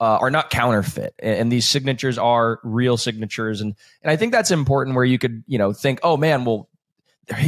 uh, 0.00 0.18
are 0.20 0.30
not 0.30 0.50
counterfeit, 0.50 1.14
and, 1.18 1.38
and, 1.38 1.52
these 1.52 1.68
signatures 1.68 2.18
are 2.18 2.58
real 2.64 2.96
signatures, 2.96 3.60
and 3.60 3.74
and 4.02 4.10
I 4.10 4.16
think 4.16 4.32
that's 4.32 4.50
important. 4.50 4.96
Where 4.96 5.04
you 5.04 5.18
could 5.18 5.44
you 5.46 5.58
know 5.58 5.72
think, 5.72 6.00
oh 6.02 6.16
man, 6.16 6.44
well. 6.44 6.68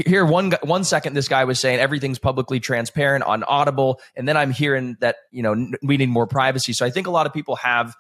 Here, 0.06 0.24
one 0.24 0.52
one 0.62 0.84
second, 0.84 1.12
this 1.12 1.28
guy 1.28 1.44
was 1.44 1.60
saying 1.60 1.80
everything's 1.80 2.18
publicly 2.18 2.60
transparent 2.60 3.24
on 3.24 3.44
Audible, 3.44 4.00
and 4.16 4.26
then 4.26 4.34
I'm 4.34 4.50
hearing 4.50 4.96
that 5.00 5.16
you 5.30 5.42
know 5.42 5.70
we 5.82 5.98
need 5.98 6.08
more 6.08 6.26
privacy. 6.26 6.72
So 6.72 6.86
I 6.86 6.90
think 6.90 7.06
a 7.06 7.10
lot 7.10 7.26
of 7.26 7.34
people 7.34 7.56
have 7.56 7.94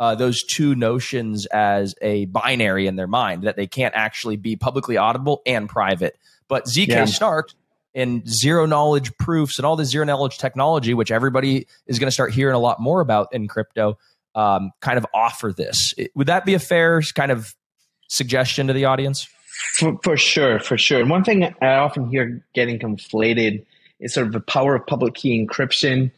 uh, 0.00 0.14
those 0.14 0.42
two 0.42 0.74
notions 0.74 1.44
as 1.46 1.94
a 2.00 2.24
binary 2.24 2.86
in 2.86 2.96
their 2.96 3.06
mind 3.06 3.42
that 3.42 3.54
they 3.54 3.66
can't 3.66 3.94
actually 3.94 4.36
be 4.36 4.56
publicly 4.56 4.96
audible 4.96 5.42
and 5.44 5.68
private. 5.68 6.18
But 6.48 6.64
ZK 6.64 6.88
yeah. 6.88 7.04
Snark 7.04 7.50
and 7.94 8.26
zero 8.26 8.64
knowledge 8.64 9.14
proofs 9.18 9.58
and 9.58 9.66
all 9.66 9.76
the 9.76 9.84
zero 9.84 10.06
knowledge 10.06 10.38
technology, 10.38 10.94
which 10.94 11.10
everybody 11.10 11.66
is 11.86 11.98
going 11.98 12.06
to 12.06 12.12
start 12.12 12.32
hearing 12.32 12.54
a 12.54 12.58
lot 12.58 12.80
more 12.80 13.00
about 13.02 13.28
in 13.32 13.46
crypto, 13.46 13.98
um, 14.34 14.70
kind 14.80 14.96
of 14.96 15.06
offer 15.12 15.52
this. 15.52 15.92
Would 16.14 16.28
that 16.28 16.46
be 16.46 16.54
a 16.54 16.58
fair 16.58 17.02
kind 17.14 17.30
of 17.30 17.54
suggestion 18.08 18.68
to 18.68 18.72
the 18.72 18.86
audience? 18.86 19.28
For, 19.74 19.98
for 20.02 20.16
sure, 20.16 20.60
for 20.60 20.78
sure. 20.78 21.00
And 21.00 21.10
one 21.10 21.24
thing 21.24 21.44
I 21.60 21.74
often 21.74 22.08
hear 22.08 22.42
getting 22.54 22.78
conflated 22.78 23.66
is 23.98 24.14
sort 24.14 24.26
of 24.28 24.32
the 24.32 24.40
power 24.40 24.76
of 24.76 24.86
public 24.86 25.12
key 25.12 25.46
encryption 25.46 26.10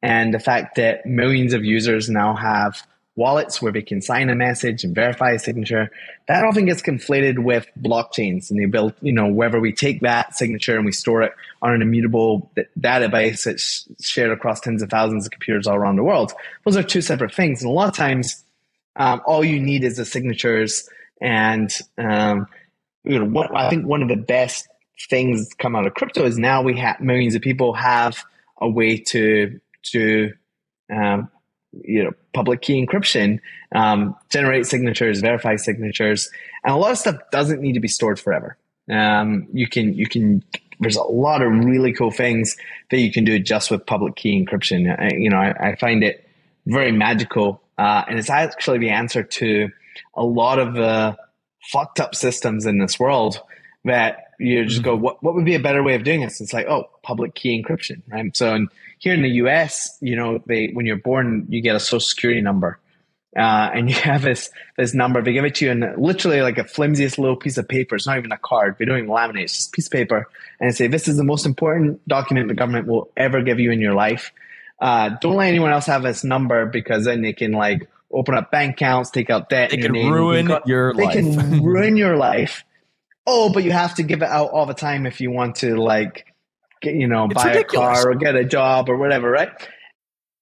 and 0.00 0.32
the 0.32 0.38
fact 0.38 0.76
that 0.76 1.04
millions 1.04 1.52
of 1.52 1.66
users 1.66 2.08
now 2.08 2.34
have 2.34 2.86
wallets 3.16 3.62
where 3.62 3.72
they 3.72 3.82
can 3.82 4.02
sign 4.02 4.28
a 4.28 4.34
message 4.34 4.84
and 4.84 4.94
verify 4.94 5.32
a 5.32 5.38
signature. 5.38 5.90
That 6.28 6.44
often 6.44 6.66
gets 6.66 6.82
conflated 6.82 7.38
with 7.38 7.66
blockchains 7.80 8.50
and 8.50 8.60
the 8.60 8.64
ability, 8.64 8.98
you 9.00 9.12
know, 9.12 9.26
whether 9.26 9.58
we 9.58 9.72
take 9.72 10.02
that 10.02 10.36
signature 10.36 10.76
and 10.76 10.84
we 10.84 10.92
store 10.92 11.22
it 11.22 11.32
on 11.62 11.72
an 11.72 11.82
immutable 11.82 12.50
database 12.78 13.44
that's 13.44 13.88
shared 14.00 14.30
across 14.30 14.60
tens 14.60 14.82
of 14.82 14.90
thousands 14.90 15.24
of 15.24 15.32
computers 15.32 15.66
all 15.66 15.76
around 15.76 15.96
the 15.96 16.04
world. 16.04 16.32
Those 16.64 16.76
are 16.76 16.82
two 16.82 17.00
separate 17.00 17.34
things. 17.34 17.62
And 17.62 17.70
a 17.70 17.72
lot 17.72 17.88
of 17.88 17.94
times, 17.94 18.44
um, 18.96 19.22
all 19.26 19.44
you 19.44 19.60
need 19.60 19.82
is 19.82 19.96
the 19.96 20.04
signatures. 20.04 20.88
And, 21.20 21.70
um, 21.96 22.46
you 23.02 23.18
know, 23.18 23.24
what, 23.24 23.56
I 23.56 23.70
think 23.70 23.86
one 23.86 24.02
of 24.02 24.08
the 24.08 24.16
best 24.16 24.68
things 25.08 25.48
come 25.58 25.74
out 25.74 25.86
of 25.86 25.94
crypto 25.94 26.24
is 26.24 26.38
now 26.38 26.62
we 26.62 26.78
have 26.78 27.00
millions 27.00 27.34
of 27.34 27.40
people 27.40 27.72
have 27.72 28.22
a 28.60 28.68
way 28.68 28.98
to, 28.98 29.58
to, 29.92 30.32
um, 30.90 31.30
you 31.84 32.04
know 32.04 32.12
public 32.32 32.62
key 32.62 32.84
encryption, 32.84 33.40
um, 33.74 34.16
generate 34.30 34.66
signatures, 34.66 35.20
verify 35.20 35.56
signatures, 35.56 36.30
and 36.64 36.74
a 36.74 36.76
lot 36.76 36.92
of 36.92 36.98
stuff 36.98 37.16
doesn't 37.30 37.60
need 37.60 37.74
to 37.74 37.80
be 37.80 37.88
stored 37.88 38.18
forever. 38.18 38.56
Um, 38.90 39.48
you 39.52 39.68
can 39.68 39.94
you 39.94 40.06
can 40.06 40.42
there's 40.80 40.96
a 40.96 41.02
lot 41.02 41.42
of 41.42 41.52
really 41.52 41.92
cool 41.92 42.10
things 42.10 42.56
that 42.90 42.98
you 42.98 43.10
can 43.10 43.24
do 43.24 43.38
just 43.38 43.70
with 43.70 43.86
public 43.86 44.16
key 44.16 44.44
encryption. 44.44 44.94
I, 44.98 45.16
you 45.16 45.30
know, 45.30 45.38
I, 45.38 45.70
I, 45.70 45.76
find 45.76 46.04
it 46.04 46.28
very 46.66 46.92
magical, 46.92 47.62
uh, 47.78 48.04
and 48.08 48.18
it's 48.18 48.28
actually 48.28 48.78
the 48.78 48.90
answer 48.90 49.22
to 49.22 49.70
a 50.14 50.24
lot 50.24 50.58
of 50.58 50.74
the 50.74 51.16
fucked 51.72 51.98
up 52.00 52.14
systems 52.14 52.66
in 52.66 52.78
this 52.78 53.00
world 53.00 53.40
that 53.84 54.25
you 54.38 54.64
just 54.64 54.82
go, 54.82 54.94
what, 54.94 55.22
what 55.22 55.34
would 55.34 55.44
be 55.44 55.54
a 55.54 55.60
better 55.60 55.82
way 55.82 55.94
of 55.94 56.04
doing 56.04 56.20
this? 56.20 56.40
It's 56.40 56.52
like, 56.52 56.66
oh, 56.66 56.90
public 57.02 57.34
key 57.34 57.62
encryption, 57.62 58.02
right? 58.08 58.36
So, 58.36 58.54
in, 58.54 58.68
here 58.98 59.14
in 59.14 59.22
the 59.22 59.30
U.S., 59.30 59.96
you 60.00 60.16
know, 60.16 60.42
they 60.46 60.68
when 60.68 60.86
you're 60.86 60.96
born, 60.96 61.46
you 61.48 61.60
get 61.60 61.76
a 61.76 61.80
social 61.80 62.00
security 62.00 62.40
number, 62.40 62.78
uh, 63.36 63.70
and 63.74 63.88
you 63.90 63.96
have 63.96 64.22
this 64.22 64.50
this 64.76 64.94
number. 64.94 65.22
They 65.22 65.32
give 65.32 65.44
it 65.44 65.56
to 65.56 65.66
you 65.66 65.70
in 65.70 65.94
literally 65.96 66.42
like 66.42 66.58
a 66.58 66.64
flimsiest 66.64 67.18
little 67.18 67.36
piece 67.36 67.58
of 67.58 67.68
paper. 67.68 67.96
It's 67.96 68.06
not 68.06 68.18
even 68.18 68.32
a 68.32 68.38
card. 68.38 68.76
They 68.78 68.84
don't 68.84 68.98
even 68.98 69.10
laminate. 69.10 69.44
It's 69.44 69.56
just 69.56 69.68
a 69.68 69.72
piece 69.72 69.86
of 69.86 69.92
paper, 69.92 70.28
and 70.60 70.74
say 70.74 70.86
this 70.86 71.08
is 71.08 71.16
the 71.16 71.24
most 71.24 71.46
important 71.46 72.06
document 72.08 72.48
the 72.48 72.54
government 72.54 72.86
will 72.86 73.10
ever 73.16 73.42
give 73.42 73.60
you 73.60 73.70
in 73.70 73.80
your 73.80 73.94
life. 73.94 74.32
Uh, 74.78 75.10
don't 75.20 75.36
let 75.36 75.48
anyone 75.48 75.72
else 75.72 75.86
have 75.86 76.02
this 76.02 76.22
number 76.22 76.66
because 76.66 77.06
then 77.06 77.22
they 77.22 77.32
can 77.32 77.52
like 77.52 77.88
open 78.12 78.34
up 78.34 78.50
bank 78.50 78.74
accounts, 78.74 79.10
take 79.10 79.30
out 79.30 79.48
debt. 79.48 79.70
They 79.70 79.78
can 79.78 79.92
ruin 79.92 80.50
your 80.66 80.92
they 80.94 81.04
life. 81.04 81.14
They 81.14 81.22
can 81.22 81.62
ruin 81.62 81.96
your 81.96 82.16
life 82.16 82.64
oh, 83.26 83.50
but 83.50 83.64
you 83.64 83.72
have 83.72 83.94
to 83.96 84.02
give 84.02 84.22
it 84.22 84.28
out 84.28 84.50
all 84.50 84.66
the 84.66 84.74
time 84.74 85.06
if 85.06 85.20
you 85.20 85.30
want 85.30 85.56
to 85.56 85.76
like 85.76 86.26
get, 86.80 86.94
you 86.94 87.08
know, 87.08 87.26
it's 87.26 87.34
buy 87.34 87.48
ridiculous. 87.48 88.00
a 88.00 88.02
car 88.02 88.10
or 88.10 88.14
get 88.14 88.36
a 88.36 88.44
job 88.44 88.88
or 88.88 88.96
whatever, 88.96 89.30
right? 89.30 89.50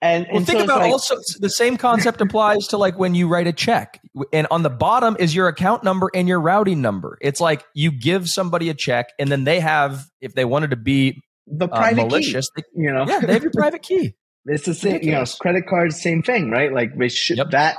And, 0.00 0.26
and 0.26 0.34
well, 0.36 0.44
think 0.44 0.58
so 0.58 0.64
about 0.64 0.80
like, 0.80 0.92
also 0.92 1.16
the 1.40 1.50
same 1.50 1.76
concept 1.76 2.20
applies 2.20 2.68
to 2.68 2.76
like 2.76 2.98
when 2.98 3.16
you 3.16 3.26
write 3.26 3.48
a 3.48 3.52
check, 3.52 4.00
and 4.32 4.46
on 4.50 4.62
the 4.62 4.70
bottom 4.70 5.16
is 5.18 5.34
your 5.34 5.48
account 5.48 5.82
number 5.82 6.08
and 6.14 6.28
your 6.28 6.40
routing 6.40 6.80
number. 6.80 7.18
It's 7.20 7.40
like 7.40 7.64
you 7.74 7.90
give 7.90 8.28
somebody 8.28 8.68
a 8.68 8.74
check, 8.74 9.08
and 9.18 9.30
then 9.30 9.42
they 9.42 9.58
have, 9.58 10.06
if 10.20 10.34
they 10.34 10.44
wanted 10.44 10.70
to 10.70 10.76
be 10.76 11.20
the 11.48 11.64
uh, 11.64 11.76
private 11.76 12.04
malicious, 12.04 12.48
key, 12.50 12.62
they, 12.76 12.82
you 12.82 12.92
know, 12.92 13.06
yeah, 13.08 13.20
they 13.20 13.32
have 13.32 13.42
your 13.42 13.52
private 13.52 13.82
key. 13.82 14.14
It's 14.50 14.64
the 14.64 14.72
same, 14.72 15.02
you 15.02 15.10
know, 15.10 15.24
credit 15.40 15.66
cards, 15.66 16.00
same 16.00 16.22
thing, 16.22 16.50
right? 16.50 16.72
Like 16.72 16.92
we 16.96 17.10
should 17.10 17.36
yep. 17.36 17.50
that 17.50 17.76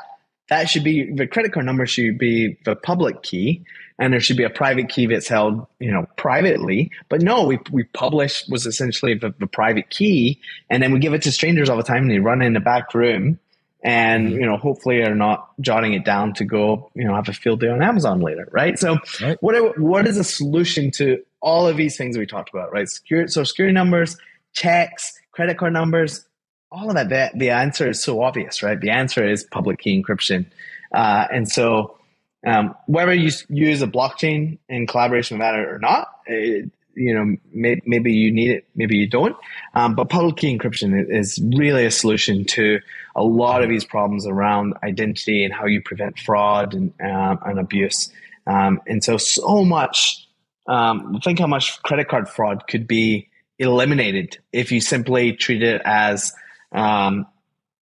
that 0.50 0.70
should 0.70 0.84
be 0.84 1.12
the 1.12 1.26
credit 1.26 1.52
card 1.52 1.66
number 1.66 1.88
should 1.88 2.20
be 2.20 2.60
the 2.64 2.76
public 2.76 3.24
key, 3.24 3.64
and 4.00 4.14
there 4.14 4.22
should 4.22 4.38
be 4.38 4.44
a 4.44 4.50
private 4.50 4.88
key 4.88 5.06
that's 5.06 5.28
held, 5.28 5.68
you 5.80 5.92
know, 5.92 6.08
privately. 6.16 6.90
But 7.10 7.22
no, 7.22 7.44
we, 7.44 7.60
we 7.70 7.84
publish 7.84 8.48
was 8.48 8.66
essentially 8.66 9.14
the, 9.14 9.34
the 9.40 9.48
private 9.48 9.90
key, 9.90 10.40
and 10.70 10.82
then 10.82 10.94
we 10.94 11.00
give 11.00 11.14
it 11.14 11.22
to 11.24 11.32
strangers 11.32 11.70
all 11.70 11.78
the 11.78 11.84
time, 11.84 12.04
and 12.04 12.12
they 12.12 12.20
run 12.20 12.42
in 12.42 12.54
the 12.54 12.62
back 12.62 12.94
room, 12.94 13.40
and 13.84 14.30
mm-hmm. 14.30 14.40
you 14.40 14.46
know, 14.46 14.56
hopefully 14.56 15.02
are 15.02 15.14
not 15.14 15.52
jotting 15.60 15.94
it 15.94 16.06
down 16.06 16.34
to 16.36 16.46
go, 16.46 16.90
you 16.96 17.04
know, 17.04 17.14
have 17.14 17.28
a 17.28 17.34
field 17.34 17.60
day 17.60 17.68
on 17.68 17.84
Amazon 17.84 18.22
later, 18.22 18.48
right? 18.52 18.80
So, 18.80 18.98
right. 19.22 19.38
what 19.42 19.78
what 19.78 20.08
is 20.08 20.18
a 20.18 20.24
solution 20.24 20.92
to 20.92 21.22
all 21.42 21.68
of 21.68 21.76
these 21.76 21.98
things 21.98 22.18
we 22.18 22.26
talked 22.26 22.50
about, 22.50 22.72
right? 22.72 22.88
Secure, 22.88 23.28
so 23.28 23.44
security 23.44 23.74
numbers, 23.74 24.18
checks, 24.54 25.20
credit 25.34 25.58
card 25.58 25.74
numbers, 25.74 26.26
all 26.72 26.90
of 26.90 26.96
that. 26.96 27.10
The, 27.10 27.38
the 27.38 27.50
answer 27.50 27.90
is 27.90 28.02
so 28.02 28.22
obvious, 28.22 28.64
right? 28.64 28.80
The 28.80 28.92
answer 28.92 29.28
is 29.28 29.44
public 29.44 29.80
key 29.80 30.02
encryption, 30.02 30.46
uh, 30.94 31.28
and 31.30 31.50
so 31.50 31.99
um, 32.46 32.76
whether 32.86 33.14
you 33.14 33.32
use 33.50 33.82
a 33.82 33.88
blockchain 33.88 34.60
in 34.70 34.88
collaboration 34.88 35.38
with 35.38 35.46
that 35.46 35.56
or 35.56 35.80
not, 35.80 36.08
it, 36.26 36.72
you 36.96 37.14
know, 37.14 37.36
may, 37.54 37.82
maybe 37.86 38.12
you 38.14 38.32
need 38.32 38.52
it, 38.52 38.68
maybe 38.76 38.98
you 38.98 39.08
don't. 39.08 39.36
Um, 39.74 39.96
but 39.96 40.10
public 40.10 40.38
key 40.38 40.58
encryption 40.58 41.06
is 41.10 41.40
really 41.56 41.86
a 41.86 41.92
solution 41.92 42.46
to 42.46 42.80
a 43.16 43.24
lot 43.24 43.64
of 43.64 43.70
these 43.70 43.86
problems 43.86 44.26
around 44.26 44.74
identity 44.84 45.44
and 45.44 45.54
how 45.54 45.66
you 45.66 45.82
prevent 45.82 46.20
fraud 46.20 46.74
and, 46.74 46.94
um, 47.02 47.40
and 47.46 47.60
abuse. 47.60 48.12
Um, 48.48 48.82
and 48.88 49.04
so, 49.04 49.18
so 49.18 49.64
much. 49.64 50.26
Um, 50.68 51.20
think 51.24 51.40
how 51.40 51.48
much 51.48 51.82
credit 51.82 52.10
card 52.10 52.30
fraud 52.30 52.68
could 52.68 52.88
be 52.88 53.30
eliminated 53.58 54.38
if 54.54 54.72
you 54.72 54.82
simply 54.82 55.34
treat 55.34 55.64
it 55.64 55.82
as, 55.84 56.32
um, 56.72 57.26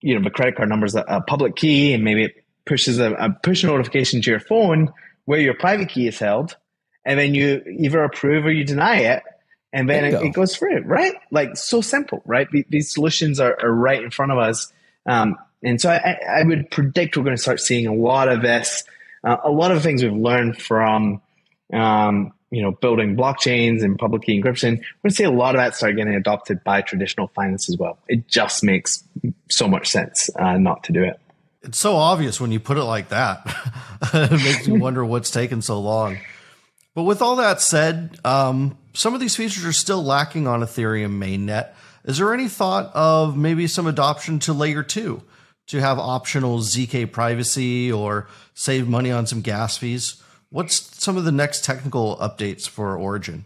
you 0.00 0.14
know, 0.14 0.24
the 0.24 0.30
credit 0.30 0.56
card 0.56 0.68
number 0.68 0.86
is 0.86 0.94
a, 0.94 1.04
a 1.06 1.20
public 1.20 1.54
key, 1.54 1.92
and 1.92 2.02
maybe 2.02 2.24
it 2.24 2.44
pushes 2.68 2.98
a, 3.00 3.12
a 3.14 3.30
push 3.30 3.64
notification 3.64 4.22
to 4.22 4.30
your 4.30 4.40
phone 4.40 4.92
where 5.24 5.40
your 5.40 5.54
private 5.54 5.88
key 5.88 6.06
is 6.06 6.18
held, 6.18 6.56
and 7.04 7.18
then 7.18 7.34
you 7.34 7.62
either 7.80 8.04
approve 8.04 8.44
or 8.46 8.52
you 8.52 8.64
deny 8.64 8.98
it, 8.98 9.22
and 9.72 9.88
then 9.88 10.04
it, 10.04 10.10
go. 10.12 10.20
it, 10.20 10.32
goes 10.32 10.56
through, 10.56 10.82
right? 10.82 11.14
Like 11.30 11.56
so 11.56 11.80
simple, 11.80 12.22
right? 12.24 12.46
These 12.68 12.92
solutions 12.92 13.40
are, 13.40 13.58
are 13.62 13.72
right 13.72 14.02
in 14.02 14.10
front 14.10 14.32
of 14.32 14.38
us. 14.38 14.72
Um, 15.06 15.36
and 15.62 15.80
so 15.80 15.90
I, 15.90 16.18
I, 16.40 16.44
would 16.44 16.70
predict 16.70 17.16
we're 17.16 17.24
going 17.24 17.36
to 17.36 17.42
start 17.42 17.60
seeing 17.60 17.86
a 17.86 17.94
lot 17.94 18.28
of 18.28 18.42
this, 18.42 18.84
uh, 19.24 19.36
a 19.44 19.50
lot 19.50 19.72
of 19.72 19.82
things 19.82 20.02
we've 20.02 20.12
learned 20.12 20.60
from, 20.60 21.20
um, 21.72 22.32
you 22.50 22.62
know, 22.62 22.70
building 22.70 23.16
blockchains 23.16 23.82
and 23.82 23.98
public 23.98 24.22
key 24.22 24.40
encryption. 24.40 24.78
We're 24.78 25.02
going 25.02 25.10
to 25.10 25.14
see 25.14 25.24
a 25.24 25.30
lot 25.30 25.54
of 25.54 25.60
that 25.60 25.74
start 25.74 25.96
getting 25.96 26.14
adopted 26.14 26.62
by 26.62 26.82
traditional 26.82 27.28
finance 27.28 27.68
as 27.68 27.76
well. 27.76 27.98
It 28.08 28.28
just 28.28 28.62
makes 28.62 29.02
so 29.50 29.68
much 29.68 29.88
sense 29.88 30.30
uh, 30.38 30.56
not 30.58 30.84
to 30.84 30.92
do 30.92 31.02
it 31.02 31.20
it's 31.62 31.78
so 31.78 31.96
obvious 31.96 32.40
when 32.40 32.52
you 32.52 32.60
put 32.60 32.76
it 32.76 32.84
like 32.84 33.08
that. 33.08 33.42
it 34.14 34.30
makes 34.30 34.66
you 34.66 34.74
wonder 34.80 35.04
what's 35.04 35.30
taken 35.30 35.62
so 35.62 35.80
long. 35.80 36.18
But 36.94 37.02
with 37.04 37.22
all 37.22 37.36
that 37.36 37.60
said, 37.60 38.18
um, 38.24 38.76
some 38.92 39.14
of 39.14 39.20
these 39.20 39.36
features 39.36 39.64
are 39.64 39.72
still 39.72 40.02
lacking 40.02 40.46
on 40.46 40.60
Ethereum 40.60 41.18
mainnet. 41.18 41.70
Is 42.04 42.18
there 42.18 42.32
any 42.32 42.48
thought 42.48 42.90
of 42.94 43.36
maybe 43.36 43.66
some 43.66 43.86
adoption 43.86 44.38
to 44.40 44.52
layer 44.52 44.82
two 44.82 45.22
to 45.66 45.80
have 45.80 45.98
optional 45.98 46.58
ZK 46.58 47.12
privacy 47.12 47.92
or 47.92 48.28
save 48.54 48.88
money 48.88 49.10
on 49.10 49.26
some 49.26 49.42
gas 49.42 49.76
fees? 49.76 50.22
What's 50.50 50.96
some 51.02 51.16
of 51.16 51.24
the 51.24 51.32
next 51.32 51.64
technical 51.64 52.16
updates 52.16 52.68
for 52.68 52.96
Origin? 52.96 53.44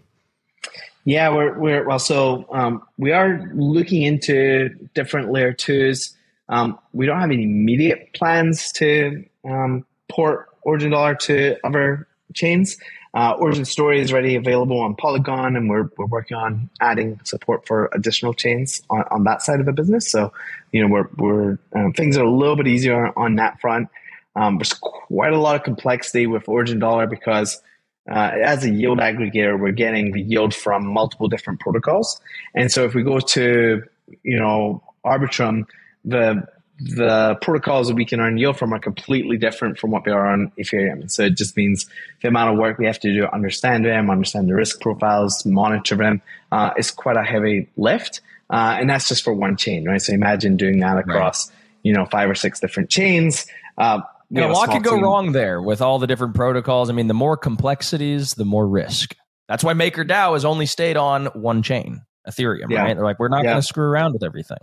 Yeah, 1.05 1.35
we're, 1.35 1.59
we're 1.59 1.87
well, 1.87 1.99
so 1.99 2.47
um, 2.53 2.83
we 2.97 3.11
are 3.11 3.51
looking 3.55 4.03
into 4.03 4.69
different 4.95 5.33
layer 5.33 5.53
twos. 5.53 6.15
Um, 6.53 6.79
we 6.93 7.07
don't 7.07 7.19
have 7.19 7.31
any 7.31 7.45
immediate 7.45 8.11
plans 8.13 8.71
to 8.73 9.25
um, 9.43 9.87
port 10.11 10.51
Origin 10.63 10.91
Dollar 10.91 11.15
to 11.15 11.57
other 11.65 12.07
chains. 12.35 12.77
Uh, 13.15 13.33
Origin 13.39 13.65
Story 13.65 14.01
is 14.01 14.13
already 14.13 14.37
available 14.37 14.79
on 14.81 14.95
Polygon, 14.95 15.57
and 15.57 15.69
we're, 15.71 15.89
we're 15.97 16.07
working 16.07 16.37
on 16.37 16.69
adding 16.81 17.19
support 17.25 17.67
for 17.67 17.89
additional 17.95 18.35
chains 18.35 18.83
on, 18.91 19.03
on 19.11 19.25
that 19.25 19.41
side 19.41 19.61
of 19.61 19.67
the 19.67 19.73
business. 19.73 20.11
So, 20.11 20.31
you 20.73 20.83
know, 20.83 20.89
we're, 20.89 21.09
we're 21.17 21.59
um, 21.75 21.95
things 21.95 22.19
are 22.19 22.25
a 22.25 22.31
little 22.31 22.57
bit 22.57 22.69
easier 22.69 23.19
on, 23.19 23.37
that 23.37 23.59
front. 23.61 23.89
Um, 24.37 24.59
there's 24.59 24.75
quite 24.75 25.33
a 25.33 25.39
lot 25.39 25.57
of 25.57 25.63
complexity 25.63 26.27
with 26.27 26.49
Origin 26.49 26.79
Dollar 26.79 27.07
because 27.07 27.63
uh, 28.11 28.31
as 28.45 28.63
a 28.65 28.71
yield 28.71 28.99
aggregator, 28.99 29.59
we're 29.59 29.73
getting 29.73 30.13
the 30.13 30.21
yield 30.21 30.55
from 30.55 30.87
multiple 30.87 31.29
different 31.29 31.61
protocols. 31.61 32.21
And 32.55 32.71
so 32.71 32.85
if 32.85 32.95
we 32.95 33.03
go 33.03 33.21
to, 33.21 33.83
you 34.23 34.39
know, 34.39 34.83
Arbitrum, 35.05 35.67
the 36.05 36.47
the 36.85 37.37
protocols 37.43 37.89
that 37.89 37.95
we 37.95 38.05
can 38.05 38.19
earn 38.19 38.39
yield 38.39 38.59
from 38.59 38.73
are 38.73 38.79
completely 38.79 39.37
different 39.37 39.79
from 39.79 39.91
what 39.91 40.05
they 40.05 40.11
are 40.11 40.27
on 40.27 40.51
Ethereum. 40.59 41.09
So 41.11 41.25
it 41.25 41.37
just 41.37 41.57
means 41.57 41.87
the 42.23 42.29
amount 42.29 42.53
of 42.53 42.59
work 42.59 42.79
we 42.79 42.87
have 42.87 42.99
to 43.01 43.13
do 43.13 43.21
to 43.21 43.33
understand 43.33 43.85
them, 43.85 44.11
understand 44.11 44.49
the 44.49 44.55
risk 44.55 44.81
profiles, 44.81 45.45
monitor 45.47 45.97
them, 45.97 46.23
uh, 46.51 46.71
is 46.77 46.91
quite 46.91 47.17
a 47.17 47.23
heavy 47.23 47.69
lift. 47.77 48.21
Uh, 48.51 48.77
and 48.81 48.91
that's 48.91 49.07
just 49.07 49.23
for 49.23 49.33
one 49.33 49.57
chain, 49.57 49.87
right? 49.87 50.03
So 50.03 50.13
imagine 50.13 50.57
doing 50.57 50.81
that 50.81 50.99
across, 50.99 51.49
right. 51.49 51.59
you 51.85 51.93
know, 51.93 52.05
five 52.05 52.29
or 52.29 52.35
six 52.35 52.59
different 52.59 52.91
chains. 52.91 53.47
Uh, 53.79 54.01
a 54.35 54.49
lot 54.49 54.71
could 54.71 54.83
go 54.83 54.95
team. 54.95 55.05
wrong 55.05 55.33
there 55.33 55.63
with 55.63 55.83
all 55.83 55.99
the 55.99 56.07
different 56.07 56.35
protocols. 56.35 56.91
I 56.91 56.95
mean, 56.95 57.07
the 57.07 57.15
more 57.15 57.37
complexities, 57.37 58.33
the 58.33 58.45
more 58.45 58.67
risk. 58.67 59.15
That's 59.49 59.63
why 59.63 59.75
MakerDAO 59.75 60.33
has 60.33 60.45
only 60.45 60.67
stayed 60.67 60.97
on 60.97 61.27
one 61.27 61.63
chain, 61.63 62.03
Ethereum, 62.27 62.71
yeah. 62.71 62.83
right? 62.83 62.97
They're 62.97 63.05
like, 63.05 63.19
we're 63.21 63.29
not 63.29 63.45
yeah. 63.45 63.51
going 63.51 63.63
to 63.63 63.67
screw 63.67 63.85
around 63.85 64.15
with 64.15 64.25
everything 64.25 64.59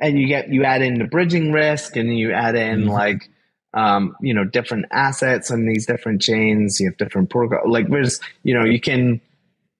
and 0.00 0.18
you 0.18 0.26
get 0.26 0.48
you 0.48 0.64
add 0.64 0.82
in 0.82 0.98
the 0.98 1.04
bridging 1.04 1.52
risk 1.52 1.96
and 1.96 2.16
you 2.16 2.32
add 2.32 2.54
in 2.54 2.80
mm-hmm. 2.80 2.90
like 2.90 3.28
um, 3.74 4.16
you 4.20 4.34
know 4.34 4.44
different 4.44 4.86
assets 4.90 5.50
on 5.50 5.66
these 5.66 5.86
different 5.86 6.20
chains 6.20 6.80
you 6.80 6.86
have 6.86 6.96
different 6.96 7.30
protocol 7.30 7.70
like 7.70 7.88
there's 7.88 8.20
you 8.42 8.54
know 8.54 8.64
you 8.64 8.80
can 8.80 9.20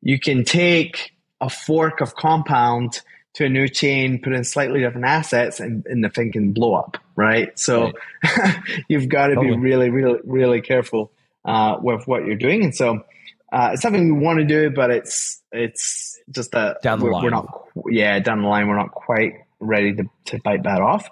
you 0.03 0.19
can 0.19 0.45
take 0.45 1.13
a 1.41 1.51
fork 1.51 2.01
of 2.01 2.15
compound 2.15 3.01
to 3.33 3.45
a 3.45 3.49
new 3.49 3.69
chain 3.69 4.21
put 4.21 4.33
in 4.33 4.45
slightly 4.45 4.81
different 4.81 5.07
assets 5.07 5.61
and, 5.61 5.85
and 5.87 6.05
the 6.05 6.09
thing 6.09 6.31
can 6.31 6.53
blow 6.53 6.75
up 6.75 6.99
right 7.17 7.59
so 7.59 7.93
right. 8.37 8.57
you've 8.89 9.09
got 9.09 9.29
to 9.29 9.35
totally. 9.35 9.57
be 9.57 9.61
really 9.61 9.91
really 9.91 10.21
really 10.25 10.61
careful 10.61 11.11
uh, 11.45 11.77
with 11.81 12.07
what 12.07 12.27
you're 12.27 12.37
doing 12.37 12.63
and 12.63 12.75
so 12.75 13.03
uh, 13.53 13.71
it's 13.73 13.83
something 13.83 14.15
we 14.15 14.25
want 14.25 14.39
to 14.39 14.45
do 14.45 14.71
but 14.71 14.91
it's 14.91 15.43
it's 15.51 16.21
just 16.31 16.53
that 16.53 16.81
down 16.83 17.01
the 17.01 17.07
we're, 17.07 17.13
line. 17.13 17.25
we're 17.25 17.31
not 17.31 17.65
yeah 17.89 18.19
down 18.21 18.43
the 18.43 18.49
line 18.49 18.69
we're 18.69 18.77
not 18.77 18.93
quite 18.93 19.35
ready 19.61 19.95
to, 19.95 20.05
to 20.27 20.39
bite 20.41 20.65
that 20.65 20.81
off. 20.81 21.09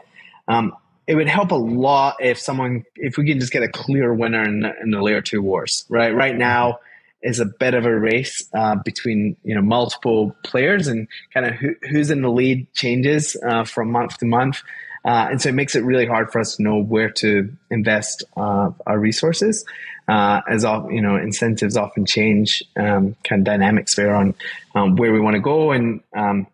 Um, 0.49 0.75
it 1.07 1.15
would 1.15 1.29
help 1.29 1.53
a 1.53 1.57
lot 1.57 2.17
if 2.21 2.39
someone, 2.39 2.85
if 2.97 3.17
we 3.17 3.27
can 3.27 3.41
just 3.41 3.53
get 3.53 3.63
a 3.63 3.69
clear 3.69 4.13
winner 4.13 4.43
in 4.43 4.61
the, 4.61 4.73
in 4.83 4.91
the 4.91 5.01
layer 5.01 5.23
two 5.23 5.41
wars, 5.41 5.85
right? 5.89 6.15
Right 6.15 6.37
now 6.37 6.81
is 7.23 7.41
a 7.41 7.47
bit 7.47 7.75
of 7.75 7.85
a 7.85 7.99
race 7.99 8.49
uh, 8.55 8.77
between 8.85 9.37
you 9.43 9.55
know 9.55 9.63
multiple 9.63 10.37
players 10.45 10.87
and 10.87 11.09
kind 11.35 11.47
of 11.47 11.55
who, 11.55 11.75
who's 11.91 12.11
in 12.11 12.23
the 12.23 12.31
lead 12.31 12.73
changes 12.75 13.37
uh, 13.47 13.65
from 13.65 13.91
month 13.91 14.19
to 14.19 14.27
month, 14.27 14.63
uh, 15.05 15.29
and 15.31 15.41
so 15.41 15.49
it 15.49 15.55
makes 15.55 15.75
it 15.75 15.83
really 15.83 16.07
hard 16.07 16.31
for 16.31 16.41
us 16.41 16.57
to 16.57 16.63
know 16.63 16.81
where 16.81 17.11
to 17.11 17.53
invest 17.71 18.25
uh, 18.37 18.71
our 18.87 18.99
resources. 18.99 19.65
Uh, 20.07 20.41
as 20.49 20.65
all 20.65 20.91
you 20.91 21.03
know, 21.03 21.17
incentives 21.17 21.77
often 21.77 22.07
change, 22.07 22.63
um, 22.79 23.15
kind 23.25 23.41
of 23.41 23.45
dynamics 23.45 23.95
there 23.95 24.15
on 24.15 24.35
um, 24.75 24.97
where 24.97 25.13
we 25.13 25.21
want 25.21 25.35
to 25.35 25.41
go, 25.41 25.73
and 25.73 26.01
um, 26.17 26.47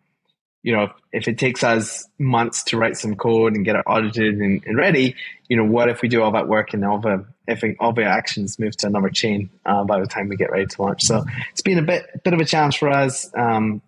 you 0.64 0.74
know, 0.74 0.90
if 1.12 1.28
it 1.28 1.38
takes 1.38 1.62
us 1.62 2.08
months 2.18 2.64
to 2.64 2.78
write 2.78 2.96
some 2.96 3.16
code 3.16 3.54
and 3.54 3.66
get 3.66 3.76
it 3.76 3.82
audited 3.86 4.38
and, 4.38 4.64
and 4.64 4.78
ready, 4.78 5.14
you 5.46 5.58
know, 5.58 5.64
what 5.64 5.90
if 5.90 6.00
we 6.00 6.08
do 6.08 6.22
all 6.22 6.32
that 6.32 6.48
work 6.48 6.72
and 6.72 6.82
all 6.86 6.98
the 6.98 7.26
if 7.46 7.62
all 7.78 7.92
the 7.92 8.04
actions 8.04 8.58
move 8.58 8.74
to 8.78 8.86
another 8.86 9.10
chain 9.10 9.50
uh, 9.66 9.84
by 9.84 10.00
the 10.00 10.06
time 10.06 10.28
we 10.28 10.36
get 10.36 10.50
ready 10.50 10.64
to 10.64 10.82
launch? 10.82 11.02
So 11.02 11.22
it's 11.52 11.60
been 11.60 11.78
a 11.78 11.82
bit 11.82 12.06
bit 12.24 12.32
of 12.32 12.40
a 12.40 12.46
challenge 12.46 12.78
for 12.78 12.88
us. 12.88 13.30
Um, 13.36 13.82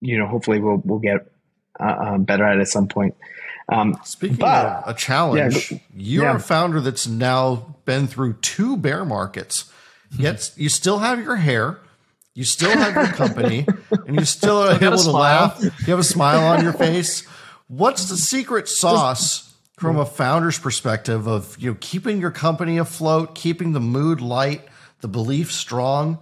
you 0.00 0.16
know, 0.16 0.28
hopefully 0.28 0.60
we'll 0.60 0.80
we'll 0.84 1.00
get 1.00 1.26
uh, 1.80 1.82
uh, 1.82 2.18
better 2.18 2.44
at 2.44 2.58
it 2.58 2.60
at 2.60 2.68
some 2.68 2.86
point. 2.86 3.16
Um, 3.68 3.98
Speaking 4.04 4.36
but, 4.36 4.66
of 4.66 4.94
a 4.94 4.94
challenge, 4.94 5.72
yeah, 5.72 5.78
you're 5.92 6.24
yeah. 6.24 6.36
a 6.36 6.38
founder 6.38 6.80
that's 6.80 7.08
now 7.08 7.74
been 7.84 8.06
through 8.06 8.34
two 8.34 8.76
bear 8.76 9.04
markets. 9.04 9.72
Yet 10.16 10.52
you 10.56 10.68
still 10.68 10.98
have 10.98 11.20
your 11.20 11.36
hair 11.36 11.80
you 12.34 12.44
still 12.44 12.70
have 12.70 12.94
your 12.94 13.06
company 13.08 13.66
and 14.06 14.18
you 14.18 14.24
still 14.24 14.58
are 14.58 14.82
able 14.82 14.98
to 14.98 15.10
laugh. 15.10 15.62
You 15.62 15.86
have 15.86 15.98
a 15.98 16.04
smile 16.04 16.44
on 16.46 16.62
your 16.62 16.72
face. 16.86 17.26
What's 17.68 18.08
the 18.08 18.16
secret 18.16 18.68
sauce 18.68 19.54
from 19.78 19.98
a 19.98 20.06
founder's 20.06 20.58
perspective 20.58 21.26
of 21.26 21.56
you 21.58 21.70
know 21.70 21.76
keeping 21.80 22.20
your 22.20 22.30
company 22.30 22.78
afloat, 22.78 23.34
keeping 23.34 23.72
the 23.72 23.80
mood 23.80 24.20
light, 24.20 24.62
the 25.00 25.08
belief 25.08 25.52
strong? 25.52 26.18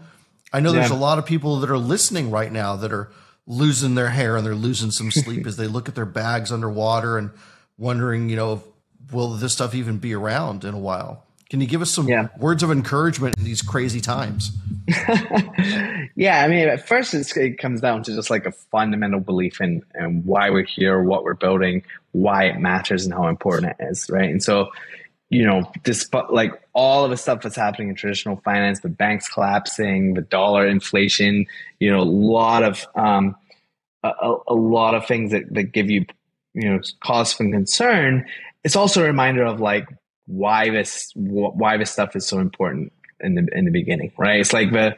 I 0.52 0.60
know 0.60 0.72
yeah. 0.72 0.80
there's 0.80 0.90
a 0.90 0.96
lot 0.96 1.18
of 1.18 1.26
people 1.26 1.60
that 1.60 1.70
are 1.70 1.78
listening 1.78 2.30
right 2.30 2.50
now 2.50 2.76
that 2.76 2.92
are 2.92 3.10
losing 3.46 3.94
their 3.94 4.10
hair 4.10 4.36
and 4.36 4.44
they're 4.44 4.54
losing 4.54 4.90
some 4.90 5.10
sleep 5.10 5.46
as 5.46 5.56
they 5.56 5.66
look 5.66 5.88
at 5.88 5.94
their 5.94 6.06
bags 6.06 6.50
underwater 6.50 7.18
and 7.18 7.30
wondering, 7.78 8.28
you 8.28 8.36
know, 8.36 8.62
will 9.12 9.30
this 9.30 9.52
stuff 9.52 9.74
even 9.74 9.98
be 9.98 10.14
around 10.14 10.64
in 10.64 10.74
a 10.74 10.78
while? 10.78 11.24
Can 11.50 11.60
you 11.60 11.66
give 11.66 11.82
us 11.82 11.90
some 11.90 12.06
yeah. 12.06 12.28
words 12.38 12.62
of 12.62 12.70
encouragement 12.70 13.36
in 13.36 13.44
these 13.44 13.60
crazy 13.60 14.00
times? 14.00 14.52
yeah, 16.14 16.44
I 16.44 16.48
mean, 16.48 16.68
at 16.68 16.86
first 16.86 17.12
it 17.12 17.58
comes 17.58 17.80
down 17.80 18.04
to 18.04 18.14
just 18.14 18.30
like 18.30 18.46
a 18.46 18.52
fundamental 18.52 19.18
belief 19.18 19.60
in, 19.60 19.82
in 19.96 20.24
why 20.24 20.50
we're 20.50 20.64
here, 20.64 21.02
what 21.02 21.24
we're 21.24 21.34
building, 21.34 21.82
why 22.12 22.44
it 22.44 22.60
matters, 22.60 23.04
and 23.04 23.12
how 23.12 23.26
important 23.26 23.74
it 23.78 23.84
is, 23.84 24.08
right? 24.08 24.30
And 24.30 24.40
so, 24.40 24.70
you 25.28 25.44
know, 25.44 25.68
despite 25.82 26.30
like 26.30 26.52
all 26.72 27.04
of 27.04 27.10
the 27.10 27.16
stuff 27.16 27.42
that's 27.42 27.56
happening 27.56 27.88
in 27.88 27.96
traditional 27.96 28.36
finance, 28.44 28.80
the 28.80 28.88
banks 28.88 29.28
collapsing, 29.28 30.14
the 30.14 30.22
dollar 30.22 30.68
inflation, 30.68 31.46
you 31.80 31.90
know, 31.90 32.00
a 32.00 32.04
lot 32.04 32.62
of 32.62 32.86
um, 32.94 33.34
a, 34.04 34.36
a 34.46 34.54
lot 34.54 34.94
of 34.94 35.04
things 35.04 35.32
that, 35.32 35.52
that 35.52 35.64
give 35.72 35.90
you, 35.90 36.06
you 36.54 36.70
know, 36.70 36.80
cause 37.02 37.32
for 37.32 37.50
concern. 37.50 38.24
It's 38.62 38.76
also 38.76 39.02
a 39.02 39.06
reminder 39.06 39.44
of 39.44 39.58
like 39.58 39.88
why 40.30 40.70
this 40.70 41.10
why 41.14 41.76
this 41.76 41.90
stuff 41.90 42.14
is 42.14 42.26
so 42.26 42.38
important 42.38 42.92
in 43.20 43.34
the 43.34 43.46
in 43.52 43.64
the 43.64 43.70
beginning, 43.70 44.12
right? 44.16 44.40
It's 44.40 44.52
like 44.52 44.72
the 44.72 44.96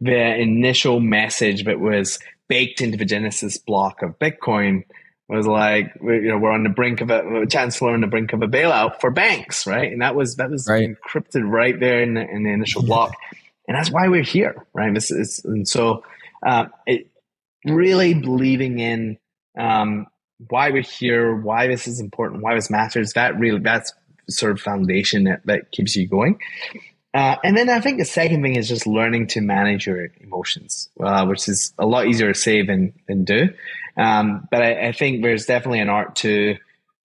the 0.00 0.36
initial 0.36 1.00
message 1.00 1.64
that 1.64 1.78
was 1.78 2.18
baked 2.48 2.80
into 2.80 2.98
the 2.98 3.04
Genesis 3.04 3.56
block 3.58 4.02
of 4.02 4.18
Bitcoin 4.18 4.84
was 5.28 5.46
like 5.46 5.92
you 6.02 6.28
know 6.28 6.38
we're 6.38 6.50
on 6.50 6.64
the 6.64 6.68
brink 6.68 7.00
of 7.00 7.10
a, 7.10 7.46
chancellor 7.46 7.92
on 7.92 8.00
the 8.00 8.06
brink 8.06 8.32
of 8.32 8.42
a 8.42 8.48
bailout 8.48 9.00
for 9.00 9.10
banks, 9.10 9.66
right? 9.66 9.92
And 9.92 10.02
that 10.02 10.14
was 10.14 10.36
that 10.36 10.50
was 10.50 10.66
right. 10.68 10.88
encrypted 10.88 11.48
right 11.48 11.78
there 11.78 12.02
in 12.02 12.14
the, 12.14 12.28
in 12.28 12.42
the 12.42 12.50
initial 12.50 12.82
block, 12.82 13.14
and 13.68 13.76
that's 13.76 13.90
why 13.90 14.08
we're 14.08 14.24
here, 14.24 14.66
right? 14.74 14.92
This 14.92 15.10
is 15.10 15.44
and 15.44 15.66
so 15.66 16.02
uh, 16.44 16.66
it 16.86 17.08
really 17.64 18.14
believing 18.14 18.80
in 18.80 19.18
um, 19.56 20.06
why 20.48 20.70
we're 20.70 20.82
here, 20.82 21.34
why 21.34 21.68
this 21.68 21.86
is 21.86 22.00
important, 22.00 22.42
why 22.42 22.54
this 22.54 22.70
matters. 22.70 23.12
That 23.12 23.38
really 23.38 23.60
that's 23.60 23.92
sort 24.28 24.52
of 24.52 24.60
foundation 24.60 25.24
that, 25.24 25.44
that 25.46 25.70
keeps 25.70 25.96
you 25.96 26.06
going. 26.06 26.38
Uh, 27.14 27.36
and 27.44 27.56
then 27.56 27.68
I 27.68 27.80
think 27.80 27.98
the 27.98 28.06
second 28.06 28.42
thing 28.42 28.56
is 28.56 28.68
just 28.68 28.86
learning 28.86 29.26
to 29.28 29.42
manage 29.42 29.86
your 29.86 30.08
emotions, 30.20 30.88
uh, 30.98 31.26
which 31.26 31.46
is 31.48 31.74
a 31.78 31.84
lot 31.84 32.06
easier 32.06 32.32
to 32.32 32.38
say 32.38 32.62
than, 32.64 32.94
than 33.06 33.24
do. 33.24 33.50
Um, 33.98 34.48
but 34.50 34.62
I, 34.62 34.88
I, 34.88 34.92
think 34.92 35.22
there's 35.22 35.44
definitely 35.44 35.80
an 35.80 35.90
art 35.90 36.16
to, 36.16 36.56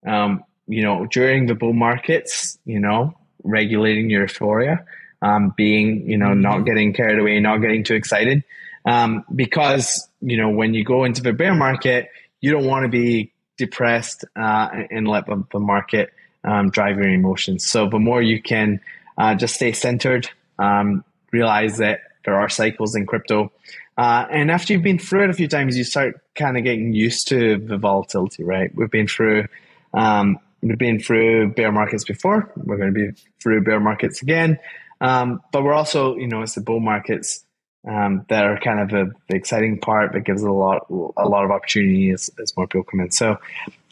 um, 0.06 0.46
you 0.68 0.84
know, 0.84 1.06
during 1.06 1.48
the 1.48 1.56
bull 1.56 1.74
markets, 1.74 2.58
you 2.64 2.80
know, 2.80 3.18
regulating 3.44 4.10
your 4.10 4.22
euphoria, 4.22 4.86
um, 5.22 5.54
being, 5.58 6.10
you 6.10 6.18
know, 6.18 6.28
mm-hmm. 6.28 6.42
not 6.42 6.60
getting 6.60 6.94
carried 6.94 7.20
away, 7.20 7.42
not 7.42 7.58
getting 7.58 7.84
too 7.84 7.96
excited. 7.96 8.46
Um, 8.86 9.26
because, 9.36 10.08
you 10.22 10.38
know, 10.38 10.50
when 10.50 10.74
you 10.74 10.86
go 10.86 11.04
into 11.04 11.22
the 11.22 11.34
bear 11.34 11.54
market, 11.54 12.10
you 12.40 12.52
don't 12.52 12.66
want 12.66 12.84
to 12.84 12.90
be 12.90 13.34
depressed 13.58 14.24
uh, 14.38 14.70
and 14.90 15.06
let 15.06 15.26
the, 15.26 15.44
the 15.52 15.60
market 15.60 16.14
um, 16.48 16.70
drive 16.70 16.98
your 16.98 17.10
emotions. 17.10 17.70
So 17.70 17.90
the 17.90 18.00
more 18.00 18.22
you 18.22 18.42
can 18.42 18.80
uh, 19.18 19.36
just 19.36 19.56
stay 19.56 19.74
centered, 19.74 20.30
um, 20.58 21.04
realize 21.32 21.78
that 21.78 22.00
there 22.26 22.36
are 22.36 22.50
cycles 22.50 22.96
in 22.96 23.06
crypto. 23.06 23.52
Uh, 23.98 24.26
and 24.32 24.50
after 24.50 24.74
you've 24.74 24.84
been 24.84 25.00
through 25.00 25.26
it 25.26 25.30
a 25.30 25.34
few 25.34 25.48
times, 25.48 25.78
you 25.78 25.84
start 25.84 26.22
kind 26.36 26.58
of 26.58 26.64
getting 26.64 26.94
used 26.94 27.28
to 27.30 27.58
the 27.58 27.78
volatility, 27.78 28.44
right? 28.44 28.74
We've 28.76 28.92
been 28.92 29.08
through, 29.08 29.48
um, 29.94 30.40
we've 30.62 30.78
been 30.78 31.00
through 31.00 31.54
bear 31.54 31.72
markets 31.72 32.06
before. 32.06 32.52
We're 32.56 32.78
going 32.78 32.94
to 32.94 33.12
be 33.12 33.22
through 33.42 33.64
bear 33.64 33.80
markets 33.80 34.22
again. 34.22 34.60
Um, 35.02 35.42
but 35.52 35.64
we're 35.64 35.74
also, 35.74 36.16
you 36.16 36.28
know, 36.28 36.42
it's 36.42 36.56
the 36.56 36.62
bull 36.62 36.80
markets 36.80 37.44
um, 37.88 38.26
that 38.30 38.46
are 38.46 38.60
kind 38.60 38.80
of 38.80 38.90
the, 38.90 39.14
the, 39.30 39.36
exciting 39.36 39.80
part 39.80 40.14
that 40.14 40.22
gives 40.22 40.42
a 40.42 40.52
lot, 40.52 40.88
a 40.90 41.28
lot 41.28 41.46
of 41.46 41.52
opportunity 41.52 42.10
as, 42.10 42.30
as 42.42 42.56
more 42.58 42.68
people 42.68 42.84
come 42.84 43.00
in. 43.00 43.12
So, 43.12 43.38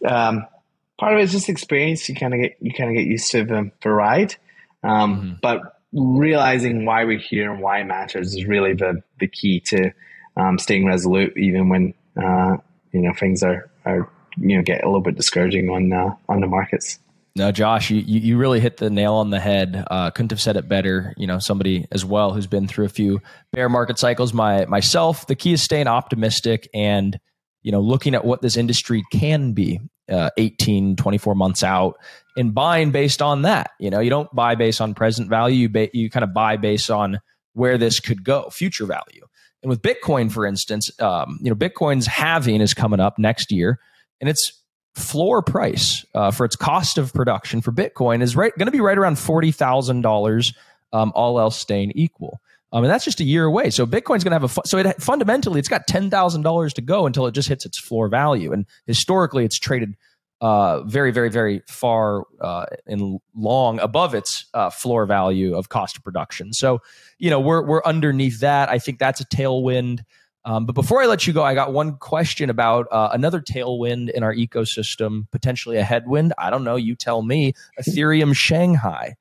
um, 0.06 0.46
part 0.98 1.14
of 1.14 1.20
it 1.20 1.24
is 1.24 1.32
just 1.32 1.50
experience. 1.50 2.08
You 2.08 2.16
kind 2.16 2.34
of 2.34 2.42
get 2.42 2.58
you 2.60 2.74
kind 2.74 2.90
of 2.90 2.96
get 2.96 3.08
used 3.08 3.32
to 3.32 3.44
the, 3.44 3.72
the 3.82 3.90
ride, 3.90 4.36
um, 4.84 5.16
mm-hmm. 5.16 5.34
but 5.42 5.62
realizing 5.94 6.86
why 6.86 7.06
we're 7.06 7.20
here 7.20 7.52
and 7.52 7.62
why 7.62 7.80
it 7.80 7.86
matters 7.86 8.36
is 8.36 8.46
really 8.46 8.74
the 8.74 9.02
the 9.20 9.28
key 9.28 9.60
to 9.68 9.92
um, 10.38 10.60
staying 10.60 10.86
resolute, 10.86 11.36
even 11.38 11.70
when 11.70 11.94
uh, 12.18 12.58
you 12.92 13.02
know 13.02 13.14
things 13.14 13.44
are 13.44 13.70
are 13.86 14.10
you 14.38 14.58
know 14.58 14.64
get 14.64 14.84
a 14.84 14.88
little 14.88 15.02
bit 15.02 15.16
discouraging 15.16 15.70
on 15.70 15.92
uh, 15.94 16.16
on 16.30 16.42
the 16.42 16.48
markets. 16.48 17.00
No, 17.38 17.52
Josh, 17.52 17.90
you, 17.92 17.98
you 17.98 18.38
really 18.38 18.62
hit 18.62 18.78
the 18.78 18.90
nail 18.90 19.16
on 19.16 19.30
the 19.30 19.42
head. 19.42 19.86
Uh, 19.92 20.10
couldn't 20.10 20.32
have 20.32 20.40
said 20.40 20.56
it 20.56 20.70
better. 20.70 21.14
You 21.18 21.28
know, 21.28 21.38
somebody 21.40 21.86
as 21.92 22.06
well 22.06 22.32
who's 22.32 22.48
been 22.48 22.66
through 22.66 22.86
a 22.86 22.90
few 22.90 23.22
bear 23.52 23.68
market 23.68 24.00
cycles. 24.00 24.34
My 24.34 24.66
myself, 24.66 25.28
the 25.28 25.36
key 25.36 25.52
is 25.52 25.62
staying 25.62 25.88
optimistic 25.88 26.70
and 26.74 27.20
you 27.66 27.72
know 27.72 27.82
looking 27.82 28.14
at 28.14 28.24
what 28.24 28.42
this 28.44 28.56
industry 28.56 29.04
can 29.12 29.52
be 29.52 29.82
uh, 30.08 30.30
18 30.38 30.96
24 30.96 31.34
months 31.34 31.64
out 31.64 31.98
and 32.38 32.54
buying 32.54 32.92
based 32.92 33.22
on 33.22 33.42
that. 33.42 33.72
You 33.80 33.90
know 33.90 34.00
you 34.00 34.12
don't 34.12 34.34
buy 34.34 34.54
based 34.54 34.80
on 34.80 34.94
present 34.94 35.28
value. 35.30 35.64
You, 35.64 35.70
ba- 35.70 35.98
you 35.98 36.10
kind 36.10 36.24
of 36.24 36.34
buy 36.34 36.58
based 36.58 36.92
on 36.92 37.20
where 37.54 37.78
this 37.78 38.00
could 38.00 38.24
go 38.24 38.50
future 38.50 38.86
value. 38.86 39.26
And 39.64 39.70
with 39.70 39.82
bitcoin 39.82 40.32
for 40.32 40.46
instance 40.46 40.92
um, 41.02 41.40
you 41.42 41.50
know 41.50 41.56
bitcoin's 41.56 42.06
halving 42.06 42.62
is 42.62 42.76
coming 42.76 43.00
up 43.00 43.18
next 43.18 43.52
year 43.52 43.80
and 44.22 44.30
it's 44.30 44.62
floor 44.94 45.42
price 45.42 46.06
uh, 46.14 46.30
for 46.32 46.46
its 46.46 46.56
cost 46.56 46.98
of 47.00 47.14
production 47.14 47.62
for 47.62 47.72
Bitcoin 47.72 48.22
is 48.22 48.36
right 48.36 48.56
going 48.58 48.68
to 48.68 48.72
be 48.72 48.80
right 48.80 48.98
around 48.98 49.18
forty 49.18 49.52
thousand 49.52 49.98
um, 49.98 50.02
dollars, 50.02 50.54
all 50.92 51.40
else 51.40 51.58
staying 51.58 51.92
equal. 51.96 52.40
Um, 52.76 52.84
and 52.84 52.92
that's 52.92 53.06
just 53.06 53.22
a 53.22 53.24
year 53.24 53.46
away. 53.46 53.70
So 53.70 53.88
Bitcoin's 53.88 54.26
going 54.26 54.32
to 54.32 54.36
have 54.36 54.44
a 54.44 54.50
fu- 54.50 54.62
so 54.66 54.78
it 54.78 55.02
fundamentally 55.02 55.60
it's 55.60 55.70
got 55.70 55.88
ten 55.88 56.10
thousand 56.10 56.42
dollars 56.42 56.74
to 56.74 56.82
go 56.82 57.06
until 57.06 57.26
it 57.26 57.32
just 57.32 57.48
hits 57.48 57.66
its 57.66 57.80
floor 57.80 58.10
value. 58.10 58.52
And 58.52 58.66
historically, 58.86 59.46
it's 59.46 59.58
traded 59.58 59.96
uh, 60.42 60.84
very, 60.84 61.12
very, 61.12 61.30
very 61.30 61.62
far 61.70 62.26
uh, 62.42 62.66
and 62.86 63.22
long 63.34 63.80
above 63.80 64.14
its 64.14 64.46
uh, 64.54 64.70
floor 64.70 65.06
value 65.06 65.56
of 65.56 65.70
cost 65.70 65.96
of 65.96 66.04
production. 66.04 66.52
So, 66.52 66.80
you 67.18 67.30
know, 67.30 67.40
we're 67.40 67.66
we're 67.66 67.82
underneath 67.86 68.42
that. 68.42 68.68
I 68.68 68.78
think 68.78 69.00
that's 69.00 69.22
a 69.22 69.26
tailwind. 69.26 70.02
Um, 70.44 70.66
but 70.66 70.74
before 70.74 71.02
I 71.02 71.06
let 71.06 71.26
you 71.26 71.32
go, 71.32 71.44
I 71.44 71.56
got 71.56 71.72
one 71.72 71.96
question 71.96 72.50
about 72.50 72.88
uh, 72.92 73.10
another 73.14 73.40
tailwind 73.40 74.10
in 74.12 74.22
our 74.22 74.36
ecosystem, 74.36 75.28
potentially 75.32 75.78
a 75.78 75.84
headwind. 75.84 76.34
I 76.38 76.50
don't 76.50 76.66
know. 76.66 76.76
You 76.76 76.96
tell 76.96 77.22
me. 77.22 77.54
Ethereum 77.80 78.36
Shanghai. 78.36 79.16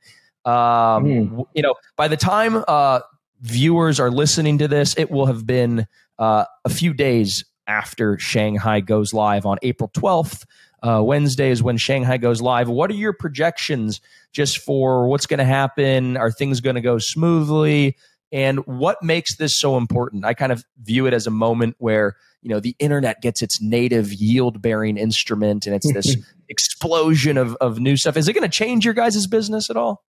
Um, 0.45 0.53
mm. 0.53 1.45
You 1.55 1.63
know, 1.63 1.77
by 1.97 2.09
the 2.09 2.19
time 2.19 2.63
uh, 2.69 3.01
viewers 3.41 4.01
are 4.01 4.11
listening 4.11 4.59
to 4.59 4.69
this, 4.69 4.95
it 4.97 5.11
will 5.11 5.27
have 5.27 5.47
been 5.47 5.87
uh, 6.19 6.45
a 6.65 6.71
few 6.71 6.95
days 6.95 7.45
after 7.67 8.19
Shanghai 8.19 8.81
goes 8.81 9.13
live 9.13 9.47
on 9.47 9.59
April 9.63 9.91
12th. 9.95 10.45
Uh, 10.83 11.03
Wednesday 11.03 11.51
is 11.51 11.63
when 11.63 11.79
Shanghai 11.79 12.19
goes 12.19 12.43
live. 12.43 12.69
What 12.69 12.91
are 12.91 12.95
your 12.95 13.15
projections 13.15 14.01
just 14.33 14.59
for 14.59 15.09
what's 15.09 15.27
going 15.27 15.39
to 15.39 15.45
happen? 15.45 16.17
Are 16.17 16.31
things 16.31 16.61
going 16.61 16.75
to 16.75 16.83
go 16.83 16.99
smoothly? 16.99 17.97
And 18.31 18.67
what 18.67 19.03
makes 19.03 19.37
this 19.37 19.59
so 19.59 19.77
important? 19.77 20.25
I 20.25 20.35
kind 20.35 20.53
of 20.53 20.65
view 20.83 21.07
it 21.07 21.15
as 21.15 21.27
a 21.27 21.31
moment 21.31 21.77
where 21.79 22.17
you 22.43 22.51
know 22.51 22.61
the 22.61 22.77
internet 22.79 23.23
gets 23.23 23.41
its 23.41 23.63
native 23.63 24.13
yield 24.13 24.61
bearing 24.61 24.99
instrument, 24.99 25.67
and 25.67 25.75
it's 25.75 25.91
this 25.93 26.17
explosion 26.49 27.39
of 27.39 27.55
of 27.57 27.79
new 27.79 27.97
stuff. 27.97 28.17
Is 28.17 28.29
it 28.29 28.33
going 28.33 28.43
to 28.43 28.55
change 28.55 28.85
your 28.85 28.93
guys' 28.93 29.27
business 29.27 29.71
at 29.71 29.77
all? 29.77 30.05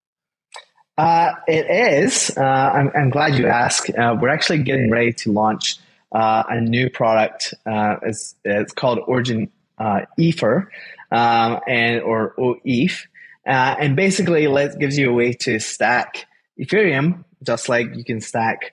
Uh, 0.98 1.34
it 1.46 1.66
is. 1.70 2.32
Uh, 2.36 2.40
I'm, 2.40 2.90
I'm, 2.94 3.10
glad 3.10 3.34
you 3.34 3.48
asked. 3.48 3.90
Uh, 3.90 4.16
we're 4.18 4.30
actually 4.30 4.62
getting 4.62 4.90
ready 4.90 5.12
to 5.12 5.32
launch 5.32 5.76
uh, 6.12 6.44
a 6.48 6.60
new 6.60 6.88
product. 6.88 7.52
Uh, 7.66 7.96
it's, 8.02 8.34
it's, 8.44 8.72
called 8.72 9.00
Origin 9.06 9.50
uh, 9.76 10.02
Ether, 10.16 10.70
um, 11.12 11.60
and 11.66 12.00
or 12.00 12.34
OETH, 12.38 13.06
and 13.44 13.94
basically 13.94 14.44
it 14.44 14.78
gives 14.78 14.96
you 14.96 15.10
a 15.10 15.12
way 15.12 15.34
to 15.34 15.58
stack 15.58 16.26
Ethereum 16.58 17.24
just 17.42 17.68
like 17.68 17.94
you 17.94 18.02
can 18.02 18.22
stack 18.22 18.72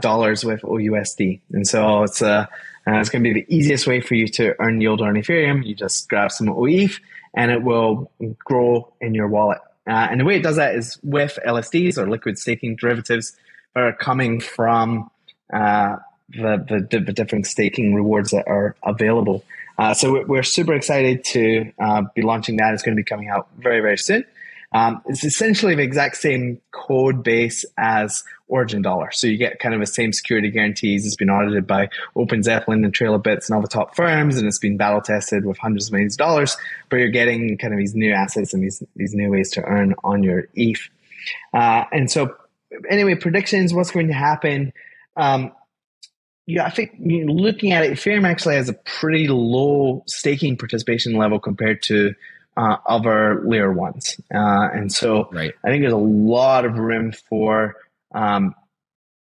dollars 0.00 0.44
with 0.44 0.62
OUSD. 0.62 1.40
And 1.50 1.66
so 1.66 2.04
it's 2.04 2.22
a 2.22 2.48
it's 2.86 3.08
going 3.08 3.24
to 3.24 3.34
be 3.34 3.40
the 3.42 3.54
easiest 3.54 3.88
way 3.88 4.00
for 4.00 4.14
you 4.14 4.28
to 4.28 4.54
earn 4.60 4.80
yield 4.80 5.00
on 5.00 5.14
Ethereum. 5.14 5.66
You 5.66 5.74
just 5.74 6.08
grab 6.08 6.30
some 6.30 6.46
OETH, 6.46 7.00
and 7.34 7.50
it 7.50 7.64
will 7.64 8.12
grow 8.44 8.92
in 9.00 9.12
your 9.12 9.26
wallet. 9.26 9.58
Uh, 9.86 10.08
and 10.10 10.20
the 10.20 10.24
way 10.24 10.36
it 10.36 10.42
does 10.42 10.56
that 10.56 10.74
is 10.74 10.98
with 11.02 11.38
LSDs 11.46 11.98
or 11.98 12.08
liquid 12.08 12.38
staking 12.38 12.76
derivatives 12.76 13.36
that 13.74 13.82
are 13.82 13.92
coming 13.92 14.40
from 14.40 15.10
uh, 15.52 15.96
the, 16.30 16.86
the, 16.90 17.00
the, 17.00 17.12
different 17.12 17.46
staking 17.46 17.94
rewards 17.94 18.30
that 18.30 18.48
are 18.48 18.76
available. 18.82 19.44
Uh, 19.78 19.92
so 19.92 20.24
we're 20.24 20.42
super 20.42 20.74
excited 20.74 21.24
to 21.24 21.70
uh, 21.78 22.02
be 22.14 22.22
launching 22.22 22.56
that. 22.56 22.72
It's 22.72 22.82
going 22.82 22.96
to 22.96 23.00
be 23.00 23.04
coming 23.04 23.28
out 23.28 23.48
very, 23.58 23.80
very 23.80 23.98
soon. 23.98 24.24
Um, 24.72 25.02
it's 25.06 25.24
essentially 25.24 25.74
the 25.74 25.82
exact 25.82 26.16
same 26.16 26.60
code 26.72 27.22
base 27.22 27.64
as 27.76 28.24
Origin 28.48 28.82
Dollar. 28.82 29.10
So 29.12 29.26
you 29.26 29.36
get 29.36 29.58
kind 29.58 29.74
of 29.74 29.80
the 29.80 29.86
same 29.86 30.12
security 30.12 30.50
guarantees. 30.50 31.06
It's 31.06 31.16
been 31.16 31.30
audited 31.30 31.66
by 31.66 31.88
OpenZeppelin 32.16 32.84
and 32.84 32.92
Trail 32.92 33.14
of 33.14 33.22
Bits 33.22 33.48
and 33.48 33.56
all 33.56 33.62
the 33.62 33.68
top 33.68 33.96
firms, 33.96 34.36
and 34.36 34.46
it's 34.46 34.58
been 34.58 34.76
battle 34.76 35.00
tested 35.00 35.46
with 35.46 35.58
hundreds 35.58 35.86
of 35.86 35.92
millions 35.92 36.14
of 36.14 36.18
dollars. 36.18 36.56
But 36.90 36.96
you're 36.96 37.08
getting 37.08 37.56
kind 37.58 37.72
of 37.72 37.78
these 37.78 37.94
new 37.94 38.12
assets 38.12 38.52
and 38.54 38.62
these 38.62 38.82
these 38.96 39.14
new 39.14 39.30
ways 39.30 39.50
to 39.52 39.62
earn 39.62 39.94
on 40.04 40.22
your 40.22 40.48
ETH. 40.54 40.88
Uh, 41.54 41.84
and 41.90 42.10
so, 42.10 42.36
anyway, 42.88 43.14
predictions. 43.14 43.72
What's 43.72 43.90
going 43.90 44.08
to 44.08 44.14
happen? 44.14 44.72
Um, 45.16 45.52
yeah, 46.46 46.66
I 46.66 46.70
think 46.70 46.92
you 47.00 47.24
know, 47.24 47.32
looking 47.32 47.72
at 47.72 47.84
it, 47.84 47.92
Ethereum 47.92 48.28
actually 48.28 48.56
has 48.56 48.68
a 48.68 48.74
pretty 48.74 49.28
low 49.28 50.04
staking 50.06 50.58
participation 50.58 51.14
level 51.14 51.38
compared 51.40 51.82
to 51.84 52.14
uh, 52.56 52.76
other 52.86 53.42
layer 53.46 53.72
ones. 53.72 54.20
Uh, 54.32 54.68
and 54.72 54.92
so 54.92 55.28
right. 55.32 55.54
I 55.64 55.68
think 55.68 55.82
there's 55.82 55.92
a 55.92 55.96
lot 55.96 56.64
of 56.64 56.78
room 56.78 57.12
for 57.12 57.76
um, 58.14 58.54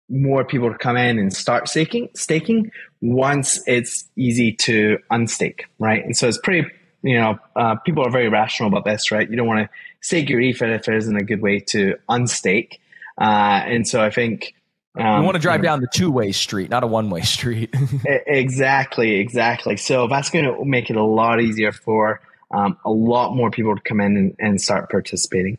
more 0.09 0.45
people 0.45 0.71
to 0.71 0.77
come 0.77 0.97
in 0.97 1.17
and 1.17 1.33
start 1.33 1.67
staking, 1.67 2.09
staking 2.15 2.71
once 3.01 3.61
it's 3.67 4.05
easy 4.15 4.53
to 4.53 4.99
unstake, 5.11 5.61
right? 5.79 6.03
And 6.03 6.15
so 6.15 6.27
it's 6.27 6.37
pretty, 6.37 6.69
you 7.01 7.19
know, 7.19 7.39
uh, 7.55 7.75
people 7.77 8.05
are 8.05 8.11
very 8.11 8.29
rational 8.29 8.69
about 8.69 8.85
this, 8.85 9.11
right? 9.11 9.29
You 9.29 9.35
don't 9.35 9.47
want 9.47 9.67
to 9.67 9.69
stake 10.01 10.29
your 10.29 10.39
ETH 10.39 10.61
if 10.61 10.83
there 10.83 10.95
isn't 10.95 11.15
a 11.15 11.23
good 11.23 11.41
way 11.41 11.59
to 11.71 11.95
unstake. 12.09 12.79
Uh, 13.19 13.63
and 13.65 13.87
so 13.87 14.03
I 14.03 14.11
think 14.11 14.53
um, 14.97 15.21
you 15.21 15.25
want 15.25 15.35
to 15.35 15.41
drive 15.41 15.61
down 15.61 15.81
the 15.81 15.87
two 15.91 16.11
way 16.11 16.31
street, 16.31 16.69
not 16.69 16.83
a 16.83 16.87
one 16.87 17.09
way 17.09 17.21
street. 17.21 17.73
exactly, 18.05 19.15
exactly. 19.15 19.77
So 19.77 20.07
that's 20.07 20.29
going 20.29 20.45
to 20.45 20.63
make 20.63 20.89
it 20.89 20.95
a 20.95 21.03
lot 21.03 21.41
easier 21.41 21.71
for 21.71 22.21
um, 22.51 22.77
a 22.85 22.91
lot 22.91 23.35
more 23.35 23.51
people 23.51 23.75
to 23.75 23.81
come 23.81 23.99
in 23.99 24.15
and, 24.15 24.35
and 24.39 24.61
start 24.61 24.89
participating. 24.89 25.57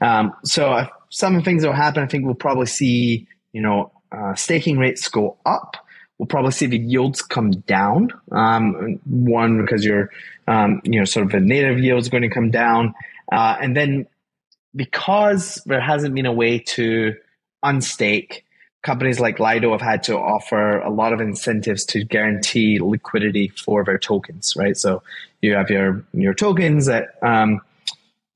Um, 0.00 0.34
so 0.44 0.72
uh, 0.72 0.88
some 1.14 1.36
of 1.36 1.42
the 1.42 1.44
things 1.44 1.62
that 1.62 1.68
will 1.68 1.76
happen, 1.76 2.02
I 2.02 2.06
think 2.06 2.24
we'll 2.24 2.34
probably 2.34 2.66
see, 2.66 3.28
you 3.52 3.62
know, 3.62 3.92
uh, 4.10 4.34
staking 4.34 4.78
rates 4.78 5.06
go 5.08 5.36
up. 5.46 5.76
We'll 6.18 6.26
probably 6.26 6.50
see 6.50 6.66
the 6.66 6.78
yields 6.78 7.22
come 7.22 7.52
down. 7.52 8.10
Um, 8.32 8.98
one 9.04 9.60
because 9.60 9.84
your, 9.84 10.10
um, 10.48 10.82
you 10.82 10.98
know, 10.98 11.04
sort 11.04 11.26
of 11.26 11.32
the 11.32 11.38
native 11.38 11.78
yield 11.78 12.02
is 12.02 12.08
going 12.08 12.24
to 12.24 12.28
come 12.28 12.50
down, 12.50 12.94
uh, 13.30 13.56
and 13.60 13.76
then 13.76 14.06
because 14.74 15.62
there 15.66 15.80
hasn't 15.80 16.16
been 16.16 16.26
a 16.26 16.32
way 16.32 16.58
to 16.58 17.14
unstake 17.64 18.42
companies 18.82 19.20
like 19.20 19.38
Lido 19.38 19.70
have 19.70 19.80
had 19.80 20.02
to 20.04 20.18
offer 20.18 20.80
a 20.80 20.90
lot 20.90 21.12
of 21.12 21.20
incentives 21.20 21.84
to 21.86 22.04
guarantee 22.04 22.80
liquidity 22.80 23.48
for 23.48 23.84
their 23.84 23.98
tokens, 23.98 24.54
right? 24.56 24.76
So 24.76 25.02
you 25.42 25.54
have 25.54 25.70
your 25.70 26.04
your 26.12 26.34
tokens 26.34 26.86
that 26.86 27.18
um, 27.22 27.60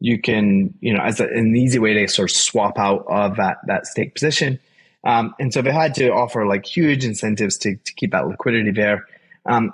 you 0.01 0.21
can, 0.21 0.75
you 0.81 0.93
know, 0.95 1.03
as 1.03 1.21
a, 1.21 1.25
an 1.25 1.57
easy 1.57 1.79
way 1.79 1.95
to 1.95 2.09
sort 2.09 2.31
of 2.31 2.37
swap 2.37 2.79
out 2.79 3.05
of 3.09 3.37
that 3.37 3.59
that 3.67 3.87
stake 3.87 4.15
position. 4.15 4.59
Um, 5.05 5.35
and 5.39 5.53
so 5.53 5.63
they 5.63 5.73
had 5.73 5.95
to 5.95 6.11
offer 6.11 6.47
like 6.47 6.67
huge 6.67 7.05
incentives 7.05 7.57
to, 7.59 7.77
to 7.77 7.95
keep 7.95 8.13
that 8.13 8.27
liquidity 8.27 8.73
there. 8.73 9.07
Um, 9.47 9.73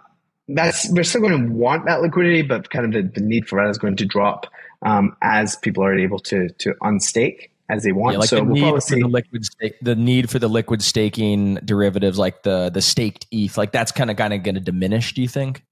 that's 0.49 0.91
we're 0.91 1.05
still 1.05 1.23
going 1.23 1.47
to 1.47 1.53
want 1.53 1.87
that 1.87 2.03
liquidity, 2.03 2.43
but 2.43 2.71
kind 2.71 2.87
of 2.87 2.93
the, 2.93 3.21
the 3.21 3.25
need 3.25 3.49
for 3.49 3.63
that 3.63 3.71
is 3.71 3.79
going 3.79 3.97
to 3.97 4.05
drop 4.05 4.47
um, 4.83 5.17
as 5.23 5.57
people 5.57 5.85
are 5.85 5.99
able 5.99 6.19
to 6.21 6.49
to 6.51 6.75
unstake 6.83 7.51
as 7.71 7.83
they 7.83 7.93
want. 7.93 8.15
Yeah, 8.15 8.19
like 8.21 8.29
so 8.29 8.37
the 8.37 8.45
we'll 8.45 8.75
need 8.75 8.83
for 8.83 8.97
the 8.97 9.09
liquid 9.09 9.45
stake, 9.45 9.75
the 9.81 9.97
need 9.97 10.31
for 10.31 10.39
the 10.39 10.49
liquid 10.49 10.83
staking 10.83 11.57
derivatives, 11.65 12.19
like 12.19 12.43
the 12.43 12.71
the 12.71 12.83
staked 12.83 13.27
ETH, 13.31 13.57
like 13.57 13.73
that's 13.73 13.93
kind 13.93 14.11
of 14.11 14.17
kind 14.17 14.35
of 14.35 14.43
going 14.43 14.55
to 14.55 14.61
diminish. 14.61 15.15
Do 15.15 15.23
you 15.23 15.29
think? 15.29 15.65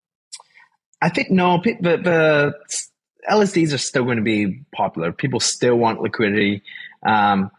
I 1.03 1.09
think 1.09 1.31
no. 1.31 1.61
The, 1.63 1.75
the 1.81 2.55
LSDs 3.29 3.73
are 3.73 3.79
still 3.79 4.05
going 4.05 4.17
to 4.17 4.23
be 4.23 4.65
popular. 4.75 5.13
People 5.13 5.41
still 5.41 5.77
want 5.77 6.01
liquidity, 6.01 6.63
um, 7.07 7.51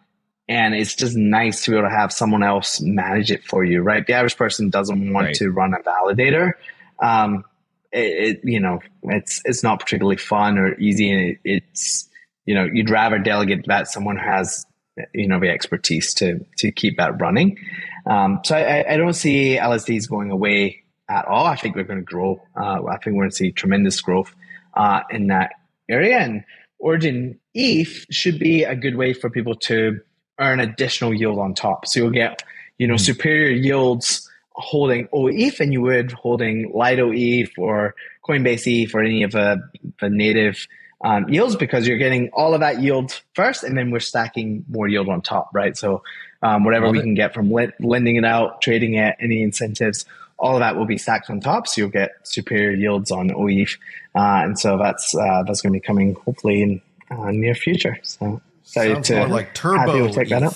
and 0.49 0.75
it's 0.75 0.95
just 0.95 1.15
nice 1.15 1.63
to 1.63 1.71
be 1.71 1.77
able 1.77 1.89
to 1.89 1.95
have 1.95 2.11
someone 2.11 2.43
else 2.43 2.81
manage 2.81 3.31
it 3.31 3.43
for 3.43 3.63
you. 3.63 3.81
Right? 3.81 4.05
The 4.05 4.13
average 4.13 4.37
person 4.37 4.69
doesn't 4.69 5.13
want 5.13 5.27
right. 5.27 5.35
to 5.35 5.49
run 5.49 5.73
a 5.73 5.79
validator. 5.79 6.53
Um, 7.01 7.45
it, 7.91 7.99
it, 7.99 8.41
you 8.43 8.59
know, 8.59 8.79
it's 9.03 9.41
it's 9.45 9.63
not 9.63 9.79
particularly 9.79 10.17
fun 10.17 10.57
or 10.57 10.77
easy, 10.79 11.11
and 11.11 11.21
it, 11.29 11.37
it's 11.43 12.09
you 12.45 12.55
know, 12.55 12.65
you'd 12.65 12.89
rather 12.89 13.19
delegate 13.19 13.65
that 13.67 13.87
someone 13.87 14.17
has, 14.17 14.65
you 15.13 15.27
know, 15.27 15.39
the 15.39 15.49
expertise 15.49 16.13
to 16.15 16.45
to 16.57 16.71
keep 16.71 16.97
that 16.97 17.21
running. 17.21 17.57
Um, 18.05 18.41
so 18.43 18.55
I, 18.55 18.93
I, 18.93 18.97
don't 18.97 19.13
see 19.13 19.55
LSDs 19.55 20.09
going 20.09 20.29
away 20.29 20.83
at 21.07 21.25
all. 21.25 21.45
I 21.45 21.55
think 21.55 21.77
we're 21.77 21.85
going 21.85 21.99
to 21.99 22.05
grow. 22.05 22.41
Uh, 22.53 22.83
I 22.85 22.97
think 22.97 23.15
we're 23.15 23.23
going 23.23 23.29
to 23.29 23.35
see 23.35 23.51
tremendous 23.53 24.01
growth 24.01 24.35
uh, 24.75 25.01
in 25.09 25.27
that 25.27 25.51
area. 25.89 26.17
And 26.17 26.43
Origin 26.79 27.39
ETH 27.53 28.05
should 28.09 28.39
be 28.39 28.63
a 28.63 28.75
good 28.75 28.95
way 28.95 29.13
for 29.13 29.29
people 29.29 29.55
to 29.55 30.01
earn 30.39 30.59
additional 30.59 31.13
yield 31.13 31.39
on 31.39 31.53
top. 31.53 31.87
So 31.87 32.01
you'll 32.01 32.11
get, 32.11 32.43
you 32.77 32.87
know, 32.87 32.95
mm-hmm. 32.95 33.03
superior 33.03 33.51
yields 33.51 34.29
holding 34.55 35.07
OETH 35.13 35.57
than 35.57 35.71
you 35.71 35.81
would 35.81 36.11
holding 36.11 36.71
Lido 36.73 37.11
ETH 37.11 37.51
or 37.57 37.95
Coinbase 38.27 38.67
ETH 38.67 38.93
or 38.93 39.01
any 39.01 39.23
of 39.23 39.31
the, 39.31 39.61
the 39.99 40.09
native 40.09 40.67
um, 41.03 41.27
yields 41.27 41.55
because 41.55 41.87
you're 41.87 41.97
getting 41.97 42.29
all 42.33 42.53
of 42.53 42.61
that 42.61 42.81
yield 42.81 43.21
first, 43.33 43.63
and 43.63 43.77
then 43.77 43.91
we're 43.91 43.99
stacking 43.99 44.63
more 44.69 44.87
yield 44.87 45.09
on 45.09 45.21
top, 45.21 45.49
right? 45.53 45.75
So 45.75 46.01
um, 46.41 46.63
whatever 46.63 46.85
Love 46.85 46.93
we 46.93 46.99
it. 46.99 47.03
can 47.03 47.13
get 47.13 47.33
from 47.33 47.51
lending 47.79 48.15
it 48.15 48.25
out, 48.25 48.61
trading 48.61 48.95
it, 48.95 49.15
any 49.19 49.41
incentives, 49.41 50.05
all 50.37 50.55
of 50.55 50.59
that 50.59 50.75
will 50.75 50.85
be 50.85 50.97
stacked 50.97 51.29
on 51.29 51.39
top, 51.39 51.67
so 51.67 51.81
you'll 51.81 51.89
get 51.89 52.11
superior 52.23 52.71
yields 52.71 53.11
on 53.11 53.29
OETH, 53.31 53.77
uh, 54.15 54.41
and 54.43 54.59
so 54.59 54.77
that's 54.77 55.15
uh, 55.15 55.43
that's 55.43 55.61
going 55.61 55.73
to 55.73 55.79
be 55.79 55.85
coming 55.85 56.15
hopefully 56.25 56.61
in 56.61 56.81
uh, 57.11 57.31
near 57.31 57.55
future. 57.55 57.97
So 58.03 58.41
excited 58.63 59.03
to 59.05 59.27
like 59.27 59.53
turbo 59.53 60.09
take 60.09 60.29
that 60.29 60.43
up. 60.43 60.55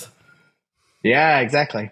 Yeah, 1.02 1.40
exactly. 1.40 1.90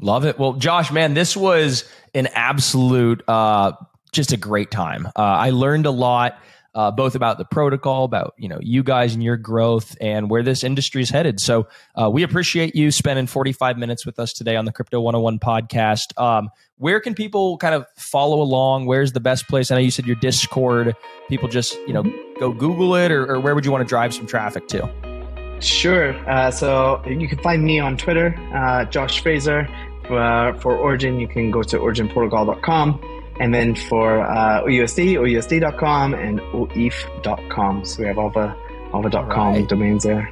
Love 0.00 0.24
it. 0.24 0.38
Well, 0.38 0.54
Josh, 0.54 0.90
man, 0.90 1.14
this 1.14 1.36
was 1.36 1.88
an 2.14 2.28
absolute 2.34 3.22
uh, 3.28 3.72
just 4.12 4.32
a 4.32 4.36
great 4.36 4.70
time. 4.70 5.06
Uh, 5.06 5.20
I 5.22 5.50
learned 5.50 5.86
a 5.86 5.90
lot. 5.90 6.38
Uh, 6.74 6.90
both 6.90 7.16
about 7.16 7.36
the 7.38 7.44
protocol, 7.44 8.04
about 8.04 8.32
you 8.38 8.48
know 8.48 8.58
you 8.60 8.82
guys 8.82 9.12
and 9.14 9.22
your 9.22 9.36
growth, 9.36 9.96
and 10.00 10.30
where 10.30 10.42
this 10.42 10.62
industry 10.62 11.02
is 11.02 11.10
headed. 11.10 11.40
So 11.40 11.66
uh, 12.00 12.08
we 12.08 12.22
appreciate 12.22 12.76
you 12.76 12.90
spending 12.90 13.26
45 13.26 13.76
minutes 13.76 14.06
with 14.06 14.18
us 14.20 14.32
today 14.32 14.54
on 14.54 14.66
the 14.66 14.72
Crypto 14.72 15.00
101 15.00 15.40
podcast. 15.40 16.16
Um, 16.20 16.48
where 16.78 17.00
can 17.00 17.14
people 17.14 17.58
kind 17.58 17.74
of 17.74 17.86
follow 17.96 18.40
along? 18.40 18.86
Where's 18.86 19.12
the 19.12 19.20
best 19.20 19.48
place? 19.48 19.70
I 19.70 19.74
know 19.74 19.80
you 19.80 19.90
said 19.90 20.06
your 20.06 20.16
Discord. 20.16 20.94
People 21.28 21.48
just 21.48 21.74
you 21.86 21.92
know 21.92 22.04
go 22.38 22.52
Google 22.52 22.94
it, 22.94 23.10
or, 23.10 23.30
or 23.30 23.40
where 23.40 23.54
would 23.54 23.64
you 23.64 23.72
want 23.72 23.82
to 23.82 23.88
drive 23.88 24.14
some 24.14 24.26
traffic 24.26 24.68
to? 24.68 24.88
Sure. 25.60 26.14
Uh, 26.28 26.50
so 26.50 27.02
you 27.06 27.28
can 27.28 27.38
find 27.38 27.62
me 27.62 27.78
on 27.78 27.96
Twitter, 27.96 28.34
uh, 28.54 28.84
Josh 28.86 29.20
Fraser. 29.22 29.68
Uh, 30.08 30.52
for 30.54 30.76
Origin, 30.76 31.20
you 31.20 31.28
can 31.28 31.50
go 31.50 31.62
to 31.62 31.78
originprotocol.com. 31.78 33.19
And 33.40 33.54
then 33.54 33.74
for 33.74 34.20
uh, 34.20 34.62
OUSD, 34.62 35.14
OUSD.com 35.14 36.14
and 36.14 36.40
OETH.com. 36.40 37.84
So 37.84 38.02
we 38.02 38.06
have 38.06 38.18
all 38.18 38.30
the 38.30 38.54
all 38.92 39.02
the 39.02 39.10
.com 39.10 39.54
right. 39.54 39.68
domains 39.68 40.04
there. 40.04 40.30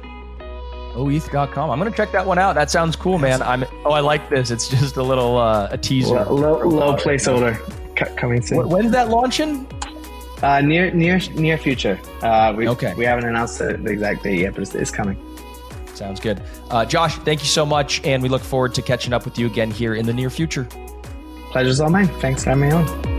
OETH.com. 0.93 1.69
I'm 1.69 1.79
going 1.79 1.91
to 1.91 1.97
check 1.97 2.11
that 2.11 2.25
one 2.25 2.37
out. 2.37 2.53
That 2.53 2.69
sounds 2.71 2.95
cool, 2.95 3.17
man. 3.17 3.41
I'm. 3.41 3.65
Oh, 3.83 3.91
I 3.91 3.99
like 3.99 4.29
this. 4.29 4.51
It's 4.51 4.67
just 4.67 4.97
a 4.97 5.03
little 5.03 5.37
uh, 5.37 5.69
a 5.71 5.77
teaser. 5.77 6.15
Low, 6.15 6.35
low, 6.35 6.67
low 6.67 6.95
placeholder 6.95 7.57
coming 8.15 8.41
soon. 8.41 8.69
When's 8.69 8.91
that 8.91 9.09
launching? 9.09 9.67
Uh, 10.41 10.61
near 10.61 10.91
near 10.91 11.19
near 11.33 11.57
future. 11.57 11.99
Uh, 12.21 12.53
we, 12.55 12.69
okay. 12.69 12.93
We 12.95 13.05
haven't 13.05 13.25
announced 13.25 13.59
the, 13.59 13.73
the 13.73 13.91
exact 13.91 14.23
date 14.23 14.39
yet, 14.39 14.53
but 14.53 14.61
it's, 14.61 14.75
it's 14.75 14.91
coming. 14.91 15.17
Sounds 15.95 16.19
good. 16.19 16.41
Uh, 16.69 16.85
Josh, 16.85 17.17
thank 17.19 17.41
you 17.41 17.47
so 17.47 17.65
much, 17.65 18.01
and 18.05 18.23
we 18.23 18.29
look 18.29 18.41
forward 18.41 18.73
to 18.75 18.81
catching 18.81 19.11
up 19.11 19.25
with 19.25 19.37
you 19.37 19.47
again 19.47 19.69
here 19.69 19.95
in 19.95 20.05
the 20.05 20.13
near 20.13 20.29
future. 20.29 20.67
Pleasure's 21.51 21.79
all 21.79 21.89
mine. 21.89 22.07
Thanks 22.19 22.43
for 22.43 22.51
having 22.51 22.69
me 22.69 22.71
on. 22.75 23.18